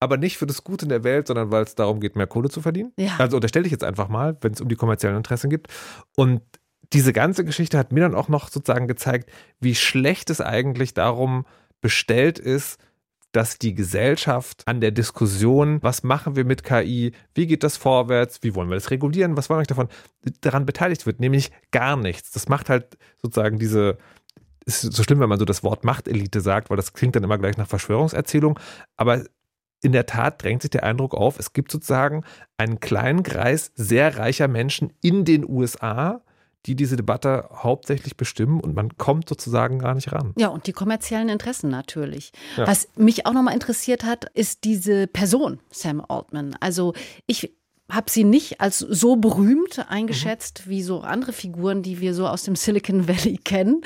aber 0.00 0.16
nicht 0.16 0.36
für 0.36 0.46
das 0.46 0.64
Gute 0.64 0.84
in 0.84 0.90
der 0.90 1.04
Welt, 1.04 1.26
sondern 1.26 1.50
weil 1.50 1.64
es 1.64 1.74
darum 1.74 2.00
geht, 2.00 2.16
mehr 2.16 2.26
Kohle 2.26 2.48
zu 2.48 2.60
verdienen. 2.60 2.92
Ja. 2.98 3.16
Also 3.18 3.36
unterstelle 3.36 3.66
ich 3.66 3.72
jetzt 3.72 3.84
einfach 3.84 4.08
mal, 4.08 4.36
wenn 4.40 4.52
es 4.52 4.60
um 4.60 4.68
die 4.68 4.76
kommerziellen 4.76 5.16
Interessen 5.16 5.50
geht. 5.50 5.68
Und 6.16 6.42
diese 6.92 7.12
ganze 7.12 7.44
Geschichte 7.44 7.78
hat 7.78 7.92
mir 7.92 8.00
dann 8.00 8.14
auch 8.14 8.28
noch 8.28 8.48
sozusagen 8.48 8.88
gezeigt, 8.88 9.30
wie 9.60 9.74
schlecht 9.74 10.30
es 10.30 10.40
eigentlich 10.40 10.94
darum 10.94 11.46
bestellt 11.80 12.38
ist, 12.38 12.78
dass 13.32 13.58
die 13.58 13.74
Gesellschaft 13.74 14.62
an 14.66 14.80
der 14.80 14.92
Diskussion, 14.92 15.82
was 15.82 16.02
machen 16.02 16.36
wir 16.36 16.44
mit 16.44 16.64
KI, 16.64 17.12
wie 17.34 17.46
geht 17.46 17.64
das 17.64 17.76
vorwärts, 17.76 18.38
wie 18.42 18.54
wollen 18.54 18.70
wir 18.70 18.76
das 18.76 18.90
regulieren, 18.90 19.36
was 19.36 19.50
wollen 19.50 19.60
wir 19.60 19.66
davon, 19.66 19.88
daran 20.40 20.64
beteiligt 20.64 21.04
wird, 21.04 21.20
nämlich 21.20 21.50
gar 21.70 21.96
nichts. 21.96 22.30
Das 22.30 22.48
macht 22.48 22.70
halt 22.70 22.96
sozusagen 23.20 23.58
diese, 23.58 23.98
ist 24.64 24.80
so 24.80 25.02
schlimm, 25.02 25.20
wenn 25.20 25.28
man 25.28 25.38
so 25.38 25.44
das 25.44 25.62
Wort 25.62 25.84
Machtelite 25.84 26.40
sagt, 26.40 26.70
weil 26.70 26.78
das 26.78 26.94
klingt 26.94 27.14
dann 27.14 27.24
immer 27.24 27.36
gleich 27.36 27.58
nach 27.58 27.68
Verschwörungserzählung, 27.68 28.58
aber 28.96 29.24
in 29.82 29.92
der 29.92 30.06
Tat 30.06 30.42
drängt 30.42 30.62
sich 30.62 30.70
der 30.70 30.84
Eindruck 30.84 31.14
auf, 31.14 31.38
es 31.38 31.52
gibt 31.52 31.70
sozusagen 31.70 32.24
einen 32.56 32.80
kleinen 32.80 33.22
Kreis 33.22 33.72
sehr 33.74 34.18
reicher 34.18 34.48
Menschen 34.48 34.92
in 35.00 35.24
den 35.24 35.48
USA, 35.48 36.22
die 36.66 36.74
diese 36.74 36.96
Debatte 36.96 37.48
hauptsächlich 37.52 38.16
bestimmen 38.16 38.60
und 38.60 38.74
man 38.74 38.96
kommt 38.96 39.28
sozusagen 39.28 39.78
gar 39.78 39.94
nicht 39.94 40.12
ran. 40.12 40.32
Ja, 40.36 40.48
und 40.48 40.66
die 40.66 40.72
kommerziellen 40.72 41.28
Interessen 41.28 41.70
natürlich. 41.70 42.32
Ja. 42.56 42.66
Was 42.66 42.88
mich 42.96 43.26
auch 43.26 43.32
nochmal 43.32 43.54
interessiert 43.54 44.04
hat, 44.04 44.24
ist 44.34 44.64
diese 44.64 45.06
Person, 45.06 45.60
Sam 45.70 46.04
Altman. 46.06 46.56
Also 46.60 46.94
ich 47.26 47.56
habe 47.90 48.10
sie 48.10 48.24
nicht 48.24 48.60
als 48.60 48.80
so 48.80 49.14
berühmt 49.16 49.84
eingeschätzt 49.88 50.68
wie 50.68 50.82
so 50.82 51.00
andere 51.02 51.32
Figuren, 51.32 51.82
die 51.82 52.00
wir 52.00 52.14
so 52.14 52.26
aus 52.26 52.42
dem 52.42 52.56
Silicon 52.56 53.06
Valley 53.06 53.36
kennen. 53.44 53.80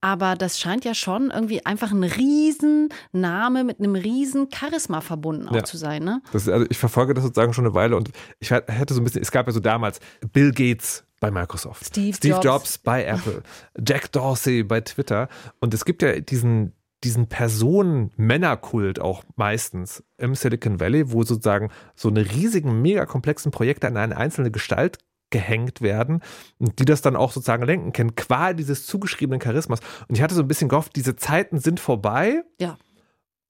Aber 0.00 0.36
das 0.36 0.58
scheint 0.58 0.84
ja 0.86 0.94
schon 0.94 1.30
irgendwie 1.30 1.64
einfach 1.66 1.90
ein 1.92 2.02
Riesenname 2.02 3.64
mit 3.64 3.78
einem 3.78 3.94
riesen 3.94 4.48
Charisma 4.52 5.00
verbunden 5.00 5.48
auch 5.48 5.54
Ja. 5.54 5.64
zu 5.64 5.76
sein. 5.76 6.02
Ne? 6.04 6.22
Ist- 6.32 6.48
also 6.48 6.66
ich 6.68 6.78
verfolge 6.78 7.14
das 7.14 7.24
sozusagen 7.24 7.52
schon 7.52 7.66
eine 7.66 7.74
Weile 7.74 7.96
und 7.96 8.10
ich 8.40 8.50
hätte 8.50 8.94
so 8.94 9.00
ein 9.00 9.04
bisschen, 9.04 9.22
es 9.22 9.30
gab 9.30 9.46
ja 9.46 9.52
so 9.52 9.60
damals 9.60 10.00
Bill 10.32 10.52
Gates 10.52 11.04
bei 11.20 11.30
Microsoft, 11.30 11.86
Steve 11.86 12.16
Jobs. 12.20 12.44
Jobs. 12.44 12.78
bei 12.78 13.04
Apple, 13.04 13.42
Jack 13.86 14.10
Dorsey 14.12 14.64
bei 14.64 14.80
Twitter 14.80 15.28
und 15.60 15.72
es 15.72 15.84
gibt 15.84 16.02
ja 16.02 16.18
diesen 16.18 16.72
diesen 17.04 17.26
Personen-Männerkult 17.26 19.00
auch 19.00 19.24
meistens 19.36 20.04
im 20.18 20.34
Silicon 20.34 20.80
Valley, 20.80 21.12
wo 21.12 21.24
sozusagen 21.24 21.70
so 21.94 22.08
eine 22.08 22.30
riesigen, 22.30 22.80
mega 22.80 23.06
komplexen 23.06 23.50
Projekte 23.50 23.88
an 23.88 23.96
eine 23.96 24.16
einzelne 24.16 24.50
Gestalt 24.50 24.98
gehängt 25.30 25.80
werden 25.80 26.20
und 26.58 26.78
die 26.78 26.84
das 26.84 27.02
dann 27.02 27.16
auch 27.16 27.32
sozusagen 27.32 27.64
lenken 27.64 27.92
können, 27.92 28.14
qua 28.14 28.52
dieses 28.52 28.86
zugeschriebenen 28.86 29.40
Charismas. 29.40 29.80
Und 30.06 30.16
ich 30.16 30.22
hatte 30.22 30.34
so 30.34 30.42
ein 30.42 30.48
bisschen 30.48 30.68
gehofft, 30.68 30.94
diese 30.94 31.16
Zeiten 31.16 31.58
sind 31.58 31.80
vorbei. 31.80 32.44
Ja. 32.60 32.76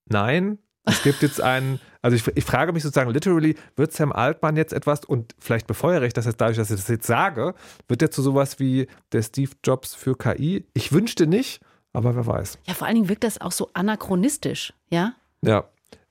Nein, 0.06 0.58
es 0.84 1.02
gibt 1.02 1.22
jetzt 1.22 1.40
einen, 1.40 1.80
also 2.00 2.16
ich, 2.16 2.26
ich 2.36 2.44
frage 2.44 2.72
mich 2.72 2.82
sozusagen 2.82 3.10
literally, 3.10 3.56
wird 3.76 3.92
Sam 3.92 4.12
Altman 4.12 4.56
jetzt 4.56 4.72
etwas 4.72 5.04
und 5.04 5.34
vielleicht 5.38 5.66
befeuere 5.66 6.04
ich 6.04 6.12
das 6.12 6.24
jetzt 6.24 6.40
dadurch, 6.40 6.56
dass 6.56 6.70
ich 6.70 6.76
das 6.76 6.88
jetzt 6.88 7.06
sage, 7.06 7.54
wird 7.88 8.02
er 8.02 8.10
zu 8.10 8.22
sowas 8.22 8.58
wie 8.58 8.88
der 9.12 9.22
Steve 9.22 9.52
Jobs 9.64 9.94
für 9.94 10.16
KI? 10.16 10.66
Ich 10.74 10.92
wünschte 10.92 11.26
nicht, 11.26 11.60
aber 11.92 12.14
wer 12.14 12.26
weiß. 12.26 12.58
Ja, 12.64 12.74
vor 12.74 12.86
allen 12.86 12.96
Dingen 12.96 13.08
wirkt 13.08 13.24
das 13.24 13.40
auch 13.40 13.52
so 13.52 13.70
anachronistisch, 13.74 14.72
ja? 14.90 15.14
Ja. 15.42 15.64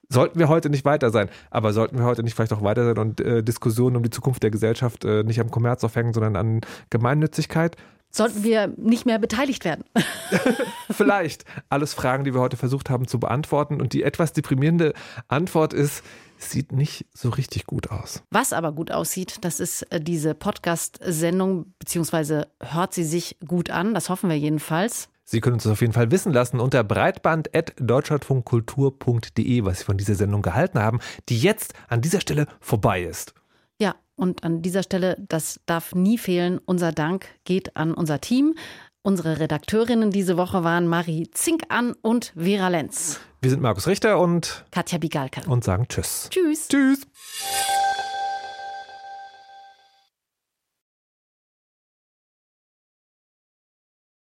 Sollten 0.09 0.39
wir 0.39 0.49
heute 0.49 0.69
nicht 0.69 0.83
weiter 0.83 1.09
sein, 1.09 1.29
aber 1.51 1.71
sollten 1.71 1.97
wir 1.97 2.03
heute 2.03 2.21
nicht 2.21 2.35
vielleicht 2.35 2.51
auch 2.51 2.61
weiter 2.61 2.83
sein 2.83 2.97
und 2.97 3.21
äh, 3.21 3.43
Diskussionen 3.43 3.95
um 3.95 4.03
die 4.03 4.09
Zukunft 4.09 4.43
der 4.43 4.51
Gesellschaft 4.51 5.05
äh, 5.05 5.23
nicht 5.23 5.39
am 5.39 5.49
Kommerz 5.49 5.85
aufhängen, 5.85 6.13
sondern 6.13 6.35
an 6.35 6.61
Gemeinnützigkeit? 6.89 7.77
Sollten 8.13 8.43
wir 8.43 8.67
nicht 8.75 9.05
mehr 9.05 9.19
beteiligt 9.19 9.63
werden. 9.63 9.85
Vielleicht. 10.91 11.45
Alles 11.69 11.93
Fragen, 11.93 12.25
die 12.25 12.33
wir 12.33 12.41
heute 12.41 12.57
versucht 12.57 12.89
haben 12.89 13.07
zu 13.07 13.21
beantworten. 13.21 13.79
Und 13.79 13.93
die 13.93 14.03
etwas 14.03 14.33
deprimierende 14.33 14.93
Antwort 15.29 15.73
ist, 15.73 16.03
sieht 16.37 16.73
nicht 16.73 17.05
so 17.13 17.29
richtig 17.29 17.65
gut 17.65 17.89
aus. 17.89 18.23
Was 18.31 18.51
aber 18.51 18.73
gut 18.73 18.91
aussieht, 18.91 19.37
das 19.41 19.59
ist 19.61 19.83
äh, 19.91 20.01
diese 20.01 20.35
Podcast-Sendung, 20.35 21.73
beziehungsweise 21.79 22.47
hört 22.59 22.93
sie 22.93 23.03
sich 23.03 23.37
gut 23.47 23.69
an, 23.69 23.93
das 23.93 24.09
hoffen 24.09 24.29
wir 24.29 24.37
jedenfalls. 24.37 25.07
Sie 25.31 25.39
können 25.39 25.53
uns 25.53 25.63
das 25.63 25.71
auf 25.71 25.79
jeden 25.79 25.93
Fall 25.93 26.11
wissen 26.11 26.33
lassen 26.33 26.59
unter 26.59 26.83
breitband.deutschlandfunkkultur.de, 26.83 29.63
was 29.63 29.79
Sie 29.79 29.85
von 29.85 29.97
dieser 29.97 30.15
Sendung 30.15 30.41
gehalten 30.41 30.79
haben, 30.79 30.99
die 31.29 31.39
jetzt 31.39 31.73
an 31.87 32.01
dieser 32.01 32.19
Stelle 32.19 32.47
vorbei 32.59 33.03
ist. 33.03 33.33
Ja, 33.79 33.95
und 34.17 34.43
an 34.43 34.61
dieser 34.61 34.83
Stelle, 34.83 35.15
das 35.29 35.61
darf 35.65 35.95
nie 35.95 36.17
fehlen, 36.17 36.59
unser 36.65 36.91
Dank 36.91 37.27
geht 37.45 37.77
an 37.77 37.93
unser 37.93 38.19
Team, 38.19 38.55
Unsere 39.03 39.39
Redakteurinnen 39.39 40.11
diese 40.11 40.37
Woche 40.37 40.63
waren 40.63 40.85
Marie 40.85 41.27
Zinkan 41.31 41.95
und 42.03 42.33
Vera 42.37 42.67
Lenz. 42.67 43.19
Wir 43.41 43.49
sind 43.49 43.63
Markus 43.63 43.87
Richter 43.87 44.19
und 44.19 44.63
Katja 44.69 44.99
Bigalke. 44.99 45.41
Und 45.49 45.63
sagen 45.63 45.87
Tschüss. 45.87 46.29
Tschüss. 46.29 46.67
Tschüss. 46.67 47.07